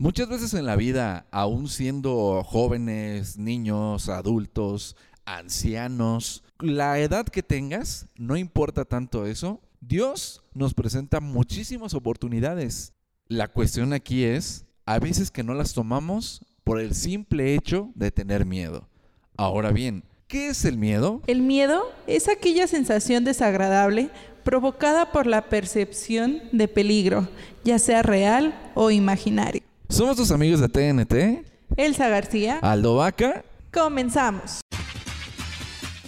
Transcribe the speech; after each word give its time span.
Muchas 0.00 0.28
veces 0.28 0.54
en 0.54 0.64
la 0.64 0.76
vida, 0.76 1.26
aún 1.32 1.66
siendo 1.68 2.44
jóvenes, 2.44 3.36
niños, 3.36 4.08
adultos, 4.08 4.94
ancianos, 5.24 6.44
la 6.60 7.00
edad 7.00 7.26
que 7.26 7.42
tengas, 7.42 8.06
no 8.16 8.36
importa 8.36 8.84
tanto 8.84 9.26
eso, 9.26 9.60
Dios 9.80 10.44
nos 10.54 10.72
presenta 10.72 11.18
muchísimas 11.18 11.94
oportunidades. 11.94 12.92
La 13.26 13.48
cuestión 13.48 13.92
aquí 13.92 14.22
es, 14.22 14.66
a 14.86 15.00
veces 15.00 15.32
que 15.32 15.42
no 15.42 15.52
las 15.54 15.74
tomamos 15.74 16.44
por 16.62 16.80
el 16.80 16.94
simple 16.94 17.56
hecho 17.56 17.90
de 17.96 18.12
tener 18.12 18.46
miedo. 18.46 18.88
Ahora 19.36 19.72
bien, 19.72 20.04
¿qué 20.28 20.50
es 20.50 20.64
el 20.64 20.78
miedo? 20.78 21.22
El 21.26 21.42
miedo 21.42 21.82
es 22.06 22.28
aquella 22.28 22.68
sensación 22.68 23.24
desagradable 23.24 24.10
provocada 24.44 25.10
por 25.10 25.26
la 25.26 25.48
percepción 25.48 26.40
de 26.52 26.68
peligro, 26.68 27.26
ya 27.64 27.80
sea 27.80 28.04
real 28.04 28.56
o 28.74 28.92
imaginario. 28.92 29.67
Somos 29.90 30.18
tus 30.18 30.30
amigos 30.30 30.60
de 30.60 30.68
TNT, 30.68 31.46
Elsa 31.76 32.08
García. 32.08 32.58
Aldo 32.60 32.96
Vaca. 32.96 33.42
Comenzamos. 33.72 34.60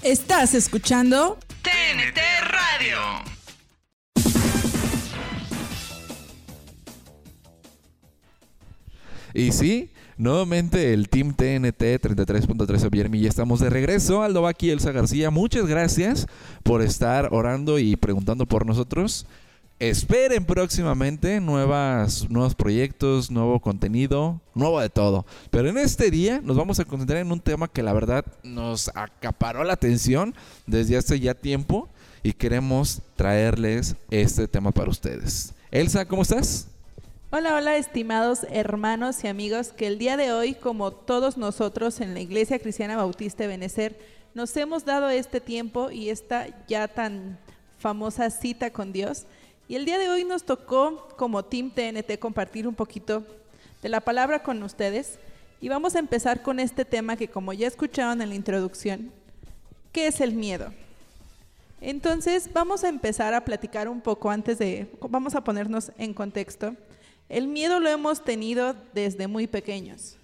Estás 0.02 0.54
escuchando 0.54 1.38
TNT 1.62 2.18
Radio. 2.42 2.98
Y 9.32 9.52
sí, 9.52 9.90
nuevamente 10.18 10.92
el 10.92 11.08
Team 11.08 11.32
TNT 11.32 12.02
33.3 12.02 12.90
Viermi 12.90 13.20
ya 13.20 13.30
estamos 13.30 13.60
de 13.60 13.70
regreso. 13.70 14.22
Aldo 14.22 14.42
Vaca 14.42 14.66
y 14.66 14.70
Elsa 14.70 14.92
García, 14.92 15.30
muchas 15.30 15.66
gracias 15.66 16.26
por 16.64 16.82
estar 16.82 17.30
orando 17.32 17.78
y 17.78 17.96
preguntando 17.96 18.44
por 18.44 18.66
nosotros. 18.66 19.26
Esperen 19.80 20.44
próximamente 20.44 21.40
nuevas, 21.40 22.28
nuevos 22.28 22.54
proyectos, 22.54 23.30
nuevo 23.30 23.60
contenido, 23.60 24.38
nuevo 24.54 24.78
de 24.78 24.90
todo. 24.90 25.24
Pero 25.50 25.70
en 25.70 25.78
este 25.78 26.10
día 26.10 26.42
nos 26.44 26.58
vamos 26.58 26.78
a 26.78 26.84
concentrar 26.84 27.20
en 27.20 27.32
un 27.32 27.40
tema 27.40 27.66
que 27.66 27.82
la 27.82 27.94
verdad 27.94 28.26
nos 28.42 28.90
acaparó 28.94 29.64
la 29.64 29.72
atención 29.72 30.34
desde 30.66 30.98
hace 30.98 31.18
ya 31.18 31.32
tiempo 31.32 31.88
y 32.22 32.34
queremos 32.34 33.00
traerles 33.16 33.96
este 34.10 34.46
tema 34.46 34.70
para 34.70 34.90
ustedes. 34.90 35.54
Elsa, 35.70 36.04
¿cómo 36.04 36.20
estás? 36.20 36.68
Hola, 37.30 37.54
hola, 37.54 37.78
estimados 37.78 38.40
hermanos 38.50 39.24
y 39.24 39.28
amigos, 39.28 39.68
que 39.68 39.86
el 39.86 39.98
día 39.98 40.18
de 40.18 40.30
hoy, 40.34 40.52
como 40.52 40.90
todos 40.90 41.38
nosotros 41.38 42.02
en 42.02 42.12
la 42.12 42.20
Iglesia 42.20 42.58
Cristiana 42.58 42.98
Bautista 42.98 43.44
de 43.44 43.48
Benecer, 43.48 43.98
nos 44.34 44.54
hemos 44.58 44.84
dado 44.84 45.08
este 45.08 45.40
tiempo 45.40 45.90
y 45.90 46.10
esta 46.10 46.48
ya 46.68 46.86
tan 46.86 47.38
famosa 47.78 48.28
cita 48.28 48.70
con 48.70 48.92
Dios. 48.92 49.24
Y 49.70 49.76
el 49.76 49.84
día 49.84 49.98
de 49.98 50.08
hoy 50.08 50.24
nos 50.24 50.42
tocó 50.42 51.06
como 51.16 51.44
Team 51.44 51.70
TNT 51.70 52.18
compartir 52.18 52.66
un 52.66 52.74
poquito 52.74 53.24
de 53.80 53.88
la 53.88 54.00
palabra 54.00 54.42
con 54.42 54.60
ustedes. 54.64 55.20
Y 55.60 55.68
vamos 55.68 55.94
a 55.94 56.00
empezar 56.00 56.42
con 56.42 56.58
este 56.58 56.84
tema 56.84 57.14
que 57.14 57.28
como 57.28 57.52
ya 57.52 57.68
escucharon 57.68 58.20
en 58.20 58.30
la 58.30 58.34
introducción, 58.34 59.12
¿qué 59.92 60.08
es 60.08 60.20
el 60.20 60.34
miedo? 60.34 60.72
Entonces 61.80 62.52
vamos 62.52 62.82
a 62.82 62.88
empezar 62.88 63.32
a 63.32 63.44
platicar 63.44 63.88
un 63.88 64.00
poco 64.00 64.28
antes 64.28 64.58
de, 64.58 64.90
vamos 65.08 65.36
a 65.36 65.44
ponernos 65.44 65.92
en 65.98 66.14
contexto. 66.14 66.74
El 67.28 67.46
miedo 67.46 67.78
lo 67.78 67.90
hemos 67.90 68.24
tenido 68.24 68.74
desde 68.92 69.28
muy 69.28 69.46
pequeños. 69.46 70.16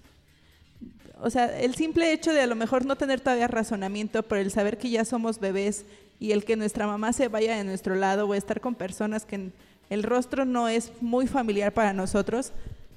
O 1.21 1.29
sea, 1.29 1.57
el 1.57 1.73
simple 1.75 2.11
hecho 2.11 2.33
de 2.33 2.41
a 2.41 2.47
lo 2.47 2.55
mejor 2.55 2.85
no 2.85 2.97
tener 2.97 3.21
todavía 3.21 3.47
razonamiento, 3.47 4.23
por 4.23 4.39
el 4.39 4.51
saber 4.51 4.77
que 4.77 4.89
ya 4.89 5.05
somos 5.05 5.39
bebés 5.39 5.85
y 6.19 6.31
el 6.31 6.45
que 6.45 6.55
nuestra 6.55 6.87
mamá 6.87 7.13
se 7.13 7.27
vaya 7.27 7.55
de 7.55 7.63
nuestro 7.63 7.95
lado 7.95 8.27
o 8.27 8.33
estar 8.33 8.61
con 8.61 8.75
personas 8.75 9.25
que 9.25 9.51
el 9.89 10.03
rostro 10.03 10.45
no 10.45 10.67
es 10.67 10.91
muy 11.01 11.27
familiar 11.27 11.73
para 11.73 11.93
nosotros, 11.93 12.51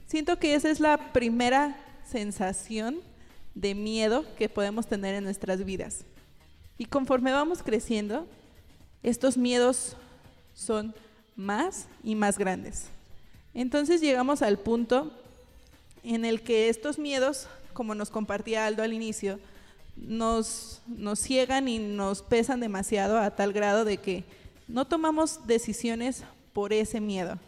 siento 0.07 0.39
que 0.39 0.55
esa 0.55 0.71
es 0.71 0.81
la 0.81 1.13
primera 1.13 1.77
sensación 2.05 3.01
de 3.55 3.75
miedo 3.75 4.25
que 4.37 4.49
podemos 4.49 4.87
tener 4.87 5.15
en 5.15 5.25
nuestras 5.25 5.65
vidas. 5.65 6.05
Y 6.79 6.87
conforme 6.87 7.33
vamos 7.33 7.63
creciendo, 7.63 8.27
estos 9.03 9.37
miedos 9.37 9.97
son 10.55 10.95
más 11.37 11.87
y 12.03 12.15
más 12.15 12.39
grandes. 12.39 12.87
Entonces 13.55 14.01
llegamos 14.01 14.43
al 14.43 14.59
punto 14.59 15.13
en 16.03 16.25
el 16.25 16.43
que 16.43 16.69
estos 16.69 16.99
miedos, 16.99 17.49
como 17.73 17.95
nos 17.95 18.11
compartía 18.11 18.67
Aldo 18.67 18.83
al 18.83 18.93
inicio, 18.93 19.39
nos, 20.01 20.83
nos 20.87 21.19
ciegan 21.19 21.69
y 21.69 21.79
nos 21.79 22.23
pesan 22.23 22.61
demasiado 22.61 23.19
a 23.19 23.31
tal 23.35 23.53
grado 23.53 23.85
de 23.85 23.99
que 23.99 24.25
no 24.69 24.87
tomamos 24.87 25.47
decisiones 25.47 26.25
por 26.53 26.73
ese 26.73 27.01
miedo. 27.01 27.39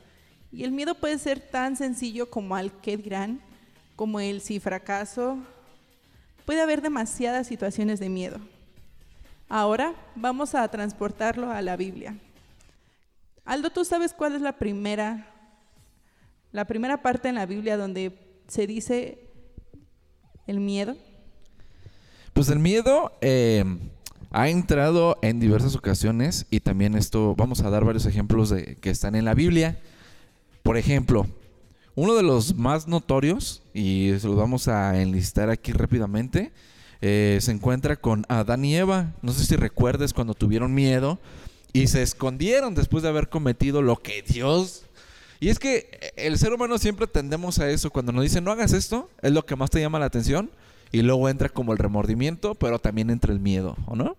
Y 0.51 0.65
el 0.65 0.73
miedo 0.73 0.95
puede 0.95 1.19
ser 1.19 1.41
tan 1.41 1.77
sencillo 1.77 2.29
como 2.29 2.57
al 2.57 2.73
qué 2.81 2.97
dirán, 2.97 3.41
como 3.97 4.21
el 4.21 4.41
si 4.41 4.61
fracaso. 4.61 5.39
Puede 6.45 6.61
haber 6.61 6.83
demasiadas 6.83 7.47
situaciones 7.47 8.01
de 8.01 8.09
miedo. 8.09 8.39
Ahora 9.49 9.95
vamos 10.15 10.55
a 10.55 10.69
transportarlo 10.69 11.51
a 11.51 11.63
la 11.63 11.77
Biblia. 11.77 12.17
Aldo, 13.45 13.71
¿tú 13.71 13.85
sabes 13.85 14.13
cuál 14.13 14.35
es 14.35 14.43
la 14.43 14.53
primera, 14.53 15.27
la 16.53 16.65
primera 16.67 17.03
parte 17.03 17.29
en 17.29 17.35
la 17.37 17.47
Biblia 17.47 17.77
donde 17.77 18.19
se 18.49 18.67
dice 18.67 19.31
el 20.47 20.61
miedo? 20.61 20.97
Pues 22.33 22.49
el 22.49 22.59
miedo 22.59 23.13
eh, 23.21 23.65
ha 24.31 24.49
entrado 24.49 25.19
en 25.21 25.39
diversas 25.39 25.77
ocasiones 25.77 26.47
y 26.51 26.61
también 26.61 26.95
esto, 26.95 27.35
vamos 27.37 27.61
a 27.61 27.69
dar 27.69 27.85
varios 27.85 28.07
ejemplos 28.07 28.49
de 28.49 28.77
que 28.77 28.91
están 28.91 29.15
en 29.15 29.27
la 29.27 29.35
Biblia. 29.35 29.79
Por 30.63 30.79
ejemplo, 30.79 31.27
uno 31.95 32.15
de 32.15 32.23
los 32.23 32.57
más 32.57 32.89
notorios, 32.89 33.63
y 33.75 34.13
se 34.19 34.27
los 34.27 34.37
vamos 34.37 34.67
a 34.69 35.01
enlistar 35.03 35.51
aquí 35.51 35.73
rápidamente, 35.73 36.53
eh, 37.03 37.39
se 37.43 37.53
encuentra 37.53 37.97
con 37.97 38.25
Adán 38.29 38.65
y 38.65 38.77
Eva. 38.77 39.13
No 39.21 39.33
sé 39.33 39.45
si 39.45 39.57
recuerdes 39.57 40.15
cuando 40.15 40.33
tuvieron 40.33 40.73
miedo 40.73 41.19
y 41.75 41.89
se 41.89 42.01
escondieron 42.03 42.75
después 42.75 43.03
de 43.03 43.11
haber 43.11 43.29
cometido 43.29 43.83
lo 43.83 43.97
que 43.97 44.23
Dios... 44.23 44.87
Y 45.39 45.49
es 45.49 45.59
que 45.59 46.13
el 46.15 46.39
ser 46.39 46.53
humano 46.53 46.79
siempre 46.79 47.09
tendemos 47.09 47.59
a 47.59 47.69
eso. 47.69 47.91
Cuando 47.91 48.13
nos 48.13 48.23
dicen 48.23 48.45
no 48.45 48.53
hagas 48.53 48.73
esto, 48.73 49.11
es 49.23 49.33
lo 49.33 49.45
que 49.45 49.57
más 49.57 49.71
te 49.71 49.81
llama 49.81 49.99
la 49.99 50.05
atención. 50.07 50.49
Y 50.93 51.03
luego 51.03 51.29
entra 51.29 51.49
como 51.49 51.73
el 51.73 51.79
remordimiento, 51.79 52.55
pero 52.55 52.79
también 52.79 53.11
entra 53.11 53.33
el 53.33 53.41
miedo, 53.41 53.77
¿o 53.87 53.97
no? 53.97 54.17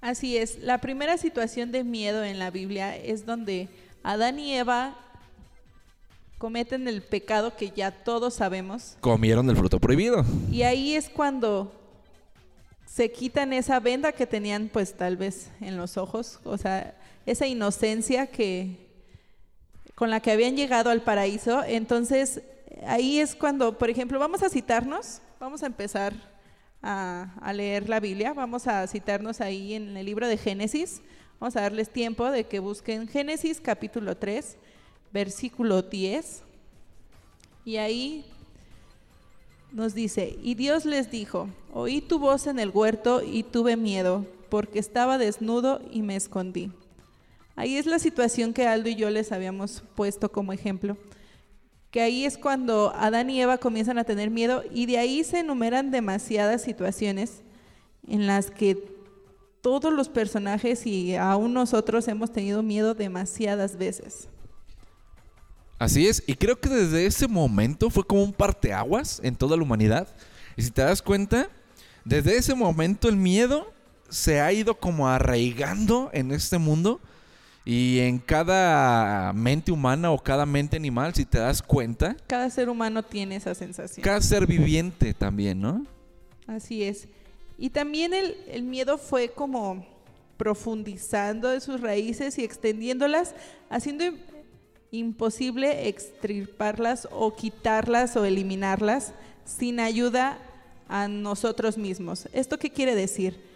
Así 0.00 0.36
es. 0.36 0.58
La 0.58 0.78
primera 0.78 1.16
situación 1.16 1.72
de 1.72 1.84
miedo 1.84 2.22
en 2.22 2.38
la 2.38 2.50
Biblia 2.50 2.96
es 2.96 3.24
donde 3.24 3.68
Adán 4.02 4.38
y 4.38 4.54
Eva 4.54 4.96
cometen 6.38 6.88
el 6.88 7.02
pecado 7.02 7.56
que 7.56 7.70
ya 7.70 7.90
todos 7.92 8.34
sabemos. 8.34 8.96
Comieron 9.00 9.48
el 9.48 9.56
fruto 9.56 9.78
prohibido. 9.78 10.24
Y 10.50 10.62
ahí 10.62 10.94
es 10.94 11.08
cuando 11.08 11.72
se 12.84 13.10
quitan 13.10 13.52
esa 13.52 13.80
venda 13.80 14.12
que 14.12 14.26
tenían 14.26 14.68
pues 14.70 14.94
tal 14.94 15.16
vez 15.16 15.50
en 15.60 15.76
los 15.76 15.96
ojos, 15.96 16.40
o 16.44 16.58
sea, 16.58 16.94
esa 17.24 17.46
inocencia 17.46 18.26
que 18.26 18.90
con 19.94 20.10
la 20.10 20.20
que 20.20 20.32
habían 20.32 20.56
llegado 20.56 20.90
al 20.90 21.02
paraíso. 21.02 21.62
Entonces, 21.64 22.42
ahí 22.86 23.20
es 23.20 23.34
cuando, 23.36 23.78
por 23.78 23.88
ejemplo, 23.88 24.18
vamos 24.18 24.42
a 24.42 24.48
citarnos, 24.48 25.20
vamos 25.42 25.64
a 25.64 25.66
empezar 25.66 26.14
a, 26.80 27.52
leer 27.52 27.88
la 27.88 27.98
Biblia, 27.98 28.32
vamos 28.32 28.68
a 28.68 28.86
citarnos 28.86 29.40
ahí 29.40 29.74
en 29.74 29.96
el 29.96 30.06
libro 30.06 30.28
de 30.28 30.36
Génesis, 30.36 31.02
vamos 31.40 31.56
a 31.56 31.62
darles 31.62 31.90
tiempo 31.90 32.30
de 32.30 32.44
que 32.44 32.60
busquen 32.60 33.08
Génesis 33.08 33.60
capítulo 33.60 34.16
3, 34.16 34.56
versículo 35.12 35.82
10, 35.82 36.44
y 37.64 37.76
ahí 37.78 38.24
nos 39.72 39.94
dice, 39.94 40.38
y 40.44 40.54
Dios 40.54 40.84
les 40.84 41.10
dijo, 41.10 41.48
oí 41.72 42.00
tu 42.00 42.20
voz 42.20 42.46
en 42.46 42.60
el 42.60 42.70
huerto 42.70 43.20
y 43.20 43.42
tuve 43.42 43.76
miedo, 43.76 44.24
porque 44.48 44.78
estaba 44.78 45.18
desnudo 45.18 45.80
y 45.90 46.02
me 46.02 46.14
escondí. 46.14 46.70
Ahí 47.56 47.78
es 47.78 47.86
la 47.86 47.98
situación 47.98 48.52
que 48.52 48.68
Aldo 48.68 48.90
y 48.90 48.94
yo 48.94 49.10
les 49.10 49.32
habíamos 49.32 49.82
puesto 49.96 50.30
como 50.30 50.52
ejemplo, 50.52 50.96
que 51.92 52.00
ahí 52.00 52.24
es 52.24 52.38
cuando 52.38 52.90
Adán 52.96 53.28
y 53.28 53.40
Eva 53.40 53.58
comienzan 53.58 53.98
a 53.98 54.04
tener 54.04 54.30
miedo 54.30 54.64
y 54.72 54.86
de 54.86 54.96
ahí 54.96 55.22
se 55.22 55.40
enumeran 55.40 55.90
demasiadas 55.90 56.62
situaciones 56.62 57.42
en 58.08 58.26
las 58.26 58.50
que 58.50 58.96
todos 59.60 59.92
los 59.92 60.08
personajes 60.08 60.86
y 60.86 61.14
aún 61.14 61.52
nosotros 61.52 62.08
hemos 62.08 62.32
tenido 62.32 62.62
miedo 62.62 62.94
demasiadas 62.94 63.76
veces. 63.76 64.28
Así 65.78 66.08
es, 66.08 66.22
y 66.26 66.34
creo 66.34 66.58
que 66.58 66.70
desde 66.70 67.04
ese 67.04 67.28
momento 67.28 67.90
fue 67.90 68.04
como 68.04 68.24
un 68.24 68.32
parteaguas 68.32 69.20
en 69.22 69.36
toda 69.36 69.56
la 69.56 69.62
humanidad. 69.62 70.08
Y 70.56 70.62
si 70.62 70.70
te 70.70 70.80
das 70.80 71.02
cuenta, 71.02 71.50
desde 72.06 72.38
ese 72.38 72.54
momento 72.54 73.06
el 73.06 73.16
miedo 73.16 73.70
se 74.08 74.40
ha 74.40 74.50
ido 74.50 74.78
como 74.78 75.08
arraigando 75.08 76.08
en 76.14 76.32
este 76.32 76.56
mundo 76.56 77.00
y 77.64 78.00
en 78.00 78.18
cada 78.18 79.32
mente 79.32 79.70
humana 79.70 80.10
o 80.10 80.18
cada 80.18 80.46
mente 80.46 80.76
animal, 80.76 81.14
si 81.14 81.24
te 81.24 81.38
das 81.38 81.62
cuenta. 81.62 82.16
Cada 82.26 82.50
ser 82.50 82.68
humano 82.68 83.02
tiene 83.02 83.36
esa 83.36 83.54
sensación. 83.54 84.02
Cada 84.02 84.20
ser 84.20 84.46
viviente 84.46 85.14
también, 85.14 85.60
¿no? 85.60 85.86
Así 86.46 86.82
es. 86.82 87.08
Y 87.58 87.70
también 87.70 88.14
el, 88.14 88.36
el 88.48 88.64
miedo 88.64 88.98
fue 88.98 89.28
como 89.28 89.86
profundizando 90.36 91.48
de 91.48 91.60
sus 91.60 91.80
raíces 91.80 92.36
y 92.38 92.44
extendiéndolas, 92.44 93.34
haciendo 93.70 94.04
imposible 94.90 95.88
extirparlas 95.88 97.06
o 97.12 97.36
quitarlas 97.36 98.16
o 98.16 98.24
eliminarlas 98.24 99.12
sin 99.44 99.78
ayuda 99.78 100.38
a 100.88 101.06
nosotros 101.06 101.78
mismos. 101.78 102.28
¿Esto 102.32 102.58
qué 102.58 102.70
quiere 102.70 102.94
decir? 102.94 103.51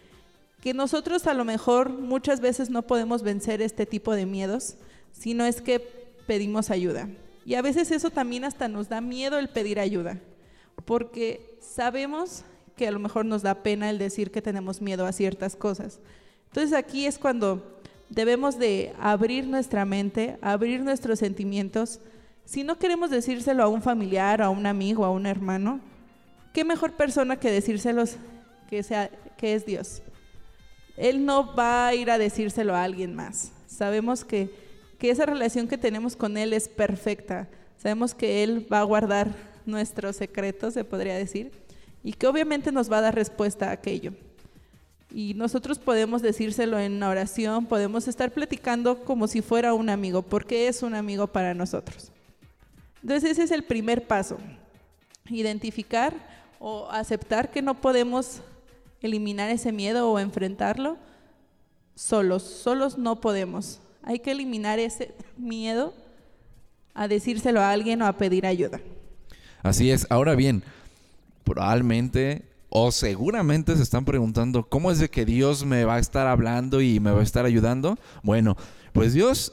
Que 0.66 0.74
nosotros 0.74 1.28
a 1.28 1.34
lo 1.34 1.44
mejor 1.44 1.90
muchas 1.90 2.40
veces 2.40 2.70
no 2.70 2.82
podemos 2.82 3.22
vencer 3.22 3.62
este 3.62 3.86
tipo 3.86 4.16
de 4.16 4.26
miedos, 4.26 4.74
sino 5.12 5.44
es 5.44 5.62
que 5.62 5.78
pedimos 6.26 6.70
ayuda. 6.70 7.08
Y 7.44 7.54
a 7.54 7.62
veces 7.62 7.92
eso 7.92 8.10
también 8.10 8.42
hasta 8.42 8.66
nos 8.66 8.88
da 8.88 9.00
miedo 9.00 9.38
el 9.38 9.48
pedir 9.48 9.78
ayuda, 9.78 10.18
porque 10.84 11.56
sabemos 11.60 12.42
que 12.74 12.88
a 12.88 12.90
lo 12.90 12.98
mejor 12.98 13.26
nos 13.26 13.42
da 13.42 13.62
pena 13.62 13.90
el 13.90 13.98
decir 13.98 14.32
que 14.32 14.42
tenemos 14.42 14.82
miedo 14.82 15.06
a 15.06 15.12
ciertas 15.12 15.54
cosas. 15.54 16.00
Entonces 16.46 16.76
aquí 16.76 17.06
es 17.06 17.16
cuando 17.16 17.80
debemos 18.10 18.58
de 18.58 18.92
abrir 18.98 19.46
nuestra 19.46 19.84
mente, 19.84 20.36
abrir 20.42 20.80
nuestros 20.80 21.20
sentimientos. 21.20 22.00
Si 22.44 22.64
no 22.64 22.76
queremos 22.76 23.10
decírselo 23.10 23.62
a 23.62 23.68
un 23.68 23.82
familiar, 23.82 24.42
a 24.42 24.50
un 24.50 24.66
amigo, 24.66 25.04
a 25.04 25.12
un 25.12 25.26
hermano, 25.26 25.78
¿qué 26.52 26.64
mejor 26.64 26.94
persona 26.94 27.36
que 27.36 27.52
decírselos 27.52 28.16
que, 28.68 28.82
sea, 28.82 29.12
que 29.36 29.54
es 29.54 29.64
Dios? 29.64 30.02
Él 30.96 31.24
no 31.24 31.54
va 31.54 31.88
a 31.88 31.94
ir 31.94 32.10
a 32.10 32.18
decírselo 32.18 32.74
a 32.74 32.84
alguien 32.84 33.14
más. 33.14 33.52
Sabemos 33.66 34.24
que, 34.24 34.50
que 34.98 35.10
esa 35.10 35.26
relación 35.26 35.68
que 35.68 35.78
tenemos 35.78 36.16
con 36.16 36.36
Él 36.36 36.52
es 36.52 36.68
perfecta. 36.68 37.48
Sabemos 37.76 38.14
que 38.14 38.42
Él 38.42 38.66
va 38.72 38.80
a 38.80 38.84
guardar 38.84 39.34
nuestros 39.66 40.16
secretos, 40.16 40.74
se 40.74 40.84
podría 40.84 41.16
decir, 41.16 41.52
y 42.02 42.12
que 42.12 42.26
obviamente 42.26 42.72
nos 42.72 42.90
va 42.90 42.98
a 42.98 43.02
dar 43.02 43.14
respuesta 43.14 43.68
a 43.68 43.72
aquello 43.72 44.12
y 45.16 45.34
nosotros 45.34 45.78
podemos 45.78 46.20
decírselo 46.20 46.78
en 46.78 46.92
una 46.92 47.08
oración, 47.08 47.66
podemos 47.66 48.08
estar 48.08 48.32
platicando 48.32 49.04
como 49.04 49.28
si 49.28 49.40
fuera 49.40 49.72
un 49.72 49.88
amigo, 49.88 50.22
porque 50.22 50.68
es 50.68 50.82
un 50.82 50.94
amigo 50.94 51.26
para 51.26 51.54
nosotros. 51.54 52.10
Entonces 53.02 53.30
ese 53.30 53.44
es 53.44 53.50
el 53.50 53.62
primer 53.62 54.06
paso, 54.06 54.36
identificar 55.28 56.12
o 56.58 56.88
aceptar 56.90 57.50
que 57.50 57.62
no 57.62 57.80
podemos 57.80 58.42
eliminar 59.06 59.50
ese 59.50 59.72
miedo 59.72 60.10
o 60.10 60.18
enfrentarlo 60.18 60.98
solos, 61.96 62.42
solos 62.42 62.98
no 62.98 63.20
podemos. 63.20 63.80
Hay 64.02 64.20
que 64.20 64.30
eliminar 64.30 64.78
ese 64.78 65.14
miedo 65.36 65.92
a 66.94 67.08
decírselo 67.08 67.60
a 67.60 67.70
alguien 67.70 68.02
o 68.02 68.06
a 68.06 68.12
pedir 68.12 68.46
ayuda. 68.46 68.80
Así 69.62 69.90
es. 69.90 70.06
Ahora 70.10 70.36
bien, 70.36 70.62
probablemente 71.42 72.44
o 72.68 72.92
seguramente 72.92 73.74
se 73.76 73.82
están 73.82 74.04
preguntando, 74.04 74.68
¿cómo 74.68 74.90
es 74.90 74.98
de 74.98 75.08
que 75.08 75.24
Dios 75.24 75.64
me 75.64 75.84
va 75.84 75.96
a 75.96 75.98
estar 75.98 76.26
hablando 76.26 76.80
y 76.80 77.00
me 77.00 77.10
va 77.10 77.20
a 77.20 77.24
estar 77.24 77.44
ayudando? 77.44 77.98
Bueno, 78.22 78.56
pues 78.92 79.14
Dios 79.14 79.52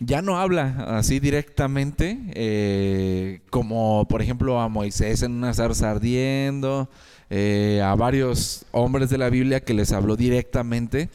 ya 0.00 0.22
no 0.22 0.38
habla 0.38 0.98
así 0.98 1.20
directamente, 1.20 2.18
eh, 2.34 3.40
como 3.50 4.06
por 4.08 4.22
ejemplo 4.22 4.60
a 4.60 4.68
Moisés 4.68 5.22
en 5.22 5.32
una 5.32 5.54
zarza 5.54 5.90
ardiendo, 5.90 6.88
eh, 7.30 7.80
a 7.84 7.94
varios 7.94 8.66
hombres 8.72 9.10
de 9.10 9.18
la 9.18 9.30
Biblia 9.30 9.60
que 9.60 9.74
les 9.74 9.92
habló 9.92 10.16
directamente. 10.16 11.10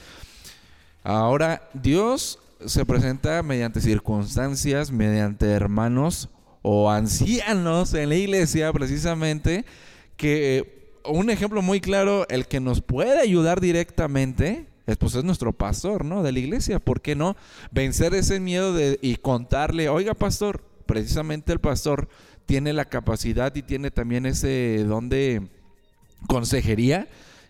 Ahora 1.04 1.70
Dios 1.74 2.40
se 2.66 2.86
presenta 2.86 3.42
mediante 3.44 3.82
circunstancias, 3.82 4.92
mediante 4.92 5.46
hermanos 5.48 6.30
o 6.62 6.90
ancianos 6.92 7.94
en 7.94 8.10
la 8.10 8.16
iglesia 8.16 8.74
precisamente 8.74 9.66
que 10.18 10.80
un 11.06 11.30
ejemplo 11.30 11.62
muy 11.62 11.80
claro, 11.80 12.28
el 12.30 12.48
que 12.48 12.60
nos 12.60 12.82
puede 12.82 13.20
ayudar 13.20 13.62
directamente, 13.62 14.68
es, 14.86 14.98
pues 14.98 15.16
es 15.16 15.24
nuestro 15.24 15.54
pastor, 15.54 16.04
¿no? 16.04 16.24
De 16.24 16.32
la 16.32 16.40
iglesia. 16.40 16.80
¿Por 16.80 17.02
qué 17.02 17.16
no? 17.16 17.36
Vencer 17.72 18.14
ese 18.14 18.40
miedo 18.40 18.76
y 19.02 19.16
contarle, 19.18 19.90
oiga, 19.90 20.14
pastor, 20.14 20.64
precisamente 20.86 21.54
el 21.54 21.60
pastor 21.60 22.10
tiene 22.46 22.74
la 22.74 22.86
capacidad 22.86 23.56
y 23.56 23.62
tiene 23.62 23.92
también 23.92 24.26
ese 24.26 24.84
don 24.88 25.10
de 25.10 25.48
consejería. 26.28 27.08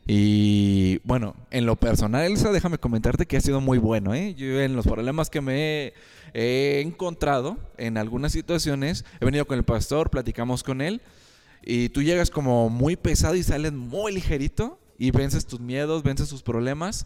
Y 0.07 1.00
bueno, 1.04 1.36
en 1.51 1.66
lo 1.66 1.75
personal, 1.75 2.25
Elsa, 2.25 2.51
déjame 2.51 2.80
comentarte 2.80 3.27
que 3.27 3.38
ha 3.38 3.42
sido 3.42 3.62
muy 3.62 3.77
bueno. 3.77 4.13
¿eh? 4.16 4.33
Yo 4.33 4.60
en 4.60 4.75
los 4.75 4.88
problemas 4.88 5.30
que 5.30 5.42
me 5.42 5.94
he 6.33 6.81
encontrado 6.81 7.57
en 7.77 7.98
algunas 7.98 8.31
situaciones, 8.31 9.06
he 9.19 9.25
venido 9.25 9.45
con 9.45 9.57
el 9.57 9.63
pastor, 9.63 10.10
platicamos 10.10 10.63
con 10.63 10.81
él 10.81 11.01
y 11.63 11.89
tú 11.89 12.01
llegas 12.01 12.30
como 12.30 12.69
muy 12.69 12.95
pesado 12.95 13.36
y 13.36 13.44
sales 13.44 13.74
muy 13.74 14.12
ligerito 14.12 14.80
y 14.98 15.12
vences 15.12 15.45
tus 15.45 15.60
miedos, 15.60 16.04
vences 16.04 16.30
tus 16.30 16.42
problemas. 16.42 17.06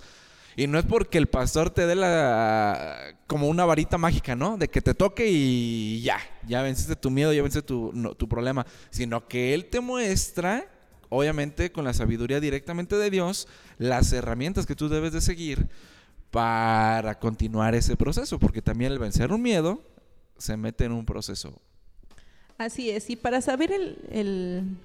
Y 0.55 0.67
no 0.67 0.77
es 0.77 0.85
porque 0.85 1.17
el 1.17 1.27
pastor 1.27 1.71
te 1.71 1.87
dé 1.87 1.95
la 1.95 3.15
como 3.27 3.47
una 3.47 3.65
varita 3.65 3.97
mágica, 3.97 4.35
¿no? 4.35 4.57
De 4.57 4.67
que 4.67 4.81
te 4.81 4.93
toque 4.93 5.27
y 5.29 6.01
ya, 6.03 6.19
ya 6.47 6.61
venciste 6.61 6.95
tu 6.95 7.09
miedo, 7.09 7.33
ya 7.33 7.41
venciste 7.41 7.65
tu, 7.65 7.91
tu 8.17 8.29
problema, 8.29 8.65
sino 8.91 9.27
que 9.27 9.55
él 9.55 9.65
te 9.65 9.79
muestra, 9.79 10.67
obviamente 11.13 11.71
con 11.71 11.85
la 11.85 11.93
sabiduría 11.93 12.39
directamente 12.39 12.95
de 12.95 13.09
Dios, 13.09 13.47
las 13.77 14.11
herramientas 14.13 14.65
que 14.65 14.75
tú 14.75 14.89
debes 14.89 15.13
de 15.13 15.21
seguir 15.21 15.69
para 16.31 17.19
continuar 17.19 17.75
ese 17.75 17.95
proceso, 17.95 18.39
porque 18.39 18.61
también 18.61 18.91
el 18.91 18.99
vencer 18.99 19.31
un 19.31 19.41
miedo 19.41 19.81
se 20.37 20.57
mete 20.57 20.85
en 20.85 20.91
un 20.91 21.05
proceso 21.05 21.61
Así 22.57 22.89
es, 22.89 23.09
y 23.09 23.15
para 23.15 23.41
saber 23.41 23.71
el, 23.71 24.77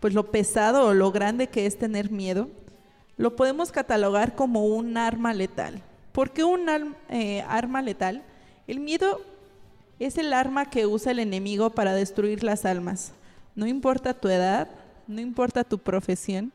pues 0.00 0.12
lo 0.12 0.30
pesado 0.30 0.86
o 0.86 0.94
lo 0.94 1.12
grande 1.12 1.48
que 1.48 1.66
es 1.66 1.78
tener 1.78 2.10
miedo, 2.10 2.48
lo 3.16 3.36
podemos 3.36 3.70
catalogar 3.70 4.34
como 4.34 4.66
un 4.66 4.96
arma 4.96 5.32
letal. 5.32 5.82
¿Por 6.12 6.32
qué 6.32 6.44
un 6.44 6.66
eh, 7.08 7.42
arma 7.48 7.80
letal? 7.80 8.22
El 8.66 8.80
miedo 8.80 9.22
es 9.98 10.18
el 10.18 10.32
arma 10.32 10.68
que 10.68 10.86
usa 10.86 11.12
el 11.12 11.20
enemigo 11.20 11.70
para 11.70 11.94
destruir 11.94 12.42
las 12.42 12.64
almas. 12.64 13.12
No 13.54 13.66
importa 13.66 14.14
tu 14.14 14.28
edad, 14.28 14.68
no 15.06 15.20
importa 15.20 15.64
tu 15.64 15.78
profesión. 15.78 16.52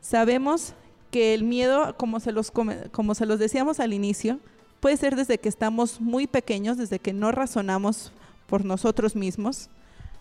Sabemos 0.00 0.74
que 1.10 1.34
el 1.34 1.44
miedo, 1.44 1.96
como 1.96 2.20
se 2.20 2.32
los, 2.32 2.50
como 2.50 3.14
se 3.14 3.26
los 3.26 3.38
decíamos 3.38 3.80
al 3.80 3.92
inicio, 3.92 4.38
puede 4.80 4.96
ser 4.96 5.16
desde 5.16 5.38
que 5.38 5.48
estamos 5.48 6.00
muy 6.00 6.26
pequeños, 6.26 6.76
desde 6.76 6.98
que 6.98 7.12
no 7.12 7.32
razonamos 7.32 8.12
por 8.46 8.64
nosotros 8.64 9.14
mismos 9.14 9.68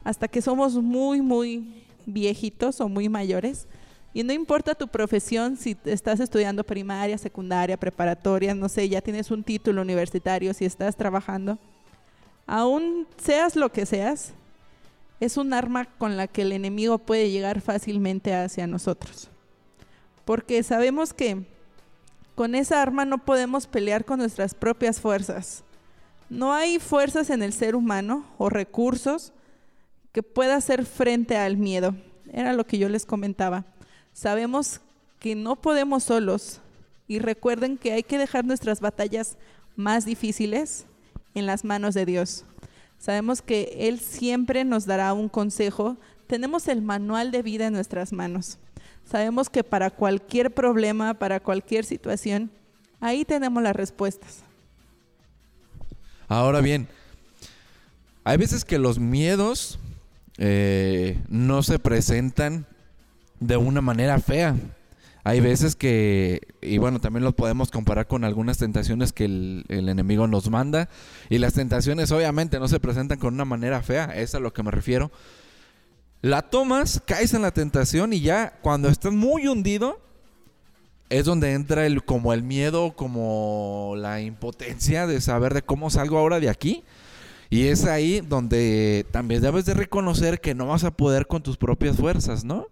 hasta 0.03 0.27
que 0.27 0.41
somos 0.41 0.75
muy, 0.75 1.21
muy 1.21 1.83
viejitos 2.05 2.81
o 2.81 2.89
muy 2.89 3.09
mayores. 3.09 3.67
Y 4.13 4.23
no 4.23 4.33
importa 4.33 4.73
tu 4.73 4.87
profesión, 4.87 5.55
si 5.55 5.77
estás 5.85 6.19
estudiando 6.19 6.63
primaria, 6.63 7.17
secundaria, 7.17 7.77
preparatoria, 7.77 8.55
no 8.55 8.67
sé, 8.67 8.89
ya 8.89 9.01
tienes 9.01 9.29
un 9.29 9.43
título 9.43 9.81
universitario, 9.81 10.53
si 10.53 10.65
estás 10.65 10.95
trabajando, 10.95 11.59
aún 12.47 13.07
seas 13.17 13.55
lo 13.55 13.71
que 13.71 13.85
seas, 13.85 14.33
es 15.19 15.37
un 15.37 15.53
arma 15.53 15.85
con 15.85 16.17
la 16.17 16.27
que 16.27 16.43
el 16.43 16.51
enemigo 16.51 16.97
puede 16.97 17.29
llegar 17.29 17.61
fácilmente 17.61 18.33
hacia 18.33 18.67
nosotros. 18.67 19.29
Porque 20.25 20.63
sabemos 20.63 21.13
que 21.13 21.45
con 22.35 22.55
esa 22.55 22.81
arma 22.81 23.03
no 23.05 23.25
podemos 23.25 23.67
pelear 23.67 24.05
con 24.05 24.19
nuestras 24.19 24.53
propias 24.53 25.01
fuerzas. 25.01 25.63
No 26.29 26.53
hay 26.53 26.79
fuerzas 26.79 27.29
en 27.31 27.43
el 27.43 27.51
ser 27.51 27.75
humano 27.75 28.25
o 28.37 28.49
recursos 28.49 29.33
que 30.11 30.23
pueda 30.23 30.55
hacer 30.55 30.85
frente 30.85 31.37
al 31.37 31.57
miedo. 31.57 31.95
Era 32.31 32.53
lo 32.53 32.65
que 32.65 32.77
yo 32.77 32.87
les 32.87 33.05
comentaba. 33.05 33.65
Sabemos 34.13 34.81
que 35.19 35.35
no 35.35 35.55
podemos 35.57 36.03
solos 36.03 36.61
y 37.07 37.19
recuerden 37.19 37.77
que 37.77 37.91
hay 37.91 38.03
que 38.03 38.17
dejar 38.17 38.45
nuestras 38.45 38.79
batallas 38.79 39.37
más 39.75 40.05
difíciles 40.05 40.85
en 41.33 41.45
las 41.45 41.65
manos 41.65 41.93
de 41.93 42.05
Dios. 42.05 42.45
Sabemos 42.99 43.41
que 43.41 43.75
Él 43.79 43.99
siempre 43.99 44.65
nos 44.65 44.85
dará 44.85 45.13
un 45.13 45.29
consejo. 45.29 45.97
Tenemos 46.27 46.67
el 46.67 46.81
manual 46.81 47.31
de 47.31 47.41
vida 47.41 47.67
en 47.67 47.73
nuestras 47.73 48.11
manos. 48.11 48.59
Sabemos 49.09 49.49
que 49.49 49.63
para 49.63 49.89
cualquier 49.89 50.53
problema, 50.53 51.15
para 51.15 51.39
cualquier 51.39 51.85
situación, 51.85 52.51
ahí 52.99 53.25
tenemos 53.25 53.63
las 53.63 53.75
respuestas. 53.75 54.43
Ahora 56.27 56.61
bien, 56.61 56.87
hay 58.23 58.37
veces 58.37 58.63
que 58.63 58.77
los 58.77 58.99
miedos 58.99 59.79
eh, 60.37 61.17
no 61.27 61.63
se 61.63 61.79
presentan 61.79 62.67
de 63.39 63.57
una 63.57 63.81
manera 63.81 64.19
fea. 64.19 64.55
Hay 65.23 65.41
veces 65.41 65.75
que, 65.75 66.41
y 66.61 66.77
bueno, 66.77 66.99
también 66.99 67.23
lo 67.23 67.35
podemos 67.35 67.71
comparar 67.71 68.07
con 68.07 68.23
algunas 68.23 68.57
tentaciones 68.57 69.11
que 69.11 69.25
el, 69.25 69.65
enemigo 69.67 70.27
nos 70.27 70.49
manda. 70.49 70.89
Y 71.29 71.39
las 71.39 71.53
tentaciones 71.53 72.11
obviamente 72.11 72.59
no 72.59 72.67
se 72.67 72.79
presentan 72.79 73.19
con 73.19 73.33
una 73.33 73.45
manera 73.45 73.81
fea, 73.81 74.05
es 74.05 74.33
a 74.35 74.39
lo 74.39 74.53
que 74.53 74.63
me 74.63 74.71
refiero. 74.71 75.11
La 76.21 76.43
tomas, 76.43 77.01
caes 77.05 77.33
en 77.33 77.41
la 77.41 77.51
tentación 77.51 78.13
y 78.13 78.21
ya 78.21 78.57
cuando 78.61 78.89
estás 78.89 79.13
muy 79.13 79.47
hundido, 79.47 79.99
es 81.09 81.25
donde 81.25 81.53
entra 81.53 81.85
el 81.85 82.03
como 82.03 82.33
el 82.33 82.43
miedo, 82.43 82.93
como 82.95 83.95
la 83.97 84.21
impotencia 84.21 85.07
de 85.07 85.21
saber 85.21 85.53
de 85.53 85.63
cómo 85.63 85.89
salgo 85.89 86.17
ahora 86.17 86.39
de 86.39 86.49
aquí. 86.49 86.83
Y 87.49 87.67
es 87.67 87.85
ahí 87.85 88.21
donde 88.21 89.05
también 89.11 89.41
debes 89.41 89.65
de 89.65 89.73
reconocer 89.73 90.39
que 90.39 90.53
no 90.53 90.67
vas 90.67 90.83
a 90.83 90.91
poder 90.91 91.25
con 91.25 91.41
tus 91.41 91.57
propias 91.57 91.97
fuerzas, 91.97 92.43
¿no? 92.43 92.67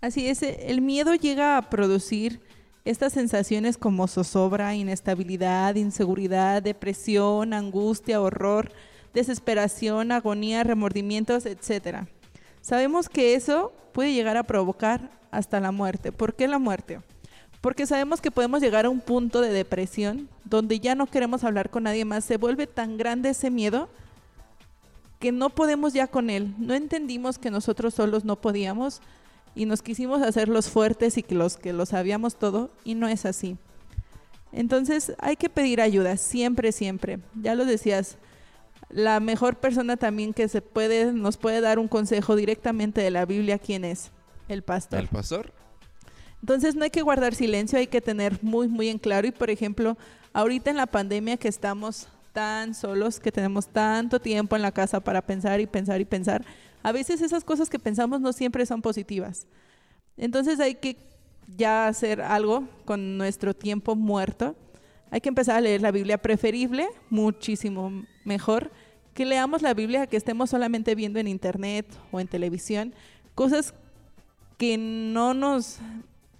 Así 0.00 0.28
es, 0.28 0.42
el 0.42 0.80
miedo 0.80 1.14
llega 1.14 1.56
a 1.56 1.62
producir 1.70 2.40
estas 2.84 3.12
sensaciones 3.12 3.78
como 3.78 4.06
zozobra, 4.06 4.74
inestabilidad, 4.74 5.74
inseguridad, 5.74 6.62
depresión, 6.62 7.52
angustia, 7.52 8.20
horror, 8.20 8.70
desesperación, 9.12 10.12
agonía, 10.12 10.62
remordimientos, 10.62 11.46
etc. 11.46 12.06
Sabemos 12.60 13.08
que 13.08 13.34
eso 13.34 13.72
puede 13.92 14.12
llegar 14.12 14.36
a 14.36 14.44
provocar 14.44 15.10
hasta 15.30 15.58
la 15.58 15.72
muerte. 15.72 16.12
¿Por 16.12 16.34
qué 16.34 16.46
la 16.46 16.58
muerte? 16.58 17.00
Porque 17.60 17.86
sabemos 17.86 18.20
que 18.20 18.30
podemos 18.30 18.60
llegar 18.60 18.86
a 18.86 18.90
un 18.90 19.00
punto 19.00 19.40
de 19.40 19.50
depresión 19.50 20.28
donde 20.44 20.78
ya 20.78 20.94
no 20.94 21.06
queremos 21.06 21.42
hablar 21.42 21.70
con 21.70 21.84
nadie 21.84 22.04
más. 22.04 22.24
Se 22.24 22.36
vuelve 22.36 22.66
tan 22.68 22.96
grande 22.96 23.30
ese 23.30 23.50
miedo 23.50 23.88
que 25.18 25.32
no 25.32 25.50
podemos 25.50 25.92
ya 25.92 26.06
con 26.06 26.30
él. 26.30 26.54
No 26.58 26.74
entendimos 26.74 27.38
que 27.38 27.50
nosotros 27.50 27.94
solos 27.94 28.24
no 28.24 28.36
podíamos 28.36 29.00
y 29.56 29.64
nos 29.64 29.82
quisimos 29.82 30.22
hacer 30.22 30.48
los 30.48 30.68
fuertes 30.68 31.16
y 31.18 31.22
que 31.22 31.34
los 31.34 31.56
que 31.56 31.72
lo 31.72 31.86
sabíamos 31.86 32.36
todo 32.36 32.70
y 32.84 32.94
no 32.94 33.08
es 33.08 33.24
así. 33.24 33.56
Entonces 34.52 35.14
hay 35.18 35.36
que 35.36 35.48
pedir 35.48 35.80
ayuda, 35.80 36.16
siempre, 36.16 36.70
siempre. 36.70 37.18
Ya 37.34 37.54
lo 37.54 37.64
decías, 37.64 38.18
la 38.90 39.18
mejor 39.18 39.56
persona 39.56 39.96
también 39.96 40.32
que 40.32 40.48
se 40.48 40.62
puede, 40.62 41.12
nos 41.12 41.38
puede 41.38 41.60
dar 41.60 41.78
un 41.78 41.88
consejo 41.88 42.36
directamente 42.36 43.00
de 43.00 43.10
la 43.10 43.24
Biblia, 43.24 43.58
¿quién 43.58 43.84
es? 43.84 44.12
El 44.46 44.62
pastor. 44.62 45.00
¿El 45.00 45.08
pastor? 45.08 45.52
Entonces 46.40 46.76
no 46.76 46.84
hay 46.84 46.90
que 46.90 47.02
guardar 47.02 47.34
silencio, 47.34 47.78
hay 47.78 47.86
que 47.86 48.00
tener 48.00 48.38
muy, 48.42 48.68
muy 48.68 48.88
en 48.88 48.98
claro. 48.98 49.26
Y 49.26 49.32
por 49.32 49.50
ejemplo, 49.50 49.96
ahorita 50.32 50.70
en 50.70 50.76
la 50.76 50.86
pandemia 50.86 51.38
que 51.38 51.48
estamos 51.48 52.08
tan 52.32 52.74
solos, 52.74 53.18
que 53.18 53.32
tenemos 53.32 53.66
tanto 53.66 54.20
tiempo 54.20 54.54
en 54.54 54.62
la 54.62 54.70
casa 54.70 55.00
para 55.00 55.22
pensar 55.22 55.58
y 55.60 55.66
pensar 55.66 56.00
y 56.00 56.04
pensar, 56.04 56.44
a 56.86 56.92
veces 56.92 57.20
esas 57.20 57.42
cosas 57.42 57.68
que 57.68 57.80
pensamos 57.80 58.20
no 58.20 58.32
siempre 58.32 58.64
son 58.64 58.80
positivas. 58.80 59.48
Entonces 60.16 60.60
hay 60.60 60.76
que 60.76 60.96
ya 61.56 61.88
hacer 61.88 62.20
algo 62.20 62.68
con 62.84 63.18
nuestro 63.18 63.54
tiempo 63.54 63.96
muerto. 63.96 64.54
Hay 65.10 65.20
que 65.20 65.28
empezar 65.28 65.56
a 65.56 65.60
leer 65.60 65.82
la 65.82 65.90
Biblia, 65.90 66.16
preferible, 66.16 66.86
muchísimo 67.10 68.04
mejor 68.24 68.70
que 69.14 69.24
leamos 69.24 69.62
la 69.62 69.74
Biblia 69.74 70.06
que 70.06 70.16
estemos 70.16 70.48
solamente 70.48 70.94
viendo 70.94 71.18
en 71.18 71.26
internet 71.26 71.86
o 72.12 72.20
en 72.20 72.28
televisión, 72.28 72.94
cosas 73.34 73.74
que 74.56 74.78
no 74.78 75.34
nos, 75.34 75.78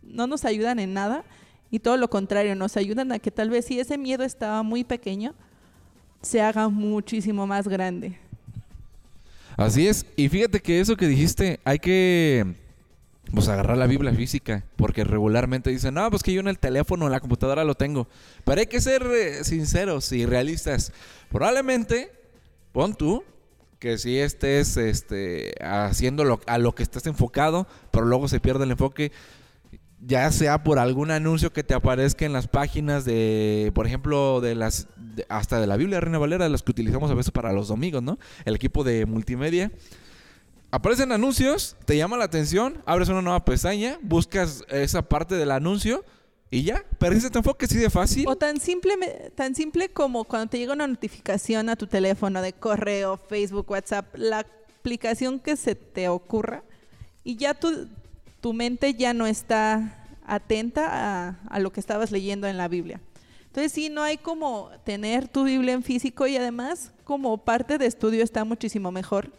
no 0.04 0.28
nos 0.28 0.44
ayudan 0.44 0.78
en 0.78 0.94
nada 0.94 1.24
y 1.72 1.80
todo 1.80 1.96
lo 1.96 2.08
contrario, 2.08 2.54
nos 2.54 2.76
ayudan 2.76 3.10
a 3.10 3.18
que 3.18 3.32
tal 3.32 3.50
vez 3.50 3.64
si 3.64 3.80
ese 3.80 3.98
miedo 3.98 4.22
estaba 4.22 4.62
muy 4.62 4.84
pequeño, 4.84 5.34
se 6.22 6.40
haga 6.40 6.68
muchísimo 6.68 7.48
más 7.48 7.66
grande. 7.66 8.20
Así 9.56 9.88
es. 9.88 10.06
Y 10.16 10.28
fíjate 10.28 10.60
que 10.60 10.80
eso 10.80 10.96
que 10.96 11.08
dijiste, 11.08 11.60
hay 11.64 11.78
que 11.78 12.54
pues 13.32 13.48
agarrar 13.48 13.76
la 13.76 13.86
Biblia 13.86 14.12
física, 14.12 14.64
porque 14.76 15.02
regularmente 15.02 15.70
dicen, 15.70 15.94
no, 15.94 16.08
pues 16.10 16.22
que 16.22 16.32
yo 16.32 16.40
en 16.40 16.48
el 16.48 16.58
teléfono, 16.58 17.06
en 17.06 17.12
la 17.12 17.20
computadora 17.20 17.64
lo 17.64 17.74
tengo. 17.74 18.06
Pero 18.44 18.60
hay 18.60 18.66
que 18.66 18.80
ser 18.80 19.02
eh, 19.02 19.44
sinceros 19.44 20.12
y 20.12 20.26
realistas. 20.26 20.92
Probablemente, 21.30 22.12
pon 22.72 22.94
tú, 22.94 23.24
que 23.78 23.98
si 23.98 24.18
estés 24.18 24.76
este, 24.76 25.54
haciendo 25.60 26.40
a 26.46 26.58
lo 26.58 26.74
que 26.74 26.82
estás 26.82 27.06
enfocado, 27.06 27.66
pero 27.90 28.06
luego 28.06 28.28
se 28.28 28.40
pierde 28.40 28.64
el 28.64 28.70
enfoque, 28.70 29.12
ya 30.00 30.30
sea 30.30 30.62
por 30.62 30.78
algún 30.78 31.10
anuncio 31.10 31.52
que 31.52 31.64
te 31.64 31.74
aparezca 31.74 32.24
en 32.24 32.32
las 32.32 32.48
páginas 32.48 33.04
de, 33.04 33.72
por 33.74 33.86
ejemplo, 33.86 34.40
de 34.40 34.54
las, 34.54 34.88
hasta 35.28 35.60
de 35.60 35.66
la 35.66 35.76
Biblia 35.76 36.00
Reina 36.00 36.18
Valera, 36.18 36.48
las 36.48 36.62
que 36.62 36.70
utilizamos 36.70 37.10
a 37.10 37.14
veces 37.14 37.30
para 37.30 37.52
los 37.52 37.68
domingos, 37.68 38.02
¿no? 38.02 38.18
El 38.44 38.54
equipo 38.54 38.84
de 38.84 39.06
multimedia. 39.06 39.72
Aparecen 40.70 41.12
anuncios, 41.12 41.76
te 41.84 41.96
llama 41.96 42.16
la 42.16 42.24
atención, 42.24 42.82
abres 42.84 43.08
una 43.08 43.22
nueva 43.22 43.44
pestaña, 43.44 43.98
buscas 44.02 44.64
esa 44.68 45.02
parte 45.02 45.36
del 45.36 45.50
anuncio 45.50 46.04
y 46.50 46.62
ya, 46.62 46.84
perdiste 46.98 47.30
tu 47.30 47.38
enfoque 47.38 47.66
así 47.66 47.78
de 47.78 47.90
fácil. 47.90 48.26
O 48.28 48.36
tan 48.36 48.60
simple, 48.60 48.94
tan 49.34 49.54
simple 49.54 49.88
como 49.88 50.24
cuando 50.24 50.50
te 50.50 50.58
llega 50.58 50.74
una 50.74 50.86
notificación 50.86 51.68
a 51.68 51.76
tu 51.76 51.86
teléfono 51.86 52.42
de 52.42 52.52
correo, 52.52 53.16
Facebook, 53.16 53.70
WhatsApp, 53.70 54.14
la 54.16 54.40
aplicación 54.80 55.40
que 55.40 55.56
se 55.56 55.74
te 55.74 56.08
ocurra 56.08 56.62
y 57.24 57.36
ya 57.36 57.54
tú 57.54 57.88
tu 58.46 58.52
mente 58.52 58.94
ya 58.94 59.12
no 59.12 59.26
está 59.26 60.06
atenta 60.24 61.36
a, 61.50 61.58
lo 61.58 61.72
que 61.72 61.80
estabas 61.80 62.12
leyendo 62.12 62.46
en 62.46 62.56
la 62.56 62.68
Biblia. 62.68 63.00
Entonces 63.46 63.72
sí, 63.72 63.88
no 63.88 64.04
hay 64.04 64.18
como 64.18 64.70
tener 64.84 65.26
tu 65.26 65.42
Biblia 65.42 65.72
en 65.74 65.82
físico 65.82 66.28
y 66.28 66.36
además 66.36 66.92
como 67.02 67.38
parte 67.38 67.76
de 67.76 67.86
estudio 67.86 68.22
está 68.22 68.44
muchísimo 68.44 68.92
mejor. 68.92 69.32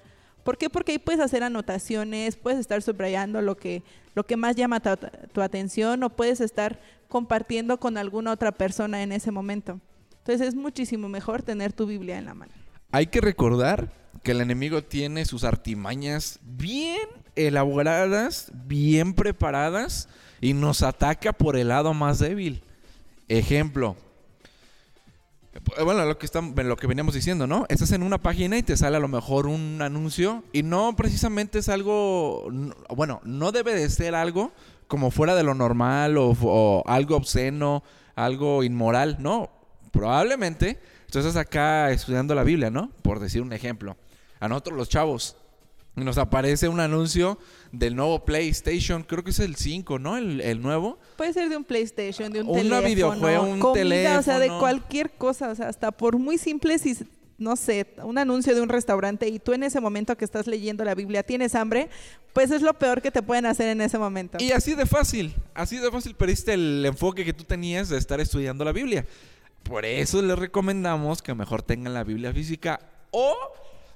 ¿Por 0.43 0.57
qué? 0.57 0.69
Porque 0.69 0.91
ahí 0.91 0.99
puedes 0.99 1.21
hacer 1.21 1.41
anotaciones, 1.41 2.35
puedes 2.35 2.59
estar 2.59 2.81
subrayando 2.81 3.41
lo 3.41 3.55
que, 3.55 3.81
lo 4.13 4.25
que 4.25 4.35
más 4.35 4.57
llama 4.57 4.81
tu, 4.81 4.89
tu 5.31 5.39
atención 5.39 6.03
o 6.03 6.09
puedes 6.09 6.41
estar 6.41 6.77
compartiendo 7.07 7.79
con 7.79 7.97
alguna 7.97 8.33
otra 8.33 8.51
persona 8.51 9.03
en 9.03 9.13
ese 9.13 9.31
momento. 9.31 9.79
Entonces 10.17 10.49
es 10.49 10.53
muchísimo 10.53 11.07
mejor 11.07 11.43
tener 11.43 11.71
tu 11.71 11.85
Biblia 11.85 12.17
en 12.17 12.25
la 12.25 12.33
mano. 12.33 12.51
Hay 12.91 13.07
que 13.07 13.21
recordar 13.21 13.89
que 14.21 14.31
el 14.31 14.41
enemigo 14.41 14.83
tiene 14.83 15.23
sus 15.23 15.45
artimañas 15.45 16.41
bien 16.41 17.07
elaboradas, 17.37 18.51
bien 18.53 19.13
preparadas 19.13 20.09
y 20.41 20.53
nos 20.53 20.83
ataca 20.83 21.33
por 21.33 21.55
el 21.55 21.69
lado 21.69 21.93
más 21.93 22.19
débil. 22.19 22.63
Ejemplo. 23.27 23.95
Bueno, 25.83 26.05
lo 26.05 26.17
que, 26.17 26.27
lo 26.63 26.77
que 26.77 26.87
veníamos 26.87 27.13
diciendo, 27.15 27.47
¿no? 27.47 27.65
Estás 27.69 27.91
en 27.91 28.03
una 28.03 28.19
página 28.19 28.57
y 28.57 28.63
te 28.63 28.77
sale 28.77 28.97
a 28.97 28.99
lo 28.99 29.07
mejor 29.07 29.47
un 29.47 29.81
anuncio 29.81 30.43
y 30.53 30.61
no 30.63 30.95
precisamente 30.95 31.59
es 31.59 31.69
algo, 31.69 32.47
bueno, 32.95 33.21
no 33.23 33.51
debe 33.51 33.73
de 33.73 33.89
ser 33.89 34.13
algo 34.13 34.51
como 34.87 35.09
fuera 35.09 35.35
de 35.35 35.43
lo 35.43 35.55
normal 35.55 36.17
o, 36.17 36.35
o 36.41 36.83
algo 36.85 37.15
obsceno, 37.15 37.83
algo 38.15 38.63
inmoral, 38.63 39.17
no. 39.19 39.49
Probablemente 39.91 40.79
estás 41.07 41.35
acá 41.35 41.91
estudiando 41.91 42.35
la 42.35 42.43
Biblia, 42.43 42.69
¿no? 42.69 42.91
Por 43.01 43.19
decir 43.19 43.41
un 43.41 43.53
ejemplo. 43.53 43.97
A 44.39 44.47
nosotros 44.47 44.77
los 44.77 44.89
chavos 44.89 45.35
nos 46.03 46.17
aparece 46.17 46.67
un 46.67 46.79
anuncio 46.79 47.37
del 47.71 47.95
nuevo 47.95 48.23
PlayStation, 48.23 49.03
creo 49.03 49.23
que 49.23 49.31
es 49.31 49.39
el 49.39 49.55
5, 49.55 49.99
¿no? 49.99 50.17
El, 50.17 50.61
nuevo. 50.61 50.99
Puede 51.15 51.33
ser 51.33 51.49
de 51.49 51.57
un 51.57 51.63
PlayStation, 51.63 52.31
de 52.31 52.41
un 52.41 52.49
Una 52.49 52.81
videojuego, 52.81 53.43
un 53.43 53.73
teléfono. 53.73 54.19
O 54.19 54.23
sea, 54.23 54.39
de 54.39 54.49
cualquier 54.49 55.11
cosa, 55.11 55.49
o 55.49 55.55
sea, 55.55 55.69
hasta 55.69 55.91
por 55.91 56.17
muy 56.17 56.37
simple, 56.37 56.77
si, 56.79 56.97
no 57.37 57.55
sé, 57.55 57.87
un 58.03 58.17
anuncio 58.17 58.55
de 58.55 58.61
un 58.61 58.69
restaurante 58.69 59.27
y 59.27 59.39
tú 59.39 59.53
en 59.53 59.63
ese 59.63 59.79
momento 59.79 60.15
que 60.17 60.25
estás 60.25 60.47
leyendo 60.47 60.83
la 60.83 60.95
Biblia 60.95 61.23
tienes 61.23 61.55
hambre, 61.55 61.89
pues 62.33 62.51
es 62.51 62.61
lo 62.61 62.73
peor 62.75 63.01
que 63.01 63.11
te 63.11 63.21
pueden 63.21 63.45
hacer 63.45 63.69
en 63.69 63.81
ese 63.81 63.97
momento. 63.97 64.37
Y 64.39 64.51
así 64.51 64.75
de 64.75 64.85
fácil, 64.85 65.33
así 65.53 65.77
de 65.77 65.91
fácil 65.91 66.15
perdiste 66.15 66.53
el 66.53 66.85
enfoque 66.85 67.25
que 67.25 67.33
tú 67.33 67.43
tenías 67.43 67.89
de 67.89 67.97
estar 67.97 68.19
estudiando 68.19 68.63
la 68.63 68.71
Biblia. 68.71 69.05
Por 69.63 69.85
eso 69.85 70.21
les 70.21 70.37
recomendamos 70.37 71.21
que 71.21 71.33
mejor 71.33 71.61
tengan 71.61 71.93
la 71.93 72.03
Biblia 72.03 72.31
física 72.31 72.79
o 73.11 73.35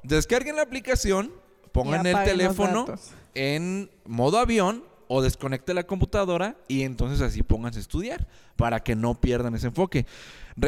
descarguen 0.04 0.56
la 0.56 0.64
aplicación 0.64 1.32
pongan 1.72 2.06
el 2.06 2.24
teléfono 2.24 2.86
en 3.34 3.90
modo 4.06 4.38
avión 4.40 4.84
o 5.08 5.22
desconecte 5.22 5.74
la 5.74 5.84
computadora 5.84 6.56
y 6.68 6.84
entonces 6.84 7.22
así 7.22 7.44
pónganse 7.44 7.80
a 7.80 7.82
estudiar 7.82 8.28
para 8.56 8.82
que 8.82 8.96
no 8.96 9.20
pierdan 9.20 9.56
ese 9.56 9.68
enfoque. 9.68 10.06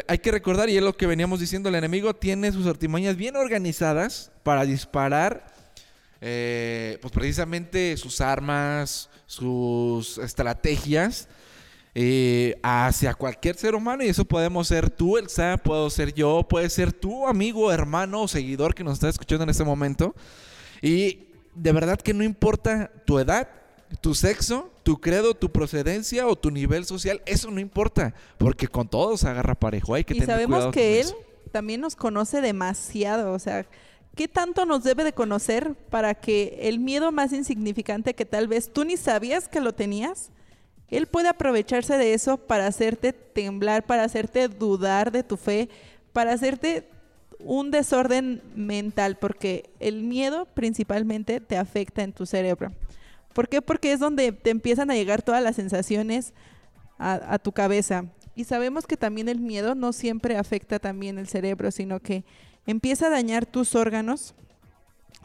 hay 0.08 0.18
que 0.18 0.32
recordar, 0.32 0.70
y 0.70 0.78
es 0.78 0.84
lo 0.84 0.98
que 0.98 1.08
veníamos 1.08 1.40
diciendo, 1.40 1.70
el 1.70 1.76
enemigo 1.76 2.14
tiene 2.14 2.52
sus 2.52 2.68
artimañas 2.68 3.16
bien 3.16 3.36
organizadas 3.36 4.32
para 4.44 4.66
disparar 4.66 5.54
eh, 6.20 6.98
pues 7.02 7.12
precisamente 7.14 7.96
sus 7.98 8.22
armas, 8.22 9.10
sus 9.26 10.18
estrategias 10.18 11.28
eh, 11.96 12.58
hacia 12.64 13.14
cualquier 13.14 13.56
ser 13.56 13.76
humano 13.76 14.04
y 14.04 14.08
eso 14.08 14.26
podemos 14.26 14.68
ser 14.68 14.90
tú, 14.90 15.18
Elsa, 15.18 15.58
puedo 15.58 15.90
ser 15.90 16.14
yo, 16.14 16.46
puede 16.50 16.70
ser 16.70 16.92
tu 16.92 17.28
amigo, 17.28 17.72
hermano 17.72 18.24
o 18.24 18.28
seguidor 18.28 18.74
que 18.74 18.84
nos 18.84 18.94
está 18.94 19.10
escuchando 19.10 19.44
en 19.44 19.50
este 19.50 19.64
momento. 19.64 20.16
Y 20.84 21.30
de 21.56 21.72
verdad 21.72 21.98
que 21.98 22.14
no 22.14 22.26
importa 22.26 22.92
tu 23.06 23.18
edad, 23.18 23.48
tu 24.02 24.14
sexo, 24.14 24.70
tu 24.84 25.00
credo, 25.00 25.34
tu 25.34 25.50
procedencia 25.50 26.28
o 26.28 26.36
tu 26.36 26.52
nivel 26.52 26.84
social, 26.84 27.22
eso 27.26 27.50
no 27.50 27.62
importa, 27.62 28.14
porque 28.38 28.68
con 28.68 28.90
todos 28.90 29.22
se 29.22 29.30
agarra 29.30 29.56
parejo. 29.56 29.94
Hay 29.94 30.04
que 30.04 30.18
y 30.18 30.20
sabemos 30.20 30.74
que 30.74 31.00
él 31.00 31.08
también 31.54 31.80
nos 31.80 31.96
conoce 31.96 32.42
demasiado, 32.42 33.32
o 33.32 33.40
sea, 33.40 33.66
¿qué 34.14 34.28
tanto 34.28 34.66
nos 34.66 34.84
debe 34.84 35.06
de 35.06 35.14
conocer 35.14 35.74
para 35.90 36.16
que 36.16 36.60
el 36.64 36.80
miedo 36.80 37.14
más 37.14 37.32
insignificante 37.32 38.14
que 38.14 38.26
tal 38.26 38.50
vez 38.50 38.74
tú 38.74 38.84
ni 38.84 38.98
sabías 38.98 39.48
que 39.48 39.62
lo 39.62 39.74
tenías, 39.74 40.32
él 40.90 41.08
puede 41.08 41.30
aprovecharse 41.30 41.98
de 41.98 42.14
eso 42.14 42.36
para 42.36 42.68
hacerte 42.68 43.14
temblar, 43.14 43.86
para 43.86 44.04
hacerte 44.04 44.50
dudar 44.50 45.14
de 45.14 45.24
tu 45.24 45.38
fe, 45.38 45.70
para 46.12 46.34
hacerte 46.34 46.90
un 47.44 47.72
desorden 47.72 48.42
mental, 48.56 49.18
porque 49.18 49.70
el 49.80 50.04
miedo 50.04 50.46
principalmente 50.54 51.40
te 51.40 51.58
afecta 51.58 52.04
en 52.04 52.14
tu 52.14 52.26
cerebro. 52.26 52.72
¿Por 53.34 53.50
qué? 53.50 53.62
Porque 53.62 53.92
es 53.92 54.00
donde 54.00 54.32
te 54.32 54.50
empiezan 54.50 54.92
a 54.92 54.96
llegar 54.96 55.22
todas 55.22 55.44
las 55.44 55.56
sensaciones 55.56 56.34
a, 57.00 57.38
tu 57.40 57.52
cabeza. 57.52 58.06
Y 58.36 58.46
sabemos 58.46 58.88
que 58.88 58.96
también 58.96 59.28
el 59.28 59.40
miedo 59.40 59.76
no 59.76 59.92
siempre 59.92 60.38
afecta 60.38 60.80
también 60.80 61.18
el 61.18 61.28
cerebro, 61.28 61.70
sino 61.72 62.00
que 62.00 62.24
empieza 62.66 63.08
a 63.08 63.10
dañar 63.10 63.46
tus 63.46 63.76
órganos 63.76 64.36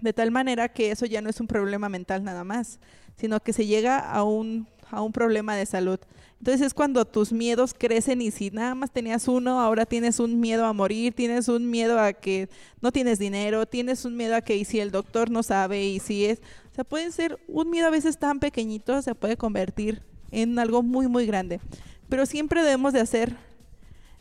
de 0.00 0.12
tal 0.12 0.30
manera 0.30 0.68
que 0.68 0.90
eso 0.90 1.06
ya 1.06 1.22
no 1.22 1.30
es 1.30 1.40
un 1.40 1.46
problema 1.46 1.88
mental 1.88 2.24
nada 2.24 2.42
más, 2.42 2.80
sino 3.16 3.40
que 3.40 3.52
se 3.52 3.66
llega 3.66 3.98
a 3.98 4.24
un, 4.24 4.66
a 4.90 5.02
un 5.02 5.12
problema 5.12 5.54
de 5.54 5.66
salud. 5.66 6.00
Entonces 6.38 6.68
es 6.68 6.74
cuando 6.74 7.04
tus 7.04 7.32
miedos 7.32 7.74
crecen 7.76 8.22
y 8.22 8.30
si 8.30 8.50
nada 8.50 8.74
más 8.74 8.92
tenías 8.92 9.26
uno, 9.26 9.60
ahora 9.60 9.86
tienes 9.86 10.20
un 10.20 10.38
miedo 10.38 10.66
a 10.66 10.72
morir, 10.72 11.12
tienes 11.12 11.48
un 11.48 11.68
miedo 11.68 11.98
a 11.98 12.12
que 12.12 12.48
no 12.80 12.92
tienes 12.92 13.18
dinero, 13.18 13.66
tienes 13.66 14.04
un 14.04 14.16
miedo 14.16 14.36
a 14.36 14.40
que 14.40 14.56
y 14.56 14.64
si 14.64 14.78
el 14.78 14.92
doctor 14.92 15.30
no 15.30 15.42
sabe 15.42 15.84
y 15.84 15.98
si 15.98 16.26
es, 16.26 16.38
o 16.70 16.74
sea, 16.76 16.84
puede 16.84 17.10
ser 17.10 17.40
un 17.48 17.70
miedo 17.70 17.88
a 17.88 17.90
veces 17.90 18.18
tan 18.18 18.38
pequeñito, 18.38 19.02
se 19.02 19.16
puede 19.16 19.36
convertir 19.36 20.02
en 20.30 20.58
algo 20.60 20.82
muy, 20.82 21.08
muy 21.08 21.26
grande. 21.26 21.60
Pero 22.08 22.24
siempre 22.24 22.62
debemos 22.62 22.92
de 22.92 23.00
hacer 23.00 23.36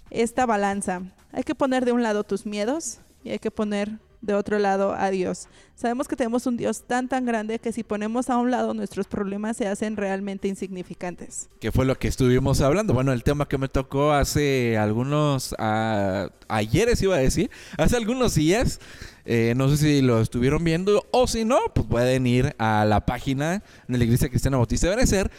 esta 0.10 0.48
balanza. 0.48 1.04
Hay 1.32 1.44
que 1.44 1.56
poner 1.56 1.86
de 1.86 1.92
un 1.92 2.02
lado 2.02 2.24
tus 2.24 2.48
miedos 2.48 3.00
y 3.24 3.30
hay 3.30 3.40
que 3.40 3.52
poner 3.52 4.00
de 4.22 4.34
otro 4.34 4.60
lado 4.60 4.94
a 4.94 5.10
Dios. 5.10 5.48
Sabemos 5.76 6.08
que 6.08 6.16
tenemos 6.16 6.46
un 6.48 6.58
Dios 6.58 6.84
tan 6.88 7.08
tan 7.08 7.26
grande 7.26 7.60
que 7.60 7.72
si 7.72 7.84
ponemos 7.84 8.30
a 8.30 8.38
un 8.38 8.50
lado 8.50 8.74
nuestros 8.74 9.08
problemas 9.08 9.58
se 9.58 9.68
hacen 9.68 9.96
realmente 9.96 10.48
insignificantes. 10.48 11.50
Que 11.60 11.72
fue 11.72 11.86
lo 11.86 11.98
que 11.98 12.08
estuvimos 12.08 12.62
hablando. 12.62 12.94
Bueno, 12.94 13.14
el 13.14 13.24
tema 13.24 13.48
que 13.48 13.58
me 13.58 13.68
tocó 13.70 14.12
hace 14.12 14.78
algunos 14.78 15.56
a, 15.60 16.30
ayeres 16.48 17.02
iba 17.02 17.16
a 17.16 17.20
decir, 17.20 17.52
hace 17.78 17.96
algunos 17.96 18.36
días. 18.36 18.80
eh, 19.26 19.54
no 19.58 19.70
sé 19.70 19.78
si 19.78 20.02
lo 20.02 20.22
estuvieron 20.22 20.64
viendo 20.64 21.06
o 21.12 21.28
si 21.28 21.44
no, 21.46 21.60
pues 21.76 21.86
pueden 21.88 22.26
ir 22.26 22.56
a 22.58 22.86
la 22.86 23.06
página 23.06 23.62
de 23.88 23.98
la 23.98 24.04
Iglesia 24.04 24.30
Cristiana 24.30 24.58
Bautista 24.58 24.88
de 24.88 24.96
Benecer. 24.96 25.32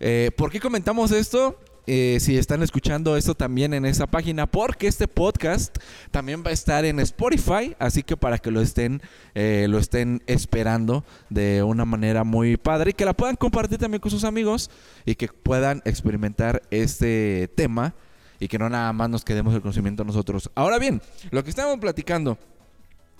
Eh, 0.00 0.30
¿Por 0.36 0.50
qué 0.50 0.60
comentamos 0.60 1.10
esto? 1.12 1.58
Eh, 1.86 2.18
si 2.20 2.36
están 2.36 2.62
escuchando 2.62 3.16
esto 3.16 3.34
también 3.34 3.72
en 3.72 3.86
esa 3.86 4.06
página, 4.06 4.46
porque 4.46 4.88
este 4.88 5.06
podcast 5.06 5.76
también 6.10 6.42
va 6.44 6.50
a 6.50 6.52
estar 6.52 6.84
en 6.84 6.98
Spotify, 7.00 7.76
así 7.78 8.02
que 8.02 8.16
para 8.16 8.38
que 8.38 8.50
lo 8.50 8.60
estén, 8.60 9.00
eh, 9.34 9.66
lo 9.68 9.78
estén 9.78 10.22
esperando 10.26 11.04
de 11.30 11.62
una 11.62 11.84
manera 11.84 12.24
muy 12.24 12.56
padre 12.56 12.90
y 12.90 12.94
que 12.94 13.04
la 13.04 13.14
puedan 13.14 13.36
compartir 13.36 13.78
también 13.78 14.00
con 14.00 14.10
sus 14.10 14.24
amigos 14.24 14.70
y 15.04 15.14
que 15.14 15.28
puedan 15.28 15.80
experimentar 15.84 16.62
este 16.70 17.48
tema 17.54 17.94
y 18.40 18.48
que 18.48 18.58
no 18.58 18.68
nada 18.68 18.92
más 18.92 19.08
nos 19.08 19.24
quedemos 19.24 19.54
el 19.54 19.60
conocimiento 19.60 20.04
nosotros. 20.04 20.50
Ahora 20.54 20.78
bien, 20.78 21.00
lo 21.30 21.44
que 21.44 21.50
estamos 21.50 21.78
platicando. 21.78 22.36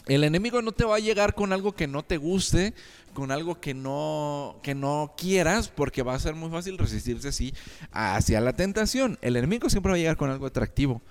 El 0.06 0.22
enemigo 0.22 0.62
no 0.62 0.70
te 0.70 0.84
va 0.84 0.96
a 0.96 1.00
llegar 1.00 1.34
con 1.34 1.52
algo 1.52 1.72
que 1.72 1.88
no 1.88 2.04
te 2.04 2.16
guste, 2.16 2.75
con 3.12 3.32
algo 3.32 3.60
que 3.60 3.75
no, 3.75 4.56
que 4.62 4.75
no 4.75 5.14
quieras, 5.16 5.68
porque 5.68 6.02
va 6.02 6.14
a 6.14 6.18
ser 6.20 6.34
muy 6.36 6.48
fácil 6.48 6.78
resistirse 6.78 7.28
así 7.28 7.52
hacia 7.90 8.40
la 8.40 8.52
tentación. 8.52 9.18
El 9.20 9.36
enemigo 9.36 9.68
siempre 9.68 9.90
va 9.90 9.96
a 9.96 9.98
llegar 9.98 10.16
con 10.16 10.30
algo 10.30 10.46
atractivo. 10.46 11.02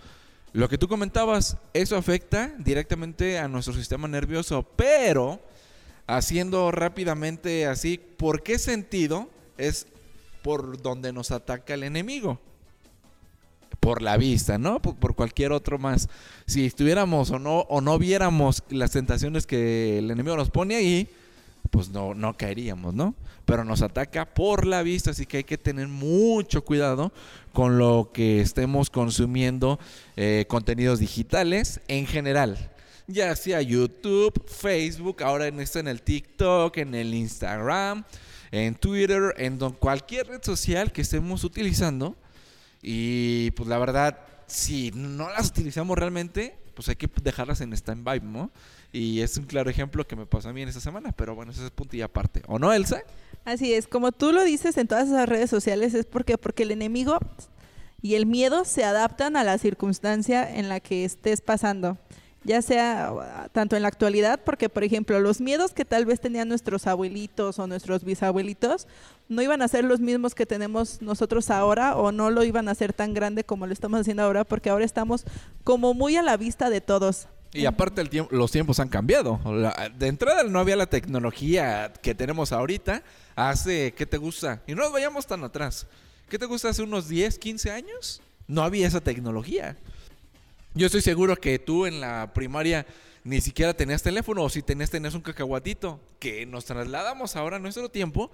Lo 0.54 0.70
que 0.70 0.78
tú 0.78 0.88
comentabas, 0.88 1.58
eso 1.74 1.98
afecta 1.98 2.56
directamente 2.60 3.38
a 3.38 3.50
nuestro 3.50 3.74
sistema 3.74 4.08
nervioso, 4.08 4.64
pero 4.78 5.42
haciendo 6.08 6.72
rápidamente 6.72 7.66
así, 7.66 7.98
¿por 7.98 8.44
qué 8.44 8.58
sentido 8.58 9.30
es 9.58 9.88
por 10.42 10.82
donde 10.82 11.12
nos 11.12 11.32
ataca 11.32 11.74
el 11.74 11.84
enemigo? 11.84 12.40
Por 13.86 14.02
la 14.02 14.18
vista, 14.18 14.58
¿no? 14.58 14.82
Por, 14.82 15.14
cualquier 15.14 15.52
otro 15.52 15.78
más. 15.78 16.10
Si 16.48 16.66
estuviéramos 16.66 17.30
o 17.30 17.38
no, 17.38 17.60
o 17.70 17.82
no 17.82 18.00
viéramos 18.00 18.64
las 18.70 18.90
tentaciones 18.90 19.46
que 19.46 20.00
el 20.00 20.10
enemigo 20.10 20.36
nos 20.36 20.50
pone 20.50 20.76
ahí, 20.76 21.08
pues 21.70 21.90
no, 21.90 22.16
no 22.16 22.36
caeríamos, 22.36 22.96
¿no? 22.96 23.14
Pero 23.46 23.64
nos 23.64 23.84
ataca 23.84 24.26
por 24.26 24.66
la 24.66 24.82
vista, 24.82 25.12
así 25.12 25.28
que 25.28 25.38
hay 25.38 25.44
que 25.44 25.60
tener 25.60 25.88
mucho 25.88 26.66
cuidado 26.66 27.14
con 27.54 27.78
lo 27.78 28.10
que 28.12 28.42
estemos 28.42 28.90
consumiendo 28.90 29.78
eh, 30.18 30.46
contenidos 30.48 30.98
digitales 30.98 31.80
en 31.88 32.08
general. 32.08 32.72
Ya 33.06 33.36
sea 33.36 33.62
YouTube, 33.62 34.34
Facebook, 34.48 35.22
ahora 35.22 35.46
en 35.46 35.60
esto 35.60 35.78
en 35.78 35.88
el 35.88 36.02
TikTok, 36.02 36.76
en 36.78 36.96
el 36.96 37.14
Instagram, 37.14 38.04
en 38.50 38.74
Twitter, 38.74 39.36
en 39.38 39.60
cualquier 39.74 40.26
red 40.26 40.42
social 40.42 40.92
que 40.92 41.02
estemos 41.02 41.44
utilizando 41.44 42.16
y 42.88 43.50
pues 43.52 43.68
la 43.68 43.80
verdad, 43.80 44.20
si 44.46 44.92
no 44.92 45.28
las 45.30 45.48
utilizamos 45.50 45.98
realmente, 45.98 46.56
pues 46.76 46.88
hay 46.88 46.96
que 46.96 47.10
dejarlas 47.24 47.60
en 47.62 47.74
stand-by, 47.74 48.22
¿no? 48.22 48.52
Y 48.92 49.22
es 49.22 49.38
un 49.38 49.46
claro 49.46 49.72
ejemplo 49.72 50.06
que 50.06 50.16
me 50.16 50.28
pasó 50.28 50.50
a 50.50 50.54
mí 50.54 50.62
en 50.62 50.70
esta 50.70 50.82
semana, 50.82 51.12
pero 51.12 51.34
bueno, 51.34 51.52
ese 51.52 51.66
es 51.66 51.72
punto 51.72 51.96
y 51.98 52.04
aparte. 52.04 52.44
¿O 52.46 52.60
no, 52.60 52.72
Elsa? 52.72 53.02
Así 53.44 53.74
es, 53.74 53.88
como 53.88 54.12
tú 54.12 54.32
lo 54.32 54.44
dices 54.44 54.78
en 54.78 54.88
todas 54.88 55.08
esas 55.08 55.28
redes 55.28 55.50
sociales, 55.50 55.96
es 55.96 56.06
porque, 56.06 56.38
porque 56.38 56.62
el 56.62 56.70
enemigo 56.70 57.18
y 58.04 58.14
el 58.14 58.28
miedo 58.28 58.66
se 58.66 58.84
adaptan 58.84 59.36
a 59.36 59.44
la 59.44 59.58
circunstancia 59.58 60.48
en 60.48 60.70
la 60.70 60.80
que 60.80 61.06
estés 61.06 61.42
pasando 61.42 61.98
ya 62.46 62.62
sea 62.62 63.50
tanto 63.52 63.76
en 63.76 63.82
la 63.82 63.88
actualidad, 63.88 64.40
porque 64.46 64.70
por 64.70 64.84
ejemplo 64.84 65.20
los 65.20 65.42
miedos 65.42 65.74
que 65.74 65.84
tal 65.84 66.06
vez 66.06 66.22
tenían 66.22 66.48
nuestros 66.48 66.88
abuelitos 66.88 67.60
o 67.60 67.68
nuestros 67.68 68.04
bisabuelitos 68.04 68.88
no 69.28 69.42
iban 69.42 69.64
a 69.64 69.68
ser 69.68 69.84
los 69.84 70.00
mismos 70.00 70.36
que 70.36 70.46
tenemos 70.46 71.02
nosotros 71.02 71.50
ahora 71.50 71.96
o 71.98 72.12
no 72.12 72.30
lo 72.30 72.44
iban 72.44 72.68
a 72.68 72.72
hacer 72.72 72.94
tan 72.94 73.14
grande 73.16 73.44
como 73.44 73.66
lo 73.66 73.74
estamos 73.74 74.00
haciendo 74.00 74.24
ahora, 74.24 74.44
porque 74.44 74.70
ahora 74.70 74.86
estamos 74.86 75.26
como 75.64 75.96
muy 75.96 76.16
a 76.16 76.22
la 76.22 76.38
vista 76.38 76.70
de 76.70 76.82
todos. 76.82 77.28
Y 77.52 77.66
aparte 77.66 78.02
el 78.02 78.10
tiempo, 78.10 78.36
los 78.36 78.52
tiempos 78.52 78.80
han 78.80 78.90
cambiado. 78.90 79.40
De 79.98 80.08
entrada 80.08 80.44
no 80.44 80.60
había 80.60 80.76
la 80.76 80.88
tecnología 80.88 81.92
que 82.02 82.14
tenemos 82.14 82.52
ahorita. 82.52 83.02
Hace, 83.36 83.94
¿qué 83.94 84.06
te 84.06 84.18
gusta? 84.18 84.62
Y 84.68 84.76
no 84.76 84.92
vayamos 84.92 85.26
tan 85.26 85.44
atrás. 85.44 85.88
¿Qué 86.30 86.38
te 86.38 86.46
gusta 86.46 86.70
hace 86.70 86.84
unos 86.84 87.08
10, 87.08 87.40
15 87.40 87.72
años? 87.72 88.22
No 88.48 88.62
había 88.62 88.88
esa 88.88 89.00
tecnología. 89.00 89.78
Yo 90.78 90.88
estoy 90.88 91.00
seguro 91.00 91.38
que 91.38 91.58
tú 91.58 91.86
en 91.86 92.02
la 92.02 92.34
primaria 92.34 92.86
ni 93.24 93.40
siquiera 93.40 93.74
tenías 93.74 94.04
teléfono 94.04 94.44
o 94.44 94.50
si 94.50 94.62
tenías, 94.62 94.90
tenías 94.90 95.16
un 95.16 95.22
cacahuatito. 95.22 96.02
Que 96.20 96.46
nos 96.46 96.66
trasladamos 96.66 97.38
ahora 97.38 97.56
a 97.56 97.60
nuestro 97.60 97.88
tiempo 97.88 98.30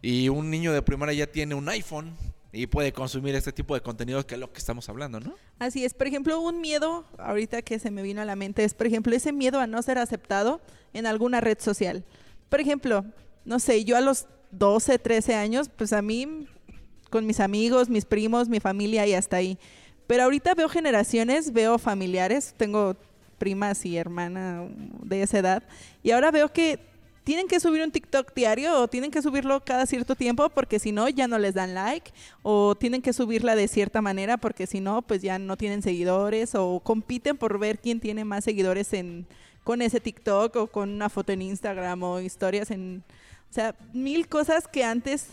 y 0.00 0.30
un 0.30 0.48
niño 0.48 0.72
de 0.72 0.80
primaria 0.80 1.12
ya 1.12 1.26
tiene 1.30 1.54
un 1.54 1.68
iPhone 1.68 2.16
y 2.52 2.68
puede 2.68 2.94
consumir 2.94 3.34
este 3.34 3.52
tipo 3.52 3.74
de 3.74 3.82
contenido 3.82 4.26
que 4.26 4.36
es 4.36 4.40
lo 4.40 4.50
que 4.50 4.60
estamos 4.60 4.88
hablando, 4.88 5.20
¿no? 5.20 5.34
Así 5.58 5.84
es. 5.84 5.92
Por 5.92 6.06
ejemplo, 6.06 6.40
un 6.40 6.62
miedo, 6.62 7.04
ahorita 7.18 7.60
que 7.60 7.78
se 7.78 7.90
me 7.90 8.00
vino 8.00 8.22
a 8.22 8.24
la 8.24 8.34
mente, 8.34 8.64
es, 8.64 8.72
por 8.72 8.86
ejemplo, 8.86 9.14
ese 9.14 9.32
miedo 9.32 9.60
a 9.60 9.66
no 9.66 9.82
ser 9.82 9.98
aceptado 9.98 10.62
en 10.94 11.04
alguna 11.04 11.42
red 11.42 11.58
social. 11.60 12.02
Por 12.48 12.60
ejemplo, 12.60 13.04
no 13.44 13.58
sé, 13.58 13.84
yo 13.84 13.98
a 13.98 14.00
los 14.00 14.24
12, 14.52 14.98
13 14.98 15.34
años, 15.34 15.68
pues 15.68 15.92
a 15.92 16.00
mí, 16.00 16.48
con 17.10 17.26
mis 17.26 17.40
amigos, 17.40 17.90
mis 17.90 18.06
primos, 18.06 18.48
mi 18.48 18.60
familia 18.60 19.06
y 19.06 19.12
hasta 19.12 19.36
ahí. 19.36 19.58
Pero 20.06 20.24
ahorita 20.24 20.54
veo 20.54 20.68
generaciones, 20.68 21.52
veo 21.52 21.78
familiares, 21.78 22.54
tengo 22.56 22.96
primas 23.38 23.84
y 23.84 23.96
hermana 23.96 24.66
de 25.02 25.22
esa 25.22 25.38
edad, 25.38 25.62
y 26.02 26.12
ahora 26.12 26.30
veo 26.30 26.52
que 26.52 26.78
tienen 27.24 27.48
que 27.48 27.58
subir 27.58 27.82
un 27.82 27.90
TikTok 27.90 28.34
diario 28.34 28.80
o 28.80 28.88
tienen 28.88 29.10
que 29.10 29.22
subirlo 29.22 29.64
cada 29.64 29.86
cierto 29.86 30.14
tiempo 30.14 30.50
porque 30.50 30.78
si 30.78 30.92
no 30.92 31.08
ya 31.08 31.26
no 31.26 31.38
les 31.38 31.54
dan 31.54 31.74
like 31.74 32.12
o 32.42 32.74
tienen 32.74 33.00
que 33.00 33.14
subirla 33.14 33.56
de 33.56 33.66
cierta 33.66 34.02
manera 34.02 34.36
porque 34.36 34.66
si 34.66 34.80
no 34.80 35.00
pues 35.00 35.22
ya 35.22 35.38
no 35.38 35.56
tienen 35.56 35.82
seguidores 35.82 36.54
o 36.54 36.80
compiten 36.80 37.38
por 37.38 37.58
ver 37.58 37.78
quién 37.78 37.98
tiene 37.98 38.26
más 38.26 38.44
seguidores 38.44 38.92
en 38.92 39.26
con 39.64 39.80
ese 39.80 40.00
TikTok 40.00 40.54
o 40.56 40.66
con 40.66 40.90
una 40.90 41.08
foto 41.08 41.32
en 41.32 41.40
Instagram 41.40 42.02
o 42.02 42.20
historias 42.20 42.70
en 42.70 43.02
o 43.50 43.54
sea, 43.54 43.74
mil 43.94 44.28
cosas 44.28 44.68
que 44.68 44.84
antes 44.84 45.28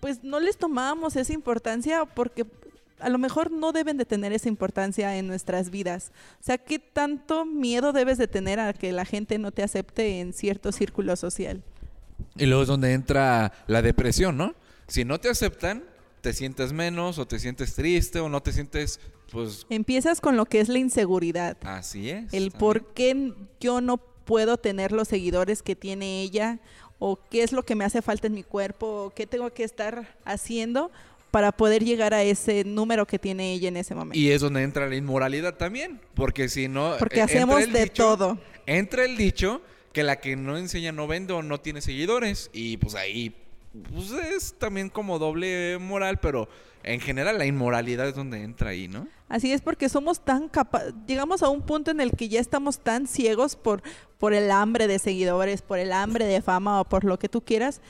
pues 0.00 0.24
no 0.24 0.40
les 0.40 0.56
tomábamos 0.56 1.14
esa 1.14 1.32
importancia 1.32 2.06
porque 2.06 2.44
a 3.00 3.08
lo 3.08 3.18
mejor 3.18 3.50
no 3.50 3.72
deben 3.72 3.96
de 3.96 4.04
tener 4.04 4.32
esa 4.32 4.48
importancia 4.48 5.16
en 5.16 5.26
nuestras 5.26 5.70
vidas. 5.70 6.12
O 6.40 6.44
sea, 6.44 6.58
¿qué 6.58 6.78
tanto 6.78 7.44
miedo 7.44 7.92
debes 7.92 8.18
de 8.18 8.28
tener 8.28 8.60
a 8.60 8.72
que 8.72 8.92
la 8.92 9.04
gente 9.04 9.38
no 9.38 9.52
te 9.52 9.62
acepte 9.62 10.20
en 10.20 10.32
cierto 10.32 10.72
círculo 10.72 11.16
social? 11.16 11.62
Y 12.36 12.46
luego 12.46 12.62
es 12.62 12.68
donde 12.68 12.92
entra 12.92 13.52
la 13.66 13.82
depresión, 13.82 14.36
¿no? 14.36 14.54
Si 14.86 15.04
no 15.04 15.20
te 15.20 15.28
aceptan, 15.28 15.84
te 16.20 16.32
sientes 16.32 16.72
menos 16.72 17.18
o 17.18 17.26
te 17.26 17.38
sientes 17.38 17.74
triste 17.74 18.20
o 18.20 18.28
no 18.28 18.42
te 18.42 18.52
sientes, 18.52 19.00
pues... 19.32 19.66
Empiezas 19.70 20.20
con 20.20 20.36
lo 20.36 20.46
que 20.46 20.60
es 20.60 20.68
la 20.68 20.78
inseguridad. 20.78 21.56
Así 21.62 22.10
es. 22.10 22.32
El 22.32 22.50
por 22.50 22.92
qué 22.92 23.34
yo 23.60 23.80
no 23.80 23.98
puedo 23.98 24.58
tener 24.58 24.92
los 24.92 25.08
seguidores 25.08 25.62
que 25.62 25.76
tiene 25.76 26.22
ella 26.22 26.60
o 26.98 27.18
qué 27.30 27.42
es 27.42 27.52
lo 27.52 27.64
que 27.64 27.74
me 27.74 27.84
hace 27.84 28.02
falta 28.02 28.26
en 28.26 28.34
mi 28.34 28.44
cuerpo 28.44 29.04
o 29.04 29.10
qué 29.10 29.26
tengo 29.26 29.52
que 29.52 29.64
estar 29.64 30.16
haciendo 30.24 30.92
para 31.30 31.52
poder 31.52 31.84
llegar 31.84 32.14
a 32.14 32.22
ese 32.22 32.64
número 32.64 33.06
que 33.06 33.18
tiene 33.18 33.52
ella 33.52 33.68
en 33.68 33.76
ese 33.76 33.94
momento. 33.94 34.18
Y 34.18 34.30
es 34.30 34.40
donde 34.40 34.62
entra 34.62 34.88
la 34.88 34.96
inmoralidad 34.96 35.56
también, 35.56 36.00
porque 36.14 36.48
si 36.48 36.68
no... 36.68 36.96
Porque 36.98 37.22
hacemos 37.22 37.70
de 37.72 37.84
dicho, 37.84 38.02
todo. 38.02 38.38
Entra 38.66 39.04
el 39.04 39.16
dicho 39.16 39.62
que 39.92 40.02
la 40.02 40.20
que 40.20 40.36
no 40.36 40.56
enseña 40.56 40.92
no 40.92 41.06
vende 41.06 41.32
o 41.32 41.42
no 41.42 41.60
tiene 41.60 41.80
seguidores 41.80 42.50
y 42.52 42.76
pues 42.76 42.94
ahí 42.94 43.34
pues 43.92 44.10
es 44.10 44.54
también 44.58 44.88
como 44.88 45.18
doble 45.18 45.78
moral, 45.78 46.18
pero 46.18 46.48
en 46.82 47.00
general 47.00 47.38
la 47.38 47.46
inmoralidad 47.46 48.08
es 48.08 48.14
donde 48.14 48.42
entra 48.42 48.70
ahí, 48.70 48.88
¿no? 48.88 49.06
Así 49.28 49.52
es 49.52 49.60
porque 49.60 49.88
somos 49.88 50.24
tan 50.24 50.48
capaces, 50.48 50.92
llegamos 51.06 51.42
a 51.42 51.48
un 51.48 51.62
punto 51.62 51.90
en 51.90 52.00
el 52.00 52.12
que 52.12 52.28
ya 52.28 52.40
estamos 52.40 52.80
tan 52.80 53.06
ciegos 53.06 53.54
por, 53.54 53.82
por 54.18 54.34
el 54.34 54.50
hambre 54.50 54.88
de 54.88 54.98
seguidores, 54.98 55.62
por 55.62 55.78
el 55.78 55.92
hambre 55.92 56.24
de 56.24 56.42
fama 56.42 56.80
o 56.80 56.84
por 56.84 57.04
lo 57.04 57.18
que 57.18 57.28
tú 57.28 57.42
quieras, 57.42 57.80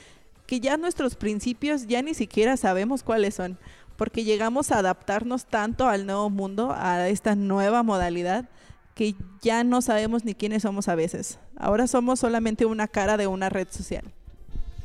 que 0.51 0.59
ya 0.59 0.75
nuestros 0.75 1.15
principios 1.15 1.87
ya 1.87 2.01
ni 2.01 2.13
siquiera 2.13 2.57
sabemos 2.57 3.03
cuáles 3.03 3.35
son, 3.35 3.57
porque 3.95 4.25
llegamos 4.25 4.73
a 4.73 4.79
adaptarnos 4.79 5.45
tanto 5.45 5.87
al 5.87 6.05
nuevo 6.05 6.29
mundo, 6.29 6.75
a 6.75 7.07
esta 7.07 7.35
nueva 7.35 7.83
modalidad, 7.83 8.49
que 8.93 9.15
ya 9.41 9.63
no 9.63 9.81
sabemos 9.81 10.25
ni 10.25 10.35
quiénes 10.35 10.63
somos 10.63 10.89
a 10.89 10.95
veces. 10.95 11.39
Ahora 11.55 11.87
somos 11.87 12.19
solamente 12.19 12.65
una 12.65 12.89
cara 12.89 13.15
de 13.15 13.27
una 13.27 13.47
red 13.47 13.69
social. 13.71 14.03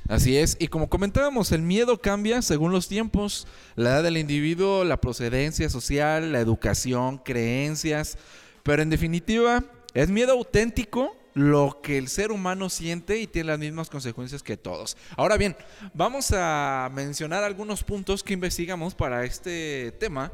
Así 0.07 0.37
es, 0.37 0.57
y 0.61 0.69
como 0.69 0.89
comentábamos, 0.89 1.51
el 1.51 1.63
miedo 1.63 2.01
cambia 2.01 2.43
según 2.43 2.71
los 2.71 2.87
tiempos, 2.87 3.49
la 3.75 3.91
edad 3.91 4.03
del 4.05 4.19
individuo, 4.19 4.85
la 4.85 5.01
procedencia 5.01 5.69
social, 5.69 6.31
la 6.31 6.39
educación, 6.39 7.19
creencias, 7.19 8.19
pero 8.63 8.83
en 8.83 8.91
definitiva 8.91 9.65
es 9.95 10.11
miedo 10.11 10.31
auténtico 10.31 11.17
lo 11.37 11.81
que 11.83 11.99
el 11.99 12.09
ser 12.09 12.33
humano 12.33 12.71
siente 12.71 13.19
y 13.19 13.27
tiene 13.27 13.49
las 13.49 13.59
mismas 13.59 13.91
consecuencias 13.91 14.43
que 14.43 14.57
todos. 14.57 14.97
Ahora 15.19 15.37
bien, 15.37 15.55
vamos 15.93 16.33
a 16.33 16.91
mencionar 16.95 17.45
algunos 17.45 17.85
puntos 17.85 18.23
que 18.23 18.33
investigamos 18.33 18.95
para 18.95 19.23
este 19.23 19.93
tema. 20.01 20.33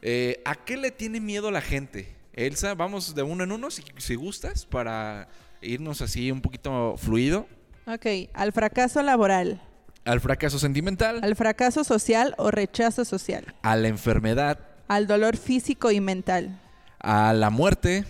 Eh, 0.00 0.40
¿A 0.44 0.54
qué 0.54 0.76
le 0.76 0.92
tiene 0.92 1.18
miedo 1.18 1.50
la 1.50 1.60
gente? 1.60 2.14
Elsa, 2.34 2.76
vamos 2.76 3.16
de 3.16 3.24
uno 3.24 3.42
en 3.42 3.50
uno, 3.50 3.68
si, 3.72 3.82
si 3.96 4.14
gustas, 4.14 4.64
para 4.64 5.28
irnos 5.60 6.02
así 6.02 6.30
un 6.30 6.40
poquito 6.40 6.94
fluido. 6.96 7.48
Ok, 7.88 8.06
al 8.32 8.52
fracaso 8.52 9.02
laboral, 9.02 9.60
Al 10.04 10.20
fracaso 10.20 10.60
sentimental, 10.60 11.18
al 11.20 11.34
fracaso 11.34 11.82
social 11.82 12.36
o 12.38 12.52
rechazo 12.52 13.04
social, 13.04 13.56
a 13.62 13.74
la 13.74 13.88
enfermedad, 13.88 14.60
al 14.86 15.08
dolor 15.08 15.36
físico 15.36 15.90
y 15.90 16.00
mental, 16.00 16.60
a 17.00 17.32
la 17.32 17.50
muerte, 17.50 18.04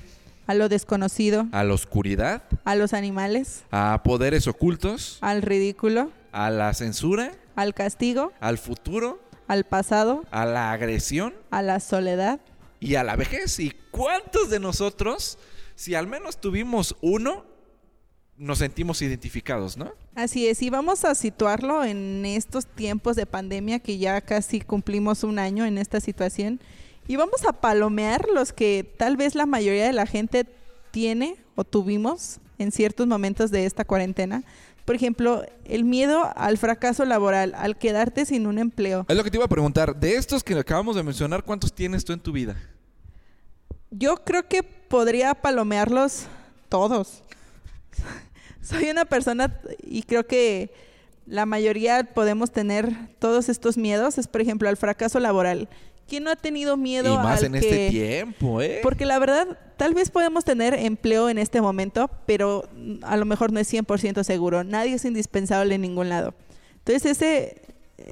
a 0.49 0.55
lo 0.55 0.69
desconocido, 0.71 1.47
a 1.53 1.63
la 1.63 1.75
oscuridad, 1.75 2.43
a 2.65 2.75
los 2.75 2.95
animales, 2.95 3.65
a 3.71 4.01
poderes 4.03 4.47
ocultos, 4.49 5.19
al 5.21 5.43
ridículo, 5.43 6.11
a 6.33 6.49
la 6.49 6.73
censura, 6.73 7.33
al 7.55 7.75
castigo, 7.75 8.33
al 8.41 8.57
futuro, 8.57 9.21
al 9.47 9.65
pasado, 9.65 10.25
a 10.31 10.47
la 10.47 10.73
agresión 10.73 11.35
a 11.51 11.61
la 11.61 11.81
soledad. 11.81 12.41
y 12.81 12.95
a 12.95 13.05
la 13.05 13.15
vejez. 13.15 13.61
¿Y 13.61 13.73
cuántos 13.91 14.49
de 14.49 14.59
nosotros, 14.59 15.39
si 15.75 15.95
al 15.95 16.07
menos 16.07 16.41
tuvimos 16.41 16.97
uno, 17.03 17.45
nos 18.39 18.59
sentimos 18.59 19.03
identificados, 19.03 19.77
¿no? 19.77 19.93
Así 20.15 20.49
es, 20.49 20.63
y 20.63 20.71
vamos 20.71 21.05
a 21.05 21.15
situarlo 21.15 21.85
en 21.85 22.25
estos 22.25 22.67
tiempos 22.67 23.17
de 23.17 23.27
pandemia 23.27 23.81
que 23.81 23.99
ya 23.99 24.21
casi 24.23 24.61
cumplimos 24.63 25.25
un 25.25 25.39
año 25.39 25.67
en 25.67 25.77
esta 25.77 26.01
situación 26.01 26.59
y 27.09 27.17
vamos 27.17 27.45
a 27.47 27.55
palomear 27.55 28.29
los 28.33 28.53
que 28.53 28.89
tal 28.97 29.17
vez 29.17 29.35
la 29.35 29.47
mayoría 29.47 29.87
de 29.87 29.95
la 29.95 30.07
gente 30.07 30.47
tiene 30.91 31.37
o 31.57 31.65
tuvimos 31.65 32.39
en 32.59 32.71
ciertos 32.71 33.07
momentos 33.07 33.51
de 33.51 33.65
esta 33.65 33.85
cuarentena. 33.85 34.45
Por 34.85 34.95
ejemplo, 34.95 35.43
el 35.65 35.85
miedo 35.85 36.31
al 36.37 36.59
fracaso 36.59 37.05
laboral, 37.05 37.55
al 37.57 37.79
quedarte 37.79 38.27
sin 38.27 38.47
un 38.47 38.59
empleo. 38.59 39.07
Es 39.09 39.17
lo 39.17 39.25
que 39.25 39.31
te 39.31 39.39
iba 39.39 39.47
a 39.47 39.49
preguntar. 39.49 39.97
De 39.97 40.17
estos 40.17 40.45
que 40.45 40.55
acabamos 40.55 40.97
de 40.97 41.03
mencionar, 41.03 41.45
¿cuántos 41.45 41.73
tienes 41.73 42.05
tú 42.05 42.13
en 42.13 42.21
tu 42.21 42.31
vida? 42.31 42.57
Yo 43.91 44.17
creo 44.17 44.47
que 44.47 44.63
podría 44.63 45.35
palomearlos 45.35 46.27
todos. 46.69 47.23
Soy 48.63 48.91
una 48.91 49.07
persona 49.07 49.59
y 49.83 50.03
creo 50.03 50.27
que 50.27 50.73
la 51.27 51.47
mayoría 51.47 52.05
podemos 52.05 52.51
tener 52.51 52.95
todos 53.19 53.49
estos 53.49 53.79
miedos. 53.79 54.19
Es, 54.19 54.27
por 54.29 54.43
ejemplo, 54.43 54.69
al 54.69 54.77
fracaso 54.77 55.21
laboral. 55.21 55.71
¿Quién 56.09 56.25
no 56.25 56.31
ha 56.31 56.37
tenido 56.37 56.77
miedo 56.77 57.13
y 57.13 57.17
más 57.17 57.41
al 57.41 57.47
en 57.47 57.53
que- 57.53 57.59
este 57.59 57.91
tiempo, 57.91 58.63
¿eh? 58.63 58.81
Porque 58.83 59.05
la 59.07 59.19
verdad, 59.19 59.59
tal 59.77 59.95
vez 59.95 60.11
podemos 60.11 60.45
tener 60.45 60.75
empleo 60.75 61.29
en 61.29 61.39
este 61.39 61.61
momento, 61.61 62.11
pero 62.27 62.65
a 63.03 63.17
lo 63.17 63.25
mejor 63.27 63.53
no 63.53 63.61
es 63.61 63.69
100% 63.73 64.25
seguro. 64.25 64.65
Nadie 64.65 64.95
es 64.95 65.05
indispensable 65.05 65.75
en 65.75 65.83
ningún 65.83 66.09
lado. 66.09 66.35
Entonces, 66.79 67.05
ese, 67.13 67.61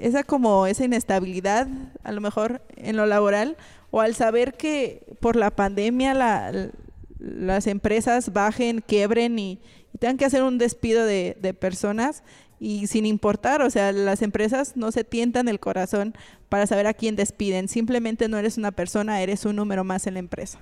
esa 0.01 0.23
como 0.25 0.67
esa 0.67 0.85
inestabilidad, 0.85 1.67
a 2.05 2.13
lo 2.13 2.21
mejor 2.21 2.61
en 2.77 2.97
lo 2.97 3.07
laboral, 3.07 3.57
o 3.91 4.01
al 4.01 4.15
saber 4.15 4.55
que 4.55 5.03
por 5.21 5.37
la 5.37 5.51
pandemia 5.51 6.13
la- 6.13 6.71
las 7.19 7.67
empresas 7.67 8.33
bajen, 8.33 8.83
quiebren 8.87 9.39
y, 9.39 9.59
y 9.95 9.99
tengan 9.99 10.19
que 10.19 10.27
hacer 10.27 10.43
un 10.43 10.59
despido 10.59 11.07
de, 11.07 11.37
de 11.41 11.55
personas 11.55 12.23
y 12.59 12.87
sin 12.87 13.05
importar, 13.05 13.61
o 13.63 13.71
sea, 13.71 13.93
las 13.93 14.23
empresas 14.23 14.77
no 14.77 14.91
se 14.91 15.05
tientan 15.05 15.49
el 15.49 15.61
corazón 15.61 16.15
para 16.49 16.67
saber 16.67 16.87
a 16.87 16.95
quién 16.95 17.17
despiden. 17.17 17.69
Simplemente 17.69 18.29
no 18.29 18.39
eres 18.39 18.57
una 18.57 18.73
persona, 18.73 19.21
eres 19.21 19.45
un 19.45 19.57
número 19.57 19.85
más 19.85 20.07
en 20.07 20.15
la 20.15 20.21
empresa. 20.21 20.61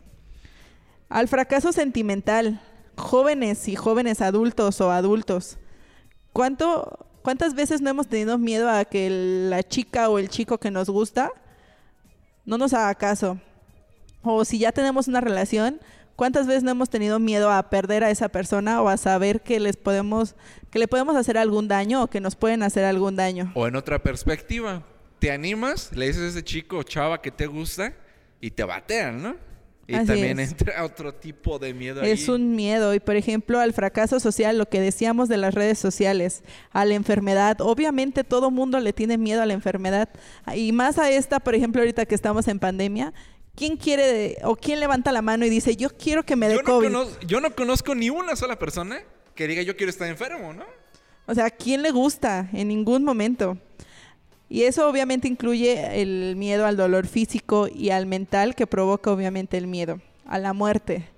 Al 1.09 1.29
fracaso 1.29 1.73
sentimental, 1.73 2.61
jóvenes 2.97 3.69
y 3.69 3.77
jóvenes 3.77 4.21
adultos 4.21 4.81
o 4.81 4.91
adultos, 4.91 5.59
¿cuánto, 6.33 7.07
¿cuántas 7.23 7.55
veces 7.55 7.81
no 7.81 7.91
hemos 7.91 8.09
tenido 8.09 8.39
miedo 8.39 8.69
a 8.69 8.85
que 8.85 9.09
la 9.49 9.63
chica 9.63 10.09
o 10.09 10.19
el 10.19 10.29
chico 10.29 10.59
que 10.59 10.73
nos 10.73 10.91
gusta 10.91 11.31
no 12.45 12.59
nos 12.59 12.75
haga 12.75 12.95
caso? 12.97 13.39
O 14.23 14.45
si 14.45 14.59
ya 14.59 14.73
tenemos 14.73 15.07
una 15.07 15.21
relación, 15.21 15.81
¿cuántas 16.17 16.47
veces 16.47 16.63
no 16.63 16.71
hemos 16.71 16.91
tenido 16.91 17.19
miedo 17.19 17.51
a 17.51 17.71
perder 17.71 18.05
a 18.05 18.11
esa 18.11 18.29
persona 18.29 18.81
o 18.83 18.89
a 18.89 18.97
saber 18.97 19.43
que 19.43 19.61
les 19.61 19.77
podemos 19.77 20.35
que 20.71 20.79
le 20.79 20.89
podemos 20.89 21.15
hacer 21.17 21.39
algún 21.39 21.69
daño 21.69 22.03
o 22.03 22.07
que 22.09 22.21
nos 22.21 22.35
pueden 22.37 22.63
hacer 22.63 22.85
algún 22.85 23.17
daño? 23.17 23.53
O 23.55 23.67
en 23.67 23.77
otra 23.77 24.03
perspectiva, 24.03 24.83
te 25.19 25.31
animas, 25.31 25.91
le 25.95 26.07
dices 26.07 26.23
a 26.23 26.29
ese 26.29 26.43
chico 26.45 26.79
o 26.79 26.83
chava 26.83 27.23
que 27.23 27.31
te 27.31 27.47
gusta 27.47 27.95
y 28.41 28.51
te 28.51 28.65
batean, 28.65 29.23
¿no? 29.23 29.37
Y 29.87 29.95
Así 29.97 30.07
también 30.07 30.41
es. 30.41 30.51
entra 30.53 30.83
otro 30.83 31.13
tipo 31.15 31.59
de 31.59 31.75
miedo 31.75 32.01
Es 32.01 32.27
ahí. 32.29 32.35
un 32.35 32.57
miedo 32.57 32.95
y 32.95 33.01
por 33.01 33.17
ejemplo 33.17 33.61
al 33.61 33.75
fracaso 33.75 34.19
social, 34.19 34.57
lo 34.57 34.67
que 34.67 34.81
decíamos 34.81 35.29
de 35.29 35.37
las 35.37 35.53
redes 35.55 35.79
sociales, 35.79 36.43
a 36.73 36.87
la 36.87 36.95
enfermedad, 36.95 37.61
obviamente 37.61 38.25
todo 38.25 38.51
mundo 38.51 38.81
le 38.81 38.95
tiene 38.95 39.19
miedo 39.19 39.43
a 39.43 39.47
la 39.47 39.53
enfermedad 39.53 40.09
y 40.57 40.73
más 40.73 40.97
a 40.99 41.11
esta, 41.11 41.39
por 41.39 41.55
ejemplo, 41.55 41.83
ahorita 41.83 42.07
que 42.07 42.15
estamos 42.15 42.49
en 42.49 42.59
pandemia, 42.61 43.13
¿quién 43.57 43.77
quiere 43.77 44.07
de- 44.07 44.39
o 44.45 44.57
quién 44.57 44.81
levanta 44.81 45.13
la 45.13 45.23
mano 45.23 45.45
y 45.47 45.51
dice, 45.51 45.77
"Yo 45.77 45.91
quiero 45.91 46.25
que 46.25 46.37
me 46.37 46.49
dé 46.49 46.55
yo, 46.57 46.63
no 46.63 46.67
COVID"? 46.67 46.87
conozco, 46.89 47.21
yo 47.27 47.41
no 47.41 47.55
conozco 47.55 47.95
ni 47.95 48.11
una 48.11 48.37
sola 48.37 48.59
persona 48.59 49.01
que 49.35 49.47
diga 49.49 49.63
yo 49.63 49.77
quiero 49.77 49.91
estar 49.91 50.09
enfermo, 50.09 50.53
¿no? 50.53 50.65
O 51.27 51.35
sea, 51.35 51.47
¿a 51.47 51.51
quién 51.51 51.83
le 51.83 51.91
gusta? 51.91 52.49
En 52.53 52.69
ningún 52.69 53.03
momento. 53.05 53.57
Y 54.49 54.63
eso 54.65 54.89
obviamente 54.89 55.27
incluye 55.27 56.01
el 56.03 56.37
miedo 56.37 56.67
al 56.67 56.77
dolor 56.77 57.07
físico 57.07 57.67
y 57.73 57.91
al 57.91 58.07
mental 58.07 58.55
que 58.55 58.67
provoca 58.67 59.11
obviamente 59.11 59.57
el 59.57 59.67
miedo, 59.67 60.01
a 60.27 60.39
la 60.39 60.53
muerte. 60.53 61.09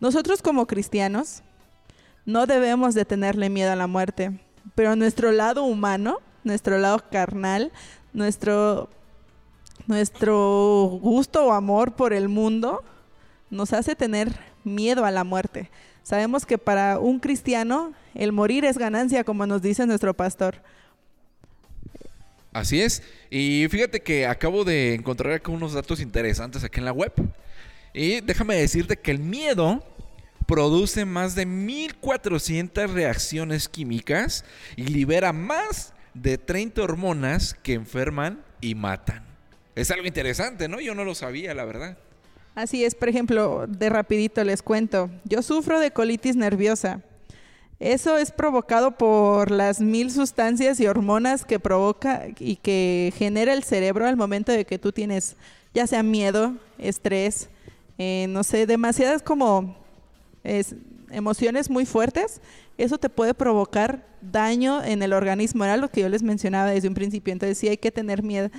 Nosotros 0.00 0.42
como 0.42 0.66
cristianos 0.66 1.42
no 2.26 2.46
debemos 2.46 2.94
de 2.94 3.04
tenerle 3.04 3.50
miedo 3.50 3.70
a 3.72 3.76
la 3.76 3.86
muerte, 3.86 4.32
pero 4.74 4.96
nuestro 4.96 5.30
lado 5.32 5.62
humano, 5.62 6.18
nuestro 6.44 6.76
lado 6.78 7.02
carnal, 7.10 7.70
nuestro, 8.12 8.90
nuestro 9.86 10.98
gusto 11.02 11.46
o 11.46 11.52
amor 11.52 11.94
por 11.94 12.12
el 12.12 12.28
mundo 12.28 12.82
nos 13.50 13.72
hace 13.72 13.94
tener 13.94 14.32
miedo 14.64 15.04
a 15.04 15.10
la 15.10 15.24
muerte. 15.24 15.70
Sabemos 16.02 16.46
que 16.46 16.58
para 16.58 16.98
un 16.98 17.20
cristiano 17.20 17.92
el 18.14 18.32
morir 18.32 18.64
es 18.64 18.78
ganancia, 18.78 19.24
como 19.24 19.46
nos 19.46 19.62
dice 19.62 19.86
nuestro 19.86 20.14
pastor. 20.14 20.56
Así 22.52 22.80
es. 22.80 23.02
Y 23.30 23.66
fíjate 23.70 24.00
que 24.00 24.26
acabo 24.26 24.64
de 24.64 24.94
encontrar 24.94 25.32
acá 25.32 25.50
unos 25.50 25.72
datos 25.72 26.00
interesantes 26.00 26.64
aquí 26.64 26.80
en 26.80 26.84
la 26.84 26.92
web. 26.92 27.12
Y 27.94 28.20
déjame 28.20 28.56
decirte 28.56 28.96
que 28.96 29.10
el 29.10 29.18
miedo 29.18 29.82
produce 30.46 31.04
más 31.04 31.34
de 31.34 31.46
1400 31.46 32.90
reacciones 32.90 33.68
químicas 33.68 34.44
y 34.76 34.82
libera 34.82 35.32
más 35.32 35.94
de 36.14 36.36
30 36.36 36.82
hormonas 36.82 37.54
que 37.62 37.74
enferman 37.74 38.44
y 38.60 38.74
matan. 38.74 39.31
Es 39.74 39.90
algo 39.90 40.06
interesante, 40.06 40.68
¿no? 40.68 40.80
Yo 40.80 40.94
no 40.94 41.04
lo 41.04 41.14
sabía, 41.14 41.54
la 41.54 41.64
verdad. 41.64 41.96
Así 42.54 42.84
es, 42.84 42.94
por 42.94 43.08
ejemplo, 43.08 43.66
de 43.66 43.88
rapidito 43.88 44.44
les 44.44 44.62
cuento. 44.62 45.10
Yo 45.24 45.42
sufro 45.42 45.80
de 45.80 45.90
colitis 45.90 46.36
nerviosa. 46.36 47.00
Eso 47.80 48.16
es 48.18 48.30
provocado 48.30 48.92
por 48.92 49.50
las 49.50 49.80
mil 49.80 50.10
sustancias 50.10 50.78
y 50.78 50.86
hormonas 50.86 51.44
que 51.44 51.58
provoca 51.58 52.26
y 52.38 52.56
que 52.56 53.12
genera 53.16 53.54
el 53.54 53.64
cerebro 53.64 54.06
al 54.06 54.16
momento 54.16 54.52
de 54.52 54.64
que 54.64 54.78
tú 54.78 54.92
tienes 54.92 55.36
ya 55.74 55.86
sea 55.86 56.02
miedo, 56.02 56.54
estrés, 56.78 57.48
eh, 57.98 58.26
no 58.28 58.44
sé, 58.44 58.66
demasiadas 58.66 59.22
como 59.22 59.76
es, 60.44 60.76
emociones 61.10 61.70
muy 61.70 61.86
fuertes. 61.86 62.40
Eso 62.78 62.98
te 62.98 63.08
puede 63.08 63.34
provocar 63.34 64.06
daño 64.20 64.82
en 64.84 65.02
el 65.02 65.12
organismo. 65.12 65.64
Era 65.64 65.76
lo 65.76 65.88
que 65.88 66.02
yo 66.02 66.08
les 66.08 66.22
mencionaba 66.22 66.70
desde 66.70 66.88
un 66.88 66.94
principio. 66.94 67.32
Entonces 67.32 67.58
sí 67.58 67.68
hay 67.68 67.78
que 67.78 67.90
tener 67.90 68.22
miedo. 68.22 68.50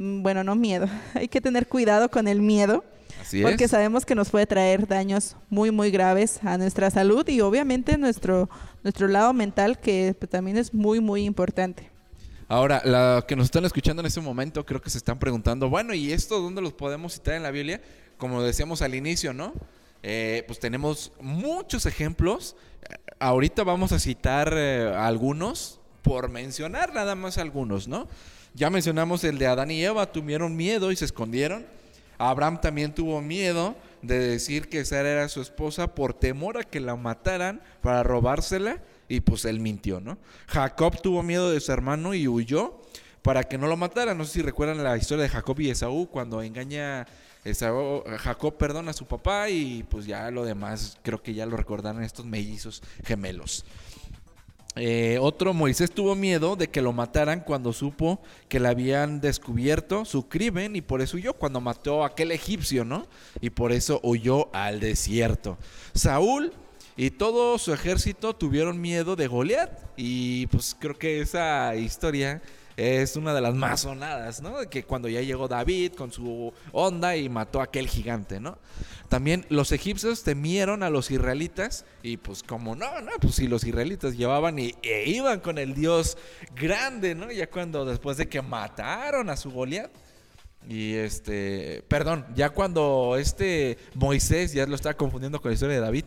Mm, 0.00 0.22
Bueno, 0.22 0.42
no 0.42 0.56
miedo. 0.56 0.86
Hay 1.14 1.28
que 1.28 1.40
tener 1.40 1.68
cuidado 1.68 2.10
con 2.10 2.26
el 2.26 2.40
miedo. 2.40 2.82
Así 3.20 3.42
Porque 3.42 3.64
es. 3.64 3.70
sabemos 3.70 4.06
que 4.06 4.14
nos 4.14 4.30
puede 4.30 4.46
traer 4.46 4.88
daños 4.88 5.36
muy, 5.50 5.70
muy 5.70 5.90
graves 5.90 6.40
a 6.42 6.56
nuestra 6.56 6.90
salud 6.90 7.28
y 7.28 7.40
obviamente 7.42 7.98
nuestro, 7.98 8.48
nuestro 8.82 9.08
lado 9.08 9.32
mental, 9.34 9.78
que 9.78 10.16
pues, 10.18 10.30
también 10.30 10.56
es 10.56 10.72
muy, 10.72 11.00
muy 11.00 11.24
importante. 11.24 11.90
Ahora, 12.48 12.82
los 12.84 13.24
que 13.26 13.36
nos 13.36 13.44
están 13.44 13.64
escuchando 13.66 14.00
en 14.00 14.06
este 14.06 14.20
momento, 14.20 14.64
creo 14.64 14.80
que 14.80 14.90
se 14.90 14.98
están 14.98 15.18
preguntando, 15.18 15.68
bueno, 15.68 15.92
¿y 15.92 16.12
esto 16.12 16.40
dónde 16.40 16.62
los 16.62 16.72
podemos 16.72 17.12
citar 17.12 17.34
en 17.34 17.42
la 17.42 17.50
Biblia? 17.50 17.80
Como 18.16 18.42
decíamos 18.42 18.80
al 18.82 18.94
inicio, 18.94 19.32
¿no? 19.34 19.52
Eh, 20.02 20.44
pues 20.46 20.58
tenemos 20.58 21.12
muchos 21.20 21.84
ejemplos. 21.86 22.56
Eh, 22.88 22.94
Ahorita 23.18 23.64
vamos 23.64 23.92
a 23.92 23.98
citar 23.98 24.52
eh, 24.56 24.90
algunos, 24.96 25.78
por 26.02 26.30
mencionar 26.30 26.94
nada 26.94 27.14
más 27.14 27.36
algunos, 27.38 27.86
¿no? 27.86 28.08
Ya 28.54 28.70
mencionamos 28.70 29.24
el 29.24 29.38
de 29.38 29.46
Adán 29.46 29.70
y 29.70 29.84
Eva, 29.84 30.10
tuvieron 30.10 30.56
miedo 30.56 30.90
y 30.90 30.96
se 30.96 31.04
escondieron. 31.04 31.64
Abraham 32.18 32.60
también 32.60 32.94
tuvo 32.94 33.20
miedo 33.22 33.76
de 34.02 34.18
decir 34.18 34.68
que 34.68 34.84
Sara 34.84 35.08
era 35.08 35.28
su 35.28 35.40
esposa 35.40 35.94
por 35.94 36.14
temor 36.14 36.58
a 36.58 36.64
que 36.64 36.80
la 36.80 36.96
mataran 36.96 37.62
para 37.80 38.02
robársela 38.02 38.78
y 39.08 39.20
pues 39.20 39.44
él 39.44 39.60
mintió, 39.60 40.00
¿no? 40.00 40.18
Jacob 40.46 41.00
tuvo 41.00 41.22
miedo 41.22 41.50
de 41.50 41.60
su 41.60 41.72
hermano 41.72 42.14
y 42.14 42.28
huyó 42.28 42.80
para 43.22 43.44
que 43.44 43.58
no 43.58 43.66
lo 43.66 43.76
matara. 43.76 44.14
No 44.14 44.24
sé 44.24 44.34
si 44.34 44.42
recuerdan 44.42 44.82
la 44.82 44.96
historia 44.96 45.24
de 45.24 45.30
Jacob 45.30 45.58
y 45.60 45.70
Esaú 45.70 46.08
cuando 46.10 46.42
engaña 46.42 47.06
Esaú, 47.44 48.04
Jacob 48.18 48.56
perdona 48.56 48.90
a 48.90 48.94
su 48.94 49.06
papá 49.06 49.48
y 49.48 49.84
pues 49.84 50.04
ya 50.04 50.30
lo 50.30 50.44
demás 50.44 50.98
creo 51.02 51.22
que 51.22 51.32
ya 51.32 51.46
lo 51.46 51.56
recordarán 51.56 52.02
estos 52.02 52.26
mellizos 52.26 52.82
gemelos. 53.04 53.64
Eh, 54.76 55.18
otro, 55.20 55.52
Moisés 55.52 55.90
tuvo 55.90 56.14
miedo 56.14 56.54
de 56.54 56.68
que 56.68 56.80
lo 56.80 56.92
mataran 56.92 57.40
cuando 57.40 57.72
supo 57.72 58.20
que 58.48 58.60
le 58.60 58.68
habían 58.68 59.20
descubierto 59.20 60.04
su 60.04 60.28
crimen 60.28 60.76
y 60.76 60.80
por 60.80 61.00
eso 61.02 61.16
huyó 61.16 61.34
cuando 61.34 61.60
mató 61.60 62.04
a 62.04 62.08
aquel 62.08 62.30
egipcio, 62.30 62.84
¿no? 62.84 63.06
Y 63.40 63.50
por 63.50 63.72
eso 63.72 64.00
huyó 64.04 64.48
al 64.54 64.78
desierto. 64.78 65.58
Saúl 65.92 66.52
y 66.96 67.10
todo 67.10 67.58
su 67.58 67.72
ejército 67.72 68.34
tuvieron 68.36 68.80
miedo 68.80 69.16
de 69.16 69.26
Goliat 69.26 69.70
y 69.96 70.46
pues 70.46 70.76
creo 70.78 70.96
que 70.96 71.20
esa 71.20 71.74
historia 71.74 72.40
es 72.80 73.16
una 73.16 73.34
de 73.34 73.42
las 73.42 73.54
más 73.54 73.80
sonadas, 73.80 74.40
¿no? 74.40 74.56
Que 74.70 74.84
cuando 74.84 75.06
ya 75.08 75.20
llegó 75.20 75.48
David 75.48 75.92
con 75.92 76.10
su 76.12 76.50
onda 76.72 77.14
y 77.14 77.28
mató 77.28 77.60
a 77.60 77.64
aquel 77.64 77.88
gigante, 77.88 78.40
¿no? 78.40 78.56
También 79.10 79.44
los 79.50 79.72
egipcios 79.72 80.22
temieron 80.22 80.82
a 80.82 80.88
los 80.88 81.10
israelitas 81.10 81.84
y 82.02 82.16
pues 82.16 82.42
como 82.42 82.74
no, 82.76 83.02
no, 83.02 83.10
pues 83.20 83.34
si 83.34 83.48
los 83.48 83.64
israelitas 83.64 84.16
llevaban 84.16 84.58
y, 84.58 84.74
e 84.82 85.10
iban 85.10 85.40
con 85.40 85.58
el 85.58 85.74
Dios 85.74 86.16
grande, 86.56 87.14
¿no? 87.14 87.30
Ya 87.30 87.50
cuando 87.50 87.84
después 87.84 88.16
de 88.16 88.28
que 88.28 88.40
mataron 88.40 89.28
a 89.28 89.36
su 89.36 89.50
Goliat. 89.50 89.90
Y 90.68 90.94
este, 90.94 91.82
perdón, 91.88 92.26
ya 92.34 92.50
cuando 92.50 93.16
este 93.18 93.78
Moisés, 93.94 94.52
ya 94.52 94.66
lo 94.66 94.74
estaba 94.74 94.94
confundiendo 94.94 95.40
con 95.40 95.50
la 95.50 95.54
historia 95.54 95.76
de 95.76 95.80
David, 95.80 96.04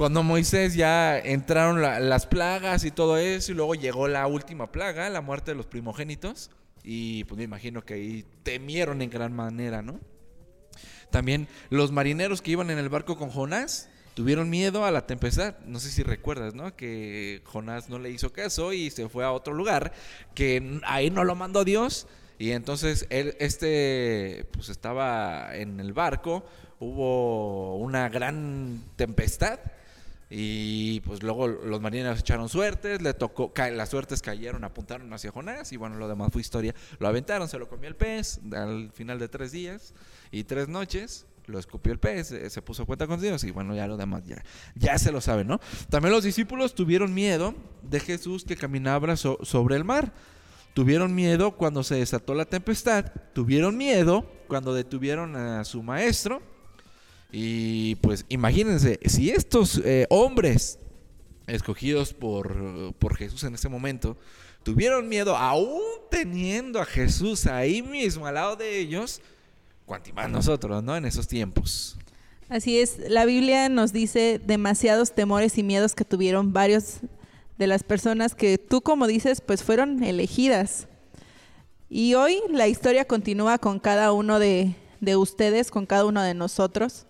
cuando 0.00 0.22
Moisés 0.22 0.72
ya 0.72 1.18
entraron 1.18 1.82
las 1.82 2.24
plagas 2.24 2.84
y 2.86 2.90
todo 2.90 3.18
eso, 3.18 3.52
y 3.52 3.54
luego 3.54 3.74
llegó 3.74 4.08
la 4.08 4.26
última 4.26 4.72
plaga, 4.72 5.10
la 5.10 5.20
muerte 5.20 5.50
de 5.50 5.58
los 5.58 5.66
primogénitos, 5.66 6.50
y 6.82 7.24
pues 7.24 7.36
me 7.36 7.44
imagino 7.44 7.84
que 7.84 7.92
ahí 7.92 8.24
temieron 8.42 9.02
en 9.02 9.10
gran 9.10 9.34
manera, 9.34 9.82
¿no? 9.82 10.00
También 11.10 11.48
los 11.68 11.92
marineros 11.92 12.40
que 12.40 12.52
iban 12.52 12.70
en 12.70 12.78
el 12.78 12.88
barco 12.88 13.18
con 13.18 13.28
Jonás 13.28 13.90
tuvieron 14.14 14.48
miedo 14.48 14.86
a 14.86 14.90
la 14.90 15.06
tempestad. 15.06 15.58
No 15.66 15.78
sé 15.78 15.90
si 15.90 16.02
recuerdas, 16.02 16.54
¿no? 16.54 16.74
Que 16.74 17.42
Jonás 17.44 17.90
no 17.90 17.98
le 17.98 18.08
hizo 18.08 18.32
caso 18.32 18.72
y 18.72 18.90
se 18.90 19.06
fue 19.10 19.26
a 19.26 19.32
otro 19.32 19.52
lugar, 19.52 19.92
que 20.34 20.80
ahí 20.84 21.10
no 21.10 21.24
lo 21.24 21.34
mandó 21.34 21.62
Dios. 21.62 22.06
Y 22.38 22.52
entonces 22.52 23.06
él, 23.10 23.36
este, 23.38 24.46
pues 24.52 24.70
estaba 24.70 25.54
en 25.54 25.78
el 25.78 25.92
barco, 25.92 26.46
hubo 26.78 27.76
una 27.76 28.08
gran 28.08 28.82
tempestad 28.96 29.60
y 30.32 31.00
pues 31.00 31.24
luego 31.24 31.48
los 31.48 31.80
marineros 31.80 32.20
echaron 32.20 32.48
suertes, 32.48 33.02
le 33.02 33.14
tocó, 33.14 33.52
las 33.72 33.88
suertes 33.88 34.22
cayeron, 34.22 34.62
apuntaron 34.62 35.12
hacia 35.12 35.32
Jonás 35.32 35.72
y 35.72 35.76
bueno, 35.76 35.96
lo 35.96 36.06
demás 36.06 36.30
fue 36.32 36.40
historia. 36.40 36.72
Lo 37.00 37.08
aventaron, 37.08 37.48
se 37.48 37.58
lo 37.58 37.68
comió 37.68 37.88
el 37.88 37.96
pez 37.96 38.40
al 38.52 38.92
final 38.92 39.18
de 39.18 39.28
tres 39.28 39.50
días 39.50 39.92
y 40.30 40.44
tres 40.44 40.68
noches. 40.68 41.26
Lo 41.46 41.58
escupió 41.58 41.92
el 41.92 41.98
pez, 41.98 42.28
se 42.28 42.62
puso 42.62 42.86
cuenta 42.86 43.08
con 43.08 43.20
Dios 43.20 43.42
y 43.42 43.50
bueno, 43.50 43.74
ya 43.74 43.88
lo 43.88 43.96
demás 43.96 44.22
ya, 44.24 44.40
ya 44.76 44.96
se 44.98 45.10
lo 45.10 45.20
saben, 45.20 45.48
¿no? 45.48 45.58
También 45.88 46.12
los 46.12 46.22
discípulos 46.22 46.76
tuvieron 46.76 47.12
miedo 47.12 47.54
de 47.82 47.98
Jesús 47.98 48.44
que 48.44 48.56
caminaba 48.56 49.16
sobre 49.16 49.74
el 49.74 49.82
mar. 49.82 50.12
Tuvieron 50.74 51.12
miedo 51.12 51.56
cuando 51.56 51.82
se 51.82 51.96
desató 51.96 52.34
la 52.34 52.44
tempestad. 52.44 53.06
Tuvieron 53.32 53.76
miedo 53.76 54.30
cuando 54.46 54.72
detuvieron 54.72 55.34
a 55.34 55.64
su 55.64 55.82
maestro 55.82 56.40
y 57.32 57.94
pues 57.96 58.24
imagínense, 58.28 58.98
si 59.04 59.30
estos 59.30 59.80
eh, 59.84 60.06
hombres 60.10 60.78
escogidos 61.46 62.12
por, 62.12 62.94
por 62.94 63.16
Jesús 63.16 63.44
en 63.44 63.54
ese 63.54 63.68
momento 63.68 64.16
tuvieron 64.62 65.08
miedo, 65.08 65.36
aún 65.36 65.82
teniendo 66.10 66.80
a 66.80 66.84
Jesús 66.84 67.46
ahí 67.46 67.82
mismo 67.82 68.26
al 68.26 68.34
lado 68.34 68.56
de 68.56 68.78
ellos, 68.78 69.20
cuanto 69.86 70.12
más 70.12 70.28
nosotros, 70.28 70.82
¿no? 70.82 70.96
En 70.96 71.04
esos 71.04 71.28
tiempos. 71.28 71.96
Así 72.48 72.80
es, 72.80 72.98
la 73.08 73.24
Biblia 73.24 73.68
nos 73.68 73.92
dice 73.92 74.40
demasiados 74.44 75.14
temores 75.14 75.56
y 75.56 75.62
miedos 75.62 75.94
que 75.94 76.04
tuvieron 76.04 76.52
varios 76.52 76.98
de 77.58 77.66
las 77.68 77.84
personas 77.84 78.34
que 78.34 78.58
tú 78.58 78.80
como 78.80 79.06
dices, 79.06 79.40
pues 79.40 79.62
fueron 79.62 80.02
elegidas. 80.02 80.88
Y 81.88 82.14
hoy 82.14 82.40
la 82.50 82.66
historia 82.66 83.04
continúa 83.04 83.58
con 83.58 83.78
cada 83.78 84.12
uno 84.12 84.38
de, 84.40 84.74
de 85.00 85.16
ustedes, 85.16 85.70
con 85.70 85.86
cada 85.86 86.04
uno 86.04 86.22
de 86.22 86.34
nosotros 86.34 87.06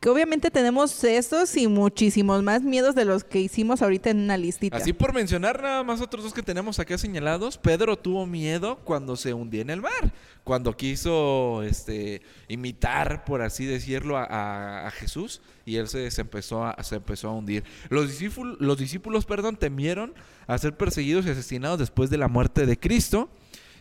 que 0.00 0.08
obviamente 0.08 0.50
tenemos 0.50 1.02
esos 1.02 1.56
y 1.56 1.66
muchísimos 1.66 2.42
más 2.42 2.62
miedos 2.62 2.94
de 2.94 3.04
los 3.04 3.24
que 3.24 3.40
hicimos 3.40 3.82
ahorita 3.82 4.10
en 4.10 4.20
una 4.20 4.36
listita. 4.36 4.76
Así 4.76 4.92
por 4.92 5.12
mencionar 5.12 5.60
nada 5.60 5.82
más 5.82 6.00
otros 6.00 6.22
dos 6.22 6.32
que 6.32 6.42
tenemos 6.42 6.78
aquí 6.78 6.96
señalados, 6.96 7.58
Pedro 7.58 7.98
tuvo 7.98 8.24
miedo 8.24 8.78
cuando 8.84 9.16
se 9.16 9.34
hundía 9.34 9.62
en 9.62 9.70
el 9.70 9.80
mar, 9.80 10.12
cuando 10.44 10.76
quiso 10.76 11.64
este, 11.64 12.22
imitar, 12.46 13.24
por 13.24 13.42
así 13.42 13.64
decirlo, 13.66 14.16
a, 14.16 14.88
Jesús 14.98 15.42
y 15.66 15.76
él 15.76 15.88
se, 15.88 16.08
empezó 16.20 16.64
a, 16.64 16.82
se 16.82 16.96
empezó 16.96 17.28
a 17.28 17.32
hundir. 17.32 17.64
Los 17.88 18.08
discípulos, 18.08 18.56
los 18.60 18.78
discípulos 18.78 19.26
perdón, 19.26 19.56
temieron 19.56 20.14
a 20.46 20.56
ser 20.58 20.76
perseguidos 20.76 21.26
y 21.26 21.30
asesinados 21.30 21.78
después 21.78 22.08
de 22.08 22.18
la 22.18 22.28
muerte 22.28 22.66
de 22.66 22.78
Cristo. 22.78 23.28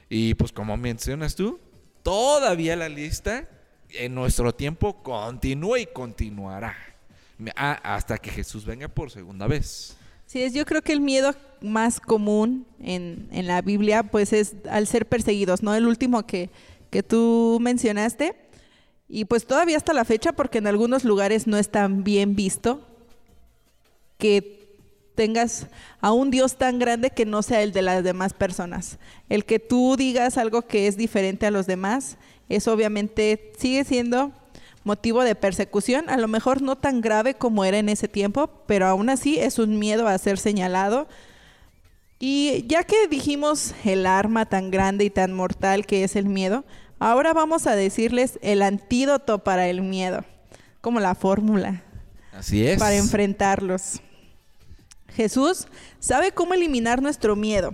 Y 0.09 0.33
pues 0.33 0.51
como 0.51 0.77
mencionas 0.77 1.35
tú, 1.35 1.59
todavía 2.01 2.75
la 2.75 2.89
lista 2.89 3.47
en 3.89 4.15
nuestro 4.15 4.53
tiempo 4.53 5.01
continúa 5.01 5.79
y 5.79 5.85
continuará 5.85 6.75
hasta 7.55 8.17
que 8.17 8.31
Jesús 8.31 8.65
venga 8.65 8.87
por 8.87 9.11
segunda 9.11 9.47
vez. 9.47 9.95
Sí, 10.25 10.41
es, 10.41 10.53
yo 10.53 10.65
creo 10.65 10.81
que 10.81 10.91
el 10.91 10.99
miedo 10.99 11.33
más 11.61 11.99
común 11.99 12.65
en, 12.81 13.29
en, 13.31 13.47
la 13.47 13.61
Biblia, 13.61 14.03
pues 14.03 14.33
es 14.33 14.55
al 14.69 14.87
ser 14.87 15.07
perseguidos, 15.07 15.63
¿no? 15.63 15.73
El 15.73 15.87
último 15.87 16.25
que, 16.25 16.49
que 16.89 17.01
tú 17.03 17.59
mencionaste. 17.61 18.35
Y 19.07 19.25
pues 19.25 19.45
todavía 19.45 19.77
hasta 19.77 19.93
la 19.93 20.03
fecha, 20.03 20.33
porque 20.33 20.57
en 20.57 20.67
algunos 20.67 21.05
lugares 21.05 21.47
no 21.47 21.57
es 21.57 21.69
tan 21.69 22.03
bien 22.03 22.35
visto 22.35 22.85
que 24.17 24.57
tengas 25.15 25.67
a 26.01 26.11
un 26.11 26.29
Dios 26.29 26.57
tan 26.57 26.77
grande 26.77 27.09
que 27.09 27.25
no 27.25 27.41
sea 27.41 27.61
el 27.61 27.71
de 27.71 27.81
las 27.81 28.03
demás 28.03 28.33
personas. 28.33 28.99
El 29.29 29.45
que 29.45 29.59
tú 29.59 29.95
digas 29.97 30.37
algo 30.37 30.63
que 30.63 30.87
es 30.87 30.97
diferente 30.97 31.45
a 31.45 31.51
los 31.51 31.67
demás 31.67 32.17
eso 32.49 32.73
obviamente 32.73 33.51
sigue 33.57 33.83
siendo 33.83 34.31
motivo 34.83 35.23
de 35.23 35.35
persecución, 35.35 36.09
a 36.09 36.17
lo 36.17 36.27
mejor 36.27 36.61
no 36.61 36.77
tan 36.77 37.01
grave 37.01 37.33
como 37.33 37.65
era 37.65 37.77
en 37.77 37.89
ese 37.89 38.07
tiempo, 38.07 38.49
pero 38.65 38.87
aún 38.87 39.09
así 39.09 39.37
es 39.37 39.59
un 39.59 39.77
miedo 39.77 40.07
a 40.07 40.17
ser 40.17 40.39
señalado. 40.39 41.07
Y 42.19 42.65
ya 42.67 42.83
que 42.83 43.07
dijimos 43.07 43.75
el 43.83 44.07
arma 44.07 44.45
tan 44.45 44.71
grande 44.71 45.03
y 45.03 45.09
tan 45.09 45.33
mortal 45.33 45.85
que 45.85 46.03
es 46.03 46.15
el 46.15 46.27
miedo, 46.27 46.63
ahora 46.99 47.33
vamos 47.33 47.67
a 47.67 47.75
decirles 47.75 48.39
el 48.41 48.61
antídoto 48.61 49.43
para 49.43 49.67
el 49.67 49.81
miedo, 49.81 50.23
como 50.81 50.99
la 50.99 51.15
fórmula. 51.15 51.83
Así 52.31 52.65
es. 52.65 52.79
Para 52.79 52.95
enfrentarlos. 52.95 54.01
Jesús 55.09 55.67
sabe 55.99 56.31
cómo 56.31 56.53
eliminar 56.53 57.01
nuestro 57.01 57.35
miedo. 57.35 57.73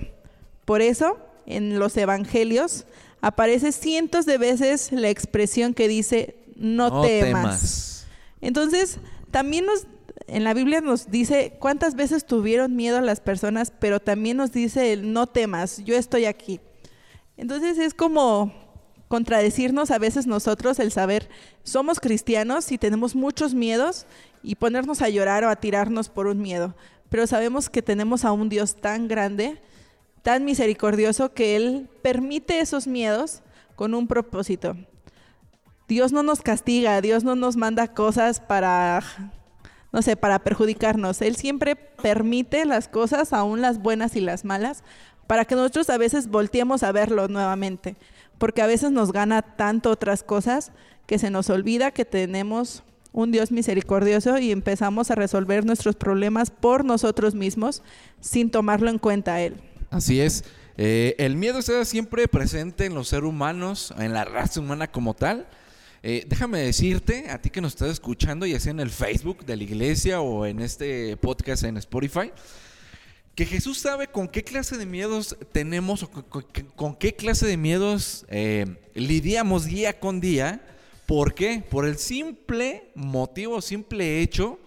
Por 0.66 0.82
eso, 0.82 1.18
en 1.46 1.78
los 1.78 1.96
evangelios 1.98 2.86
aparece 3.24 3.72
cientos 3.72 4.26
de 4.26 4.38
veces 4.38 4.92
la 4.92 5.10
expresión 5.10 5.74
que 5.74 5.88
dice 5.88 6.36
no, 6.58 7.02
temas. 7.02 8.06
Entonces, 8.42 8.98
también 9.32 9.66
nos 9.66 9.88
en 10.28 10.44
la 10.44 10.54
Biblia 10.54 10.82
nos 10.82 11.10
dice 11.10 11.56
cuántas 11.60 11.96
veces 11.96 12.26
tuvieron 12.26 12.76
miedo 12.76 13.00
las 13.02 13.22
personas, 13.22 13.72
pero 13.80 14.00
también 14.00 14.38
nos 14.38 14.52
dice 14.52 14.92
el 14.92 15.14
no 15.14 15.28
temas, 15.28 15.84
yo 15.86 15.96
estoy 15.96 16.26
aquí. 16.26 16.60
Entonces 17.38 17.78
es 17.78 17.94
como 17.94 18.54
contradecirnos 19.08 19.92
a 19.92 20.00
veces 20.00 20.28
nosotros 20.28 20.80
el 20.80 20.92
saber 20.92 21.30
somos 21.64 22.00
cristianos 22.00 22.72
y 22.72 22.78
tenemos 22.78 23.16
muchos 23.16 23.54
miedos 23.54 24.06
y 24.44 24.56
ponernos 24.56 25.02
a 25.02 25.10
llorar 25.10 25.46
o 25.46 25.50
a 25.50 25.56
tirarnos 25.56 26.10
por 26.10 26.28
un 26.28 26.42
miedo, 26.42 26.76
pero 27.10 27.26
sabemos 27.26 27.70
que 27.70 27.82
tenemos 27.82 28.26
a 28.26 28.34
un 28.34 28.50
Dios 28.50 28.76
tan 28.76 29.08
grande 29.08 29.62
tan 30.24 30.46
misericordioso 30.46 31.34
que 31.34 31.56
Él 31.56 31.90
permite 32.02 32.60
esos 32.60 32.88
miedos 32.88 33.44
con 33.76 33.94
un 33.94 34.08
propósito. 34.08 34.76
Dios 35.88 36.12
no 36.14 36.24
nos 36.24 36.42
castiga, 36.42 37.02
Dios 37.02 37.24
no 37.24 37.36
nos 37.36 37.58
manda 37.58 37.94
cosas 37.94 38.40
para, 38.40 39.04
no 39.92 40.02
sé, 40.02 40.16
para 40.16 40.40
perjudicarnos. 40.40 41.22
Él 41.22 41.36
siempre 41.36 41.76
permite 41.76 42.66
las 42.66 42.88
cosas, 42.88 43.34
aún 43.34 43.62
las 43.62 43.80
buenas 43.80 44.16
y 44.16 44.22
las 44.22 44.46
malas, 44.46 44.84
para 45.28 45.46
que 45.46 45.56
nosotros 45.56 45.90
a 45.90 45.98
veces 45.98 46.30
volteemos 46.30 46.84
a 46.84 46.94
verlo 46.94 47.28
nuevamente. 47.28 47.98
Porque 48.38 48.62
a 48.62 48.68
veces 48.68 48.92
nos 48.92 49.12
gana 49.12 49.42
tanto 49.42 49.92
otras 49.92 50.24
cosas 50.24 50.72
que 51.06 51.20
se 51.20 51.30
nos 51.30 51.50
olvida 51.50 51.92
que 51.92 52.06
tenemos 52.06 52.84
un 53.12 53.32
Dios 53.32 53.52
misericordioso 53.52 54.38
y 54.40 54.52
empezamos 54.52 55.12
a 55.12 55.16
resolver 55.16 55.66
nuestros 55.66 55.96
problemas 55.96 56.50
por 56.50 56.84
nosotros 56.86 57.36
mismos 57.36 57.84
sin 58.22 58.50
tomarlo 58.50 58.90
en 58.90 58.98
cuenta 58.98 59.36
a 59.36 59.42
Él. 59.42 59.73
Así 59.94 60.20
es. 60.20 60.44
Eh, 60.76 61.14
el 61.20 61.36
miedo 61.36 61.60
está 61.60 61.86
siempre 61.86 62.28
presente 62.28 62.86
en 62.86 62.96
los 62.96 63.10
seres 63.10 63.30
humanos, 63.30 63.94
en 64.00 64.12
la 64.12 64.26
raza 64.26 64.60
humana 64.60 64.92
como 64.92 65.14
tal. 65.14 65.48
Eh, 66.02 66.26
déjame 66.28 66.62
decirte, 66.62 67.30
a 67.30 67.40
ti 67.40 67.52
que 67.52 67.62
nos 67.62 67.74
estás 67.74 67.92
escuchando, 67.92 68.48
ya 68.48 68.60
sea 68.60 68.72
en 68.72 68.80
el 68.80 68.90
Facebook 68.90 69.46
de 69.46 69.56
la 69.56 69.64
iglesia 69.64 70.20
o 70.20 70.48
en 70.48 70.62
este 70.62 71.16
podcast 71.18 71.64
en 71.64 71.78
Spotify, 71.78 72.32
que 73.36 73.46
Jesús 73.46 73.78
sabe 73.78 74.08
con 74.08 74.28
qué 74.28 74.44
clase 74.44 74.78
de 74.78 74.88
miedos 74.88 75.38
tenemos 75.52 76.02
o 76.02 76.10
con, 76.10 76.96
qué 76.96 77.16
clase 77.16 77.46
de 77.46 77.58
miedos 77.58 78.26
eh, 78.30 78.66
lidiamos 78.96 79.66
día 79.66 80.00
con 80.00 80.20
día. 80.20 80.66
¿Por 81.06 81.36
qué? 81.36 81.64
Por 81.70 81.86
el 81.86 82.00
simple 82.00 82.90
motivo, 82.96 83.62
simple 83.62 84.22
hecho 84.22 84.58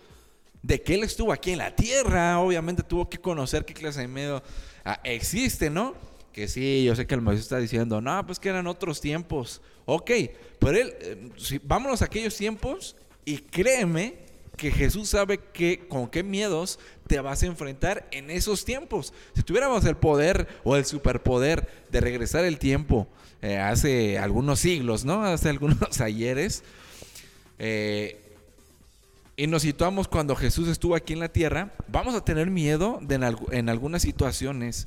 de 0.67 0.83
que 0.83 0.95
Él 0.95 1.05
estuvo 1.05 1.33
aquí 1.33 1.53
en 1.53 1.59
la 1.59 1.75
tierra. 1.75 2.41
Obviamente 2.41 2.83
tuvo 2.83 3.09
que 3.09 3.19
conocer 3.19 3.65
qué 3.65 3.73
clase 3.73 4.01
de 4.01 4.09
miedo 4.09 4.43
ah, 4.85 5.01
existe, 5.05 5.71
¿no? 5.71 5.95
Que 6.33 6.49
sí, 6.49 6.85
yo 6.85 6.97
sé 6.97 7.07
que 7.07 7.15
el 7.15 7.21
maestro 7.23 7.43
está 7.43 7.59
diciendo, 7.59 8.01
no, 8.01 8.27
pues 8.27 8.41
que 8.41 8.49
eran 8.49 8.67
otros 8.67 9.01
tiempos. 9.01 9.63
Ok, 9.85 10.11
pero 10.59 10.77
Él, 10.77 10.95
eh, 11.01 11.61
vámonos 11.63 12.03
a 12.03 12.07
aquellos 12.07 12.37
tiempos 12.37 12.97
y 13.25 13.39
créeme 13.39 14.27
que 14.57 14.73
Jesús 14.73 15.11
sabe 15.11 15.39
que, 15.39 15.87
con 15.87 16.09
qué 16.09 16.23
miedos 16.23 16.79
te 17.07 17.21
vas 17.21 17.43
a 17.43 17.47
enfrentar 17.47 18.09
en 18.11 18.31
esos 18.31 18.65
tiempos. 18.65 19.13
Si 19.35 19.43
tuviéramos 19.43 19.85
el 19.85 19.97
poder 19.97 20.49
o 20.65 20.77
el 20.77 20.85
superpoder 20.85 21.69
de 21.91 22.01
regresar 22.01 22.45
el 22.45 22.59
tiempo 22.59 23.07
eh, 23.41 23.59
hace 23.59 24.19
algunos 24.19 24.61
siglos, 24.61 25.05
¿no? 25.05 25.23
Hace 25.23 25.51
algunos 25.51 26.01
ayeres, 26.01 26.65
eh, 27.59 28.26
y 29.37 29.47
nos 29.47 29.63
situamos 29.63 30.09
cuando 30.09 30.35
Jesús 30.35 30.69
estuvo 30.69 30.95
aquí 30.95 31.13
en 31.13 31.21
la 31.21 31.29
tierra, 31.29 31.73
vamos 31.89 32.15
a 32.15 32.25
tener 32.25 32.51
miedo 32.51 32.99
de 33.03 33.37
en 33.53 33.69
algunas 33.69 34.03
situaciones 34.03 34.87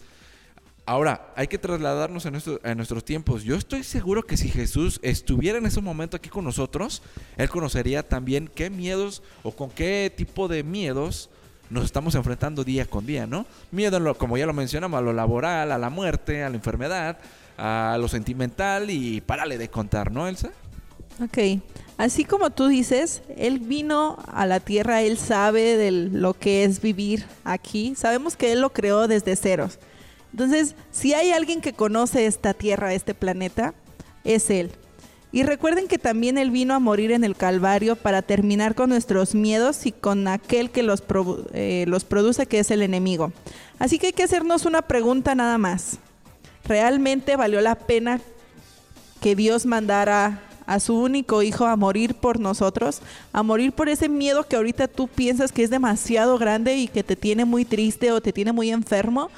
Ahora, 0.90 1.32
hay 1.36 1.46
que 1.46 1.60
trasladarnos 1.60 2.26
a, 2.26 2.32
nuestros 2.74 3.06
tiempos. 3.06 3.44
Yo 3.44 3.56
estoy 3.56 3.84
seguro 3.84 4.24
que 4.24 4.38
si 4.38 4.50
Jesús 4.50 5.00
estuviera 5.04 5.60
en 5.60 5.68
ese 5.68 5.82
momento 5.82 6.18
aquí 6.18 6.30
con 6.30 6.44
nosotros, 6.44 7.04
Él 7.38 7.48
conocería 7.48 8.02
también 8.02 8.50
qué 8.56 8.72
miedos 8.72 9.22
o 9.44 9.52
con 9.52 9.70
qué 9.70 10.12
tipo 10.18 10.48
de 10.48 10.64
miedos 10.64 11.30
nos 11.70 11.86
estamos 11.86 12.16
enfrentando 12.16 12.64
día 12.64 12.88
con 12.88 13.06
día, 13.06 13.28
¿no? 13.28 13.46
Miedo, 13.70 14.18
como 14.18 14.36
ya 14.36 14.48
lo 14.48 14.54
mencionamos, 14.54 14.98
a 14.98 15.02
lo 15.02 15.14
laboral, 15.14 15.72
a 15.72 15.78
la 15.78 15.92
muerte, 15.92 16.44
a 16.44 16.50
la 16.50 16.56
enfermedad, 16.56 17.20
a 17.56 17.96
lo 18.02 18.08
sentimental 18.08 18.90
y 18.90 19.22
párale 19.22 19.60
de 19.60 19.70
contar, 19.70 20.12
¿no, 20.12 20.28
Elsa? 20.28 20.50
Ok. 21.22 21.38
Así 22.00 22.24
como 22.24 22.50
tú 22.50 22.68
dices, 22.68 23.24
Él 23.36 23.60
vino 23.60 24.18
a 24.32 24.46
la 24.46 24.62
tierra, 24.62 25.02
Él 25.02 25.18
sabe 25.18 25.76
de 25.76 25.92
lo 25.92 26.34
que 26.34 26.64
es 26.64 26.80
vivir 26.80 27.26
aquí. 27.44 27.94
Sabemos 27.94 28.38
que 28.38 28.54
Él 28.54 28.62
lo 28.62 28.72
creó 28.72 29.10
desde 29.10 29.36
ceros. 29.36 29.80
Entonces, 30.32 30.76
si 30.92 31.14
hay 31.14 31.32
alguien 31.32 31.60
que 31.60 31.74
conoce 31.74 32.26
esta 32.26 32.54
tierra, 32.54 32.94
este 32.94 33.14
planeta, 33.14 33.74
es 34.24 34.50
Él. 34.50 34.72
Y 35.34 35.44
recuerden 35.44 35.90
que 35.90 35.98
también 35.98 36.38
Él 36.38 36.52
vino 36.52 36.74
a 36.74 36.80
morir 36.80 37.12
en 37.12 37.26
el 37.26 37.36
Calvario 37.36 37.98
para 37.98 38.22
terminar 38.22 38.76
con 38.76 38.92
nuestros 38.92 39.36
miedos 39.36 39.86
y 39.86 39.92
con 39.92 40.30
aquel 40.30 40.72
que 40.72 40.84
los, 40.84 41.04
eh, 41.52 41.84
los 41.86 42.06
produce, 42.06 42.46
que 42.46 42.60
es 42.60 42.72
el 42.72 42.82
enemigo. 42.82 43.34
Así 43.78 44.00
que 44.00 44.08
hay 44.08 44.14
que 44.14 44.24
hacernos 44.24 44.66
una 44.66 44.84
pregunta 44.84 45.36
nada 45.36 45.58
más. 45.58 45.98
¿Realmente 46.64 47.36
valió 47.36 47.60
la 47.60 47.76
pena 47.76 48.22
que 49.20 49.36
Dios 49.36 49.66
mandara 49.66 50.44
a 50.70 50.80
su 50.80 50.94
único 50.96 51.42
hijo 51.42 51.66
a 51.66 51.76
morir 51.76 52.14
por 52.14 52.40
nosotros, 52.40 53.02
a 53.34 53.42
morir 53.42 53.72
por 53.72 53.90
ese 53.90 54.08
miedo 54.08 54.44
que 54.44 54.56
ahorita 54.56 54.88
tú 54.88 55.08
piensas 55.08 55.52
que 55.52 55.64
es 55.64 55.72
demasiado 55.72 56.38
grande 56.38 56.76
y 56.76 56.88
que 56.88 57.04
te 57.04 57.16
tiene 57.16 57.44
muy 57.44 57.66
triste 57.66 58.12
o 58.12 58.22
te 58.22 58.32
tiene 58.32 58.52
muy 58.52 58.70
enfermo? 58.70 59.32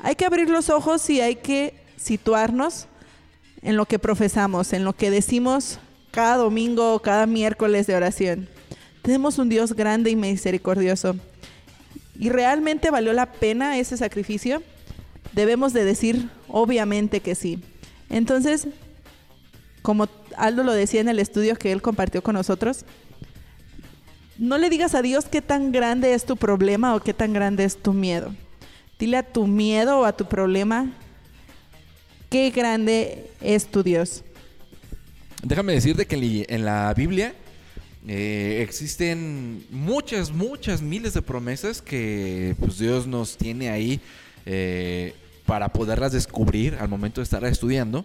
Hay 0.00 0.16
que 0.16 0.26
abrir 0.26 0.50
los 0.50 0.68
ojos 0.68 1.08
y 1.10 1.20
hay 1.20 1.36
que 1.36 1.74
situarnos 1.96 2.88
en 3.62 3.76
lo 3.76 3.86
que 3.86 4.00
profesamos, 4.00 4.72
en 4.72 4.84
lo 4.84 4.94
que 4.94 5.12
decimos 5.12 5.78
cada 6.10 6.38
domingo 6.38 6.94
o 6.94 6.98
cada 6.98 7.26
miércoles 7.26 7.86
de 7.86 7.94
oración. 7.94 8.48
Tenemos 9.02 9.38
un 9.38 9.48
Dios 9.48 9.74
grande 9.74 10.10
y 10.10 10.16
misericordioso. 10.16 11.14
¿Y 12.18 12.30
realmente 12.30 12.90
valió 12.90 13.12
la 13.12 13.30
pena 13.30 13.78
ese 13.78 13.96
sacrificio? 13.96 14.60
Debemos 15.34 15.72
de 15.72 15.84
decir 15.84 16.30
obviamente 16.48 17.20
que 17.20 17.36
sí. 17.36 17.60
Entonces, 18.10 18.66
como 19.86 20.08
Aldo 20.36 20.64
lo 20.64 20.72
decía 20.72 21.00
en 21.00 21.08
el 21.08 21.20
estudio 21.20 21.54
que 21.54 21.70
él 21.70 21.80
compartió 21.80 22.20
con 22.20 22.34
nosotros, 22.34 22.84
no 24.36 24.58
le 24.58 24.68
digas 24.68 24.96
a 24.96 25.00
Dios 25.00 25.26
qué 25.26 25.40
tan 25.40 25.70
grande 25.70 26.12
es 26.12 26.24
tu 26.24 26.36
problema 26.36 26.96
o 26.96 26.98
qué 26.98 27.14
tan 27.14 27.32
grande 27.32 27.62
es 27.62 27.80
tu 27.80 27.92
miedo. 27.92 28.34
Dile 28.98 29.18
a 29.18 29.22
tu 29.22 29.46
miedo 29.46 30.00
o 30.00 30.04
a 30.04 30.16
tu 30.16 30.26
problema 30.26 30.90
qué 32.30 32.50
grande 32.50 33.30
es 33.40 33.66
tu 33.68 33.84
Dios. 33.84 34.24
Déjame 35.44 35.74
decirte 35.74 36.04
que 36.04 36.46
en 36.48 36.64
la 36.64 36.92
Biblia 36.92 37.32
eh, 38.08 38.62
existen 38.66 39.64
muchas, 39.70 40.32
muchas 40.32 40.82
miles 40.82 41.14
de 41.14 41.22
promesas 41.22 41.80
que 41.80 42.56
pues, 42.58 42.80
Dios 42.80 43.06
nos 43.06 43.36
tiene 43.36 43.70
ahí 43.70 44.00
eh, 44.46 45.14
para 45.46 45.68
poderlas 45.68 46.10
descubrir 46.10 46.74
al 46.74 46.88
momento 46.88 47.20
de 47.20 47.22
estar 47.22 47.44
estudiando. 47.44 48.04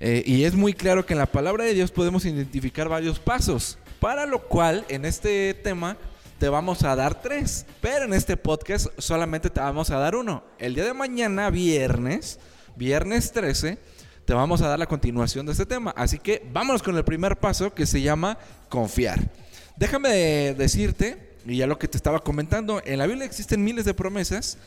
Eh, 0.00 0.22
y 0.24 0.44
es 0.44 0.54
muy 0.54 0.74
claro 0.74 1.04
que 1.04 1.14
en 1.14 1.18
la 1.18 1.26
palabra 1.26 1.64
de 1.64 1.74
Dios 1.74 1.90
podemos 1.90 2.24
identificar 2.24 2.88
varios 2.88 3.18
pasos, 3.18 3.78
para 3.98 4.26
lo 4.26 4.42
cual 4.46 4.84
en 4.88 5.04
este 5.04 5.54
tema 5.54 5.96
te 6.38 6.48
vamos 6.48 6.84
a 6.84 6.94
dar 6.94 7.20
tres, 7.20 7.66
pero 7.80 8.04
en 8.04 8.14
este 8.14 8.36
podcast 8.36 8.86
solamente 8.98 9.50
te 9.50 9.58
vamos 9.58 9.90
a 9.90 9.98
dar 9.98 10.14
uno. 10.14 10.44
El 10.58 10.74
día 10.74 10.84
de 10.84 10.94
mañana, 10.94 11.50
viernes, 11.50 12.38
viernes 12.76 13.32
13, 13.32 13.76
te 14.24 14.34
vamos 14.34 14.62
a 14.62 14.68
dar 14.68 14.78
la 14.78 14.86
continuación 14.86 15.46
de 15.46 15.52
este 15.52 15.66
tema. 15.66 15.92
Así 15.96 16.18
que 16.18 16.46
vámonos 16.52 16.82
con 16.82 16.96
el 16.96 17.04
primer 17.04 17.38
paso 17.38 17.74
que 17.74 17.86
se 17.86 18.00
llama 18.00 18.38
confiar. 18.68 19.28
Déjame 19.76 20.54
decirte, 20.54 21.32
y 21.44 21.56
ya 21.56 21.66
lo 21.66 21.78
que 21.78 21.88
te 21.88 21.96
estaba 21.96 22.20
comentando, 22.20 22.80
en 22.84 22.98
la 22.98 23.06
Biblia 23.06 23.24
existen 23.24 23.64
miles 23.64 23.84
de 23.84 23.94
promesas. 23.94 24.58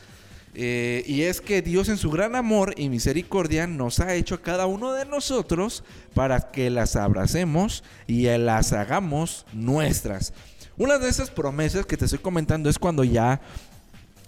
Eh, 0.54 1.02
y 1.06 1.22
es 1.22 1.40
que 1.40 1.62
Dios 1.62 1.88
en 1.88 1.96
su 1.96 2.10
gran 2.10 2.36
amor 2.36 2.74
y 2.76 2.90
misericordia 2.90 3.66
nos 3.66 4.00
ha 4.00 4.14
hecho 4.14 4.34
a 4.34 4.42
cada 4.42 4.66
uno 4.66 4.92
de 4.92 5.06
nosotros 5.06 5.82
para 6.14 6.50
que 6.52 6.68
las 6.68 6.94
abracemos 6.96 7.82
y 8.06 8.24
las 8.24 8.72
hagamos 8.72 9.46
nuestras. 9.54 10.34
Una 10.76 10.98
de 10.98 11.08
esas 11.08 11.30
promesas 11.30 11.86
que 11.86 11.96
te 11.96 12.04
estoy 12.04 12.18
comentando 12.18 12.68
es 12.68 12.78
cuando 12.78 13.02
ya 13.04 13.40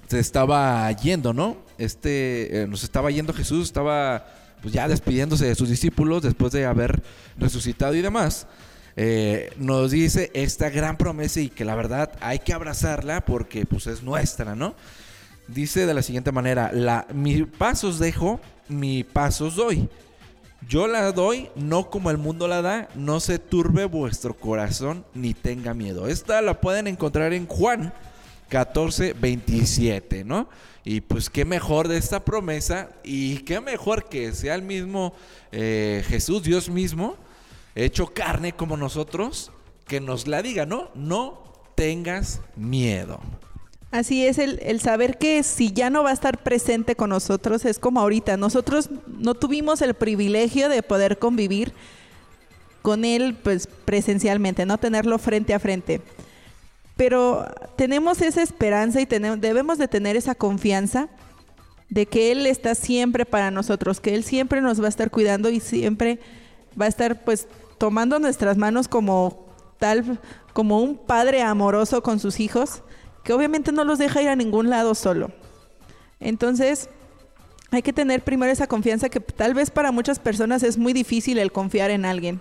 se 0.08 0.18
estaba 0.18 0.90
yendo, 0.92 1.32
¿no? 1.32 1.58
Este, 1.78 2.62
eh, 2.62 2.66
nos 2.66 2.84
estaba 2.84 3.10
yendo 3.10 3.32
Jesús, 3.32 3.66
estaba 3.66 4.26
pues 4.62 4.72
ya 4.72 4.88
despidiéndose 4.88 5.46
de 5.46 5.54
sus 5.54 5.68
discípulos 5.68 6.22
después 6.22 6.52
de 6.52 6.64
haber 6.64 7.02
resucitado 7.38 7.94
y 7.94 8.00
demás. 8.00 8.46
Eh, 8.96 9.50
nos 9.58 9.90
dice 9.90 10.30
esta 10.34 10.70
gran 10.70 10.96
promesa 10.96 11.40
y 11.40 11.48
que 11.48 11.64
la 11.64 11.74
verdad 11.74 12.12
hay 12.20 12.38
que 12.38 12.52
abrazarla 12.52 13.24
porque 13.24 13.66
pues 13.66 13.86
es 13.88 14.02
nuestra, 14.02 14.54
¿no? 14.54 14.74
Dice 15.48 15.86
de 15.86 15.94
la 15.94 16.02
siguiente 16.02 16.32
manera, 16.32 16.70
la, 16.72 17.06
mi 17.12 17.44
pasos 17.44 17.98
dejo, 17.98 18.40
mi 18.68 19.04
pasos 19.04 19.56
doy. 19.56 19.88
Yo 20.66 20.86
la 20.86 21.12
doy 21.12 21.50
no 21.56 21.90
como 21.90 22.10
el 22.10 22.16
mundo 22.16 22.48
la 22.48 22.62
da, 22.62 22.88
no 22.94 23.20
se 23.20 23.38
turbe 23.38 23.84
vuestro 23.84 24.34
corazón 24.34 25.04
ni 25.12 25.34
tenga 25.34 25.74
miedo. 25.74 26.08
Esta 26.08 26.40
la 26.40 26.60
pueden 26.60 26.86
encontrar 26.86 27.34
en 27.34 27.46
Juan 27.46 27.92
14, 28.48 29.12
27, 29.14 30.24
¿no? 30.24 30.48
Y 30.84 31.02
pues 31.02 31.28
qué 31.28 31.44
mejor 31.44 31.88
de 31.88 31.98
esta 31.98 32.24
promesa 32.24 32.90
y 33.02 33.38
qué 33.38 33.60
mejor 33.60 34.08
que 34.08 34.32
sea 34.32 34.54
el 34.54 34.62
mismo 34.62 35.14
eh, 35.52 36.02
Jesús, 36.08 36.42
Dios 36.42 36.70
mismo, 36.70 37.16
hecho 37.74 38.06
carne 38.06 38.52
como 38.52 38.76
nosotros, 38.76 39.50
que 39.86 40.00
nos 40.00 40.26
la 40.26 40.42
diga, 40.42 40.64
¿no? 40.66 40.90
No 40.94 41.42
tengas 41.74 42.40
miedo. 42.56 43.20
Así 43.94 44.26
es, 44.26 44.38
el, 44.38 44.80
saber 44.80 45.18
que 45.18 45.44
si 45.44 45.72
ya 45.72 45.88
no 45.88 46.02
va 46.02 46.10
a 46.10 46.14
estar 46.14 46.42
presente 46.42 46.96
con 46.96 47.10
nosotros 47.10 47.64
es 47.64 47.78
como 47.78 48.00
ahorita. 48.00 48.36
Nosotros 48.36 48.90
no 49.06 49.34
tuvimos 49.34 49.82
el 49.82 49.94
privilegio 49.94 50.68
de 50.68 50.82
poder 50.82 51.20
convivir 51.20 51.72
con 52.82 53.04
Él 53.04 53.36
pues, 53.40 53.68
presencialmente, 53.84 54.66
no 54.66 54.78
tenerlo 54.78 55.16
frente 55.20 55.54
a 55.54 55.60
frente. 55.60 56.00
Pero 56.96 57.46
tenemos 57.76 58.20
esa 58.20 58.42
esperanza 58.42 59.00
y 59.00 59.06
tenemos, 59.06 59.40
debemos 59.40 59.78
de 59.78 59.86
tener 59.86 60.16
esa 60.16 60.34
confianza 60.34 61.08
de 61.88 62.06
que 62.06 62.32
Él 62.32 62.48
está 62.48 62.74
siempre 62.74 63.24
para 63.24 63.52
nosotros, 63.52 64.00
que 64.00 64.16
Él 64.16 64.24
siempre 64.24 64.60
nos 64.60 64.80
va 64.80 64.86
a 64.86 64.88
estar 64.88 65.12
cuidando 65.12 65.50
y 65.50 65.60
siempre 65.60 66.18
va 66.78 66.86
a 66.86 66.88
estar 66.88 67.22
pues 67.22 67.46
tomando 67.78 68.18
nuestras 68.18 68.56
manos 68.56 68.88
como 68.88 69.46
tal, 69.78 70.18
como 70.52 70.80
un 70.80 70.96
padre 70.96 71.42
amoroso 71.42 72.02
con 72.02 72.18
sus 72.18 72.40
hijos 72.40 72.82
que 73.24 73.32
obviamente 73.32 73.72
no 73.72 73.84
los 73.84 73.98
deja 73.98 74.22
ir 74.22 74.28
a 74.28 74.36
ningún 74.36 74.70
lado 74.70 74.94
solo. 74.94 75.32
Entonces, 76.20 76.88
hay 77.70 77.82
que 77.82 77.92
tener 77.92 78.22
primero 78.22 78.52
esa 78.52 78.66
confianza 78.66 79.08
que 79.08 79.20
tal 79.20 79.54
vez 79.54 79.70
para 79.70 79.90
muchas 79.90 80.18
personas 80.18 80.62
es 80.62 80.78
muy 80.78 80.92
difícil 80.92 81.38
el 81.38 81.50
confiar 81.50 81.90
en 81.90 82.04
alguien. 82.04 82.40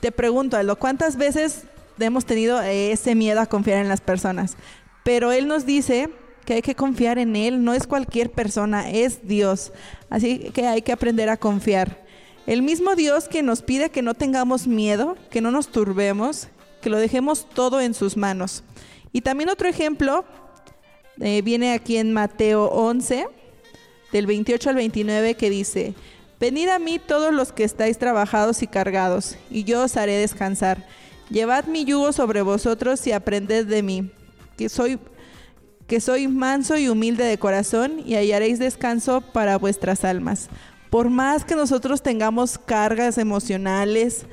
Te 0.00 0.12
pregunto, 0.12 0.56
Aldo, 0.56 0.76
¿cuántas 0.76 1.16
veces 1.16 1.64
hemos 1.98 2.24
tenido 2.24 2.60
ese 2.60 3.14
miedo 3.14 3.40
a 3.40 3.46
confiar 3.46 3.78
en 3.78 3.88
las 3.88 4.00
personas? 4.00 4.56
Pero 5.04 5.32
Él 5.32 5.48
nos 5.48 5.66
dice 5.66 6.10
que 6.44 6.54
hay 6.54 6.62
que 6.62 6.74
confiar 6.74 7.18
en 7.18 7.34
Él, 7.34 7.64
no 7.64 7.72
es 7.74 7.86
cualquier 7.86 8.30
persona, 8.30 8.90
es 8.90 9.26
Dios. 9.26 9.72
Así 10.10 10.50
que 10.52 10.66
hay 10.66 10.82
que 10.82 10.92
aprender 10.92 11.28
a 11.28 11.36
confiar. 11.36 12.02
El 12.46 12.62
mismo 12.62 12.94
Dios 12.96 13.28
que 13.28 13.42
nos 13.42 13.62
pide 13.62 13.90
que 13.90 14.02
no 14.02 14.14
tengamos 14.14 14.66
miedo, 14.66 15.16
que 15.30 15.40
no 15.40 15.50
nos 15.50 15.68
turbemos, 15.68 16.48
que 16.80 16.90
lo 16.90 16.98
dejemos 16.98 17.48
todo 17.48 17.80
en 17.80 17.94
sus 17.94 18.16
manos. 18.16 18.64
Y 19.12 19.20
también 19.20 19.50
otro 19.50 19.68
ejemplo 19.68 20.24
eh, 21.20 21.42
viene 21.42 21.74
aquí 21.74 21.98
en 21.98 22.12
Mateo 22.12 22.66
11, 22.66 23.26
del 24.12 24.26
28 24.26 24.70
al 24.70 24.76
29, 24.76 25.34
que 25.34 25.50
dice, 25.50 25.94
Venid 26.40 26.68
a 26.68 26.78
mí 26.78 26.98
todos 26.98 27.32
los 27.32 27.52
que 27.52 27.62
estáis 27.62 27.98
trabajados 27.98 28.62
y 28.62 28.66
cargados, 28.66 29.36
y 29.50 29.64
yo 29.64 29.84
os 29.84 29.96
haré 29.96 30.16
descansar. 30.16 30.84
Llevad 31.30 31.66
mi 31.66 31.84
yugo 31.84 32.12
sobre 32.12 32.42
vosotros 32.42 33.06
y 33.06 33.12
aprended 33.12 33.66
de 33.66 33.82
mí, 33.82 34.10
que 34.56 34.68
soy 34.68 34.98
que 35.86 36.00
soy 36.00 36.26
manso 36.26 36.78
y 36.78 36.88
humilde 36.88 37.24
de 37.24 37.38
corazón, 37.38 38.02
y 38.06 38.14
hallaréis 38.14 38.58
descanso 38.58 39.20
para 39.20 39.58
vuestras 39.58 40.04
almas. 40.04 40.48
Por 40.90 41.10
más 41.10 41.44
que 41.44 41.54
nosotros 41.54 42.02
tengamos 42.02 42.56
cargas 42.56 43.18
emocionales, 43.18 44.24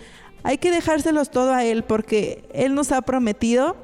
hay 0.43 0.57
que 0.57 0.71
dejárselos 0.71 1.31
todo 1.31 1.53
a 1.53 1.65
Él, 1.65 1.83
porque 1.83 2.47
Él 2.53 2.75
nos 2.75 2.91
ha 2.91 3.01
prometido 3.01 3.75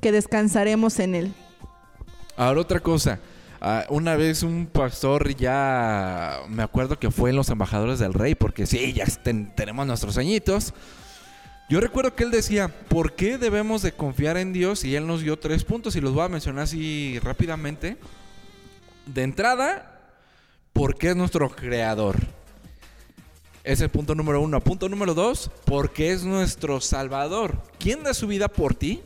que 0.00 0.12
descansaremos 0.12 0.98
en 0.98 1.14
Él. 1.14 1.34
Ahora 2.36 2.60
otra 2.60 2.80
cosa. 2.80 3.18
Ah, 3.60 3.84
una 3.88 4.14
vez 4.14 4.44
un 4.44 4.66
pastor 4.66 5.34
ya 5.34 6.40
me 6.48 6.62
acuerdo 6.62 6.98
que 6.98 7.10
fue 7.10 7.30
en 7.30 7.36
los 7.36 7.48
embajadores 7.50 7.98
del 7.98 8.14
rey, 8.14 8.36
porque 8.36 8.66
sí, 8.66 8.92
ya 8.92 9.04
ten- 9.06 9.52
tenemos 9.56 9.84
nuestros 9.86 10.16
añitos. 10.16 10.72
Yo 11.68 11.80
recuerdo 11.80 12.14
que 12.14 12.22
él 12.24 12.30
decía, 12.30 12.68
¿por 12.68 13.14
qué 13.14 13.36
debemos 13.36 13.82
de 13.82 13.92
confiar 13.92 14.36
en 14.36 14.52
Dios? 14.52 14.84
Y 14.84 14.94
él 14.94 15.06
nos 15.06 15.22
dio 15.22 15.38
tres 15.38 15.64
puntos 15.64 15.96
y 15.96 16.00
los 16.00 16.14
voy 16.14 16.24
a 16.24 16.28
mencionar 16.28 16.62
así 16.64 17.18
rápidamente. 17.22 17.96
De 19.06 19.22
entrada, 19.22 20.00
porque 20.72 21.10
es 21.10 21.16
nuestro 21.16 21.50
creador. 21.50 22.16
Ese 23.64 23.72
es 23.72 23.80
el 23.82 23.88
punto 23.90 24.14
número 24.14 24.40
uno. 24.40 24.60
Punto 24.60 24.88
número 24.88 25.12
dos, 25.12 25.50
porque 25.66 26.12
es 26.12 26.22
nuestro 26.24 26.80
salvador. 26.80 27.60
¿Quién 27.78 28.02
da 28.02 28.14
su 28.14 28.26
vida 28.28 28.48
por 28.48 28.74
ti? 28.74 29.02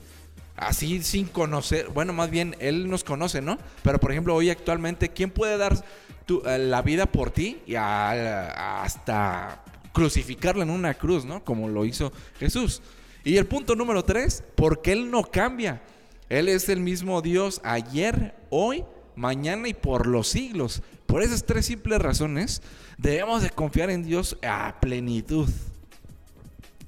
Así 0.57 1.03
sin 1.03 1.27
conocer, 1.27 1.89
bueno, 1.89 2.13
más 2.13 2.31
bien 2.31 2.55
él 2.59 2.89
nos 2.89 3.05
conoce, 3.05 3.41
¿no? 3.41 3.59
Pero 3.83 3.99
por 3.99 4.13
ejemplo, 4.13 4.35
hoy 4.35 4.51
actualmente, 4.51 5.09
¿quién 5.09 5.31
puede 5.31 5.57
dar 5.57 5.83
eh, 6.47 6.59
la 6.59 6.83
vida 6.83 7.07
por 7.07 7.31
ti 7.31 7.61
y 7.67 7.75
hasta 7.75 9.63
crucificarla 9.93 10.63
en 10.63 10.71
una 10.71 10.95
cruz, 10.95 11.25
¿no? 11.25 11.45
Como 11.45 11.69
lo 11.69 11.85
hizo 11.85 12.13
Jesús. 12.39 12.83
Y 13.25 13.37
el 13.37 13.47
punto 13.47 13.75
número 13.75 14.05
tres, 14.05 14.43
porque 14.57 14.93
él 14.93 15.11
no 15.11 15.23
cambia. 15.25 15.83
Él 16.29 16.49
es 16.49 16.69
el 16.69 16.81
mismo 16.81 17.23
Dios 17.23 17.61
ayer, 17.65 18.35
hoy, 18.51 18.85
mañana 19.17 19.69
y 19.69 19.75
por 19.75 20.07
los 20.07 20.29
siglos. 20.29 20.83
Por 21.07 21.23
esas 21.23 21.45
tres 21.45 21.67
simples 21.67 22.01
razones, 22.01 22.63
debemos 22.99 23.43
de 23.43 23.51
confiar 23.51 23.91
en 23.91 24.03
Dios 24.03 24.39
a 24.43 24.81
plenitud. 24.81 25.49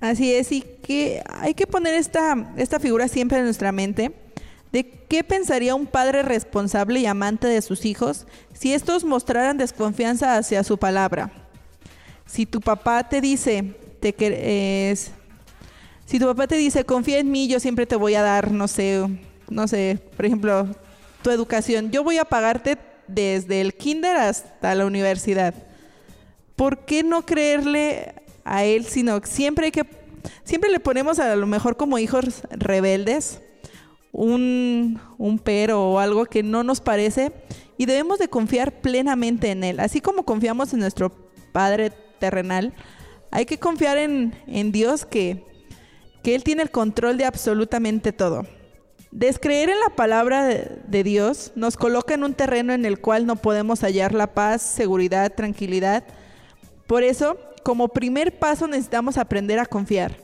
Así 0.04 0.34
es, 0.34 0.52
y 0.52 0.60
que 0.60 1.22
hay 1.26 1.54
que 1.54 1.66
poner 1.66 1.94
esta, 1.94 2.52
esta 2.58 2.78
figura 2.78 3.08
siempre 3.08 3.38
en 3.38 3.44
nuestra 3.44 3.72
mente 3.72 4.12
de 4.70 4.84
qué 5.08 5.24
pensaría 5.24 5.74
un 5.74 5.86
padre 5.86 6.22
responsable 6.22 7.00
y 7.00 7.06
amante 7.06 7.46
de 7.46 7.62
sus 7.62 7.86
hijos 7.86 8.26
si 8.52 8.74
estos 8.74 9.02
mostraran 9.04 9.56
desconfianza 9.56 10.36
hacia 10.36 10.62
su 10.62 10.76
palabra. 10.76 11.30
Si 12.26 12.44
tu 12.44 12.60
papá 12.60 13.08
te 13.08 13.22
dice, 13.22 13.76
te 14.00 14.14
que- 14.14 14.90
es- 14.90 15.10
si 16.04 16.18
tu 16.18 16.26
papá 16.26 16.46
te 16.48 16.56
dice, 16.56 16.84
confía 16.84 17.18
en 17.18 17.30
mí, 17.30 17.48
yo 17.48 17.58
siempre 17.58 17.86
te 17.86 17.96
voy 17.96 18.14
a 18.14 18.20
dar, 18.20 18.50
no 18.50 18.68
sé, 18.68 19.06
no 19.48 19.66
sé, 19.66 19.98
por 20.18 20.26
ejemplo, 20.26 20.68
tu 21.22 21.30
educación, 21.30 21.90
yo 21.90 22.04
voy 22.04 22.18
a 22.18 22.26
pagarte 22.26 22.76
desde 23.08 23.62
el 23.62 23.72
kinder 23.72 24.16
hasta 24.18 24.74
la 24.74 24.84
universidad. 24.84 25.54
¿por 26.56 26.84
qué 26.84 27.02
no 27.02 27.24
creerle 27.26 28.14
a 28.44 28.64
él, 28.64 28.84
sino 28.84 29.20
siempre 29.24 29.66
hay 29.66 29.72
que 29.72 29.84
siempre 30.44 30.70
le 30.70 30.80
ponemos 30.80 31.18
a 31.18 31.36
lo 31.36 31.46
mejor 31.46 31.76
como 31.76 31.98
hijos 31.98 32.42
rebeldes 32.50 33.40
un, 34.12 35.00
un 35.18 35.38
pero 35.38 35.90
o 35.90 35.98
algo 35.98 36.24
que 36.26 36.42
no 36.42 36.62
nos 36.62 36.80
parece 36.80 37.32
y 37.76 37.86
debemos 37.86 38.18
de 38.18 38.28
confiar 38.28 38.80
plenamente 38.80 39.50
en 39.50 39.64
él, 39.64 39.80
así 39.80 40.00
como 40.00 40.24
confiamos 40.24 40.72
en 40.72 40.80
nuestro 40.80 41.10
Padre 41.52 41.92
terrenal, 42.18 42.74
hay 43.30 43.46
que 43.46 43.58
confiar 43.58 43.98
en, 43.98 44.34
en 44.46 44.72
Dios 44.72 45.04
que, 45.04 45.44
que 46.22 46.34
Él 46.34 46.44
tiene 46.44 46.62
el 46.62 46.70
control 46.70 47.18
de 47.18 47.24
absolutamente 47.24 48.12
todo. 48.12 48.46
Descreer 49.10 49.70
en 49.70 49.80
la 49.80 49.94
palabra 49.94 50.46
de 50.46 51.02
Dios 51.04 51.52
nos 51.54 51.76
coloca 51.76 52.14
en 52.14 52.24
un 52.24 52.34
terreno 52.34 52.72
en 52.72 52.84
el 52.84 53.00
cual 53.00 53.26
no 53.26 53.36
podemos 53.36 53.80
hallar 53.80 54.14
la 54.14 54.34
paz, 54.34 54.62
seguridad, 54.62 55.32
tranquilidad. 55.34 56.04
Por 56.86 57.02
eso, 57.02 57.36
como 57.64 57.88
primer 57.88 58.38
paso 58.38 58.68
necesitamos 58.68 59.18
aprender 59.18 59.58
a 59.58 59.66
confiar. 59.66 60.16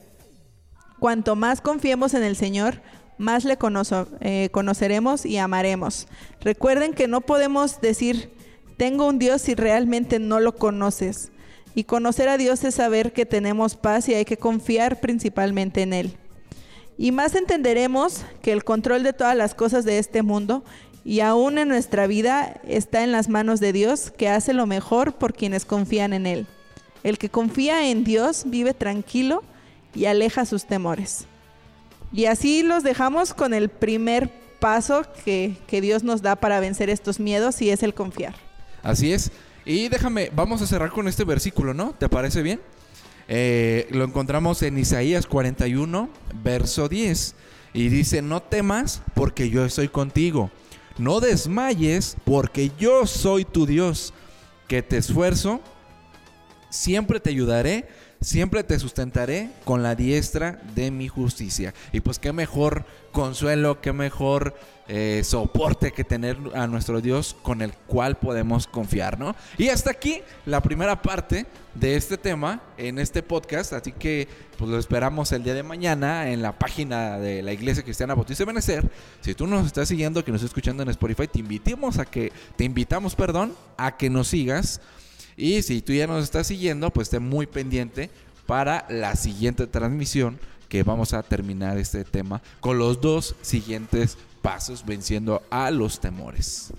Cuanto 1.00 1.34
más 1.34 1.60
confiemos 1.60 2.14
en 2.14 2.22
el 2.22 2.36
Señor, 2.36 2.82
más 3.18 3.44
le 3.44 3.58
eh, 4.20 4.48
conoceremos 4.52 5.26
y 5.26 5.38
amaremos. 5.38 6.06
Recuerden 6.40 6.94
que 6.94 7.08
no 7.08 7.22
podemos 7.22 7.80
decir, 7.80 8.30
tengo 8.76 9.06
un 9.06 9.18
Dios 9.18 9.42
si 9.42 9.54
realmente 9.54 10.18
no 10.18 10.38
lo 10.38 10.54
conoces. 10.54 11.32
Y 11.74 11.84
conocer 11.84 12.28
a 12.28 12.36
Dios 12.36 12.62
es 12.64 12.74
saber 12.74 13.12
que 13.12 13.26
tenemos 13.26 13.76
paz 13.76 14.08
y 14.08 14.14
hay 14.14 14.24
que 14.24 14.36
confiar 14.36 15.00
principalmente 15.00 15.82
en 15.82 15.92
Él. 15.92 16.16
Y 16.98 17.12
más 17.12 17.34
entenderemos 17.34 18.24
que 18.42 18.52
el 18.52 18.64
control 18.64 19.02
de 19.02 19.14
todas 19.14 19.36
las 19.36 19.54
cosas 19.54 19.84
de 19.84 19.98
este 19.98 20.22
mundo 20.22 20.64
y 21.04 21.20
aún 21.20 21.56
en 21.56 21.68
nuestra 21.68 22.06
vida 22.06 22.60
está 22.68 23.02
en 23.02 23.12
las 23.12 23.30
manos 23.30 23.60
de 23.60 23.72
Dios, 23.72 24.10
que 24.10 24.28
hace 24.28 24.52
lo 24.52 24.66
mejor 24.66 25.14
por 25.14 25.32
quienes 25.32 25.64
confían 25.64 26.12
en 26.12 26.26
Él. 26.26 26.46
El 27.02 27.18
que 27.18 27.28
confía 27.28 27.88
en 27.90 28.04
Dios 28.04 28.44
vive 28.46 28.74
tranquilo 28.74 29.42
y 29.94 30.06
aleja 30.06 30.44
sus 30.44 30.66
temores. 30.66 31.26
Y 32.12 32.26
así 32.26 32.62
los 32.62 32.82
dejamos 32.82 33.34
con 33.34 33.54
el 33.54 33.68
primer 33.68 34.30
paso 34.58 35.04
que, 35.24 35.56
que 35.66 35.80
Dios 35.80 36.02
nos 36.02 36.22
da 36.22 36.36
para 36.36 36.60
vencer 36.60 36.90
estos 36.90 37.20
miedos 37.20 37.62
y 37.62 37.70
es 37.70 37.82
el 37.82 37.94
confiar. 37.94 38.34
Así 38.82 39.12
es. 39.12 39.30
Y 39.64 39.88
déjame, 39.88 40.30
vamos 40.34 40.62
a 40.62 40.66
cerrar 40.66 40.90
con 40.90 41.08
este 41.08 41.24
versículo, 41.24 41.74
¿no? 41.74 41.92
¿Te 41.92 42.08
parece 42.08 42.42
bien? 42.42 42.60
Eh, 43.28 43.86
lo 43.90 44.04
encontramos 44.04 44.62
en 44.62 44.76
Isaías 44.78 45.26
41, 45.26 46.10
verso 46.42 46.88
10. 46.88 47.34
Y 47.72 47.88
dice, 47.88 48.22
no 48.22 48.42
temas 48.42 49.02
porque 49.14 49.50
yo 49.50 49.64
estoy 49.64 49.88
contigo. 49.88 50.50
No 50.98 51.20
desmayes 51.20 52.16
porque 52.24 52.72
yo 52.78 53.06
soy 53.06 53.44
tu 53.44 53.66
Dios, 53.66 54.12
que 54.66 54.82
te 54.82 54.96
esfuerzo, 54.96 55.60
siempre 56.70 57.20
te 57.20 57.30
ayudaré, 57.30 57.88
siempre 58.20 58.64
te 58.64 58.78
sustentaré 58.78 59.50
con 59.64 59.82
la 59.82 59.94
diestra 59.94 60.60
de 60.74 60.90
mi 60.90 61.08
justicia. 61.08 61.74
Y 61.92 62.00
pues 62.00 62.18
qué 62.18 62.32
mejor 62.32 62.84
consuelo, 63.12 63.80
qué 63.80 63.92
mejor 63.92 64.54
eh, 64.88 65.22
soporte 65.24 65.92
que 65.92 66.02
tener 66.02 66.36
a 66.54 66.66
nuestro 66.66 67.00
Dios 67.00 67.36
con 67.42 67.62
el 67.62 67.72
cual 67.72 68.18
podemos 68.18 68.66
confiar, 68.66 69.18
¿no? 69.18 69.36
Y 69.56 69.68
hasta 69.68 69.90
aquí 69.90 70.20
la 70.46 70.60
primera 70.60 71.00
parte 71.00 71.46
de 71.74 71.94
este 71.94 72.16
tema 72.16 72.60
en 72.76 72.98
este 72.98 73.22
podcast, 73.22 73.72
así 73.72 73.92
que 73.92 74.26
pues 74.58 74.68
lo 74.68 74.78
esperamos 74.78 75.30
el 75.30 75.44
día 75.44 75.54
de 75.54 75.62
mañana 75.62 76.30
en 76.30 76.42
la 76.42 76.58
página 76.58 77.18
de 77.18 77.42
la 77.42 77.52
Iglesia 77.52 77.84
Cristiana 77.84 78.14
Bautista 78.14 78.42
de 78.42 78.46
Benecer. 78.46 78.90
Si 79.20 79.34
tú 79.34 79.46
nos 79.46 79.64
estás 79.64 79.86
siguiendo, 79.86 80.24
que 80.24 80.32
nos 80.32 80.40
estás 80.40 80.50
escuchando 80.50 80.82
en 80.82 80.88
Spotify, 80.88 81.28
te 81.28 81.38
invitamos 81.38 81.98
a 81.98 82.04
que 82.04 82.32
te 82.56 82.64
invitamos, 82.64 83.14
perdón, 83.14 83.54
a 83.76 83.96
que 83.96 84.10
nos 84.10 84.28
sigas. 84.28 84.80
Y 85.40 85.62
si 85.62 85.80
tú 85.80 85.94
ya 85.94 86.06
nos 86.06 86.22
estás 86.22 86.48
siguiendo, 86.48 86.90
pues 86.90 87.06
esté 87.06 87.18
muy 87.18 87.46
pendiente 87.46 88.10
para 88.44 88.84
la 88.90 89.16
siguiente 89.16 89.66
transmisión 89.66 90.38
que 90.68 90.82
vamos 90.82 91.14
a 91.14 91.22
terminar 91.22 91.78
este 91.78 92.04
tema 92.04 92.42
con 92.60 92.76
los 92.78 93.00
dos 93.00 93.34
siguientes 93.40 94.18
pasos 94.42 94.84
venciendo 94.84 95.42
a 95.48 95.70
los 95.70 95.98
temores. 95.98 96.74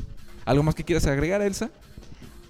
¿Algo 0.45 0.62
más 0.62 0.76
que 0.76 0.84
quieras 0.84 1.07
agregar, 1.07 1.41
Elsa? 1.41 1.72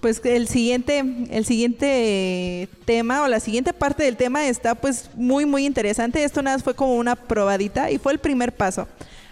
Pues 0.02 0.20
el 0.24 0.48
siguiente, 0.48 1.02
el 1.30 1.46
siguiente 1.46 2.68
tema 2.84 3.22
o 3.22 3.28
la 3.28 3.40
siguiente 3.40 3.72
parte 3.72 4.02
del 4.02 4.18
tema 4.18 4.46
está 4.46 4.74
pues 4.74 5.08
muy 5.14 5.46
muy 5.46 5.64
interesante. 5.64 6.24
Esto 6.24 6.42
nada 6.42 6.58
más 6.58 6.64
fue 6.64 6.74
como 6.74 6.96
una 6.96 7.16
probadita 7.16 7.90
y 7.90 7.96
fue 7.96 8.12
el 8.12 8.18
primer 8.18 8.54
paso. 8.54 8.86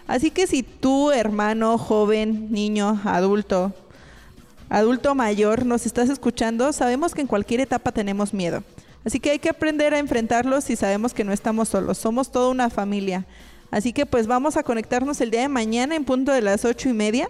Así 0.07 0.31
que 0.31 0.47
si 0.47 0.63
tú, 0.63 1.11
hermano, 1.11 1.77
joven, 1.77 2.51
niño, 2.51 3.03
adulto, 3.05 3.75
adulto 4.71 5.15
mayor, 5.15 5.67
nos 5.67 5.85
estás 5.85 6.09
escuchando, 6.09 6.73
sabemos 6.73 7.13
que 7.13 7.21
en 7.21 7.27
cualquier 7.27 7.61
etapa 7.61 7.93
tenemos 7.93 8.33
miedo. 8.33 8.63
Así 9.05 9.21
que 9.21 9.31
hay 9.31 9.39
que 9.39 9.51
aprender 9.51 9.93
a 9.93 9.99
enfrentarlos 9.99 10.71
y 10.71 10.77
sabemos 10.77 11.13
que 11.13 11.25
no 11.25 11.33
estamos 11.33 11.69
solos, 11.69 11.99
somos 11.99 12.31
toda 12.31 12.49
una 12.49 12.71
familia. 12.71 13.27
Así 13.71 13.93
que 13.93 14.07
pues 14.07 14.27
vamos 14.27 14.57
a 14.57 14.63
conectarnos 14.63 15.21
el 15.21 15.31
día 15.31 15.43
de 15.43 15.49
mañana 15.49 15.97
en 15.97 16.05
punto 16.05 16.33
de 16.33 16.41
las 16.41 16.65
ocho 16.65 16.89
y 16.89 16.93
media 16.93 17.29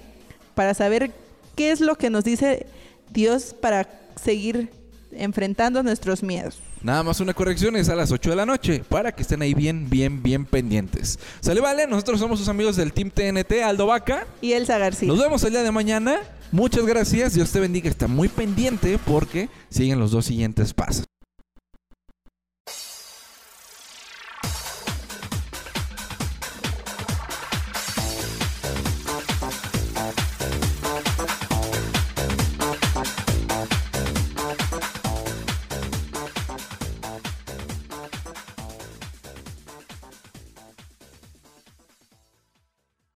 para 0.55 0.75
saber 0.75 1.13
qué 1.57 1.71
es 1.71 1.81
lo 1.81 1.97
que 1.97 2.11
nos 2.11 2.25
dice 2.25 2.67
Dios 3.11 3.55
para 3.59 3.89
seguir 4.17 4.71
enfrentando 5.13 5.83
nuestros 5.83 6.23
miedos. 6.23 6.59
Nada 6.83 7.03
más 7.03 7.21
una 7.21 7.35
corrección, 7.35 7.77
es 7.77 7.89
a 7.91 7.95
las 7.95 8.11
8 8.11 8.31
de 8.31 8.37
la 8.37 8.47
noche, 8.47 8.83
para 8.89 9.13
que 9.13 9.23
estén 9.23 9.43
ahí 9.43 9.53
bien, 9.53 9.91
bien, 9.91 10.23
bien 10.23 10.47
pendientes. 10.47 11.19
Sale, 11.41 11.61
vale, 11.61 11.87
nosotros 11.87 12.21
somos 12.21 12.39
sus 12.39 12.49
amigos 12.49 12.77
del 12.77 12.93
Team 12.93 13.11
TNT, 13.11 13.63
Aldo 13.63 13.87
Vaca. 13.87 14.27
Y 14.41 14.53
Elsa 14.53 14.79
García. 14.79 15.09
Nos 15.09 15.19
vemos 15.19 15.45
el 15.45 15.51
día 15.51 15.63
de 15.63 15.71
mañana. 15.71 16.21
Muchas 16.53 16.87
gracias, 16.87 17.35
Dios 17.35 17.51
te 17.53 17.61
bendiga, 17.61 17.91
está 17.91 18.09
muy 18.09 18.29
pendiente 18.29 18.99
porque 19.07 19.49
siguen 19.69 19.99
los 20.01 20.11
dos 20.11 20.25
siguientes 20.25 20.73
pasos. 20.73 21.10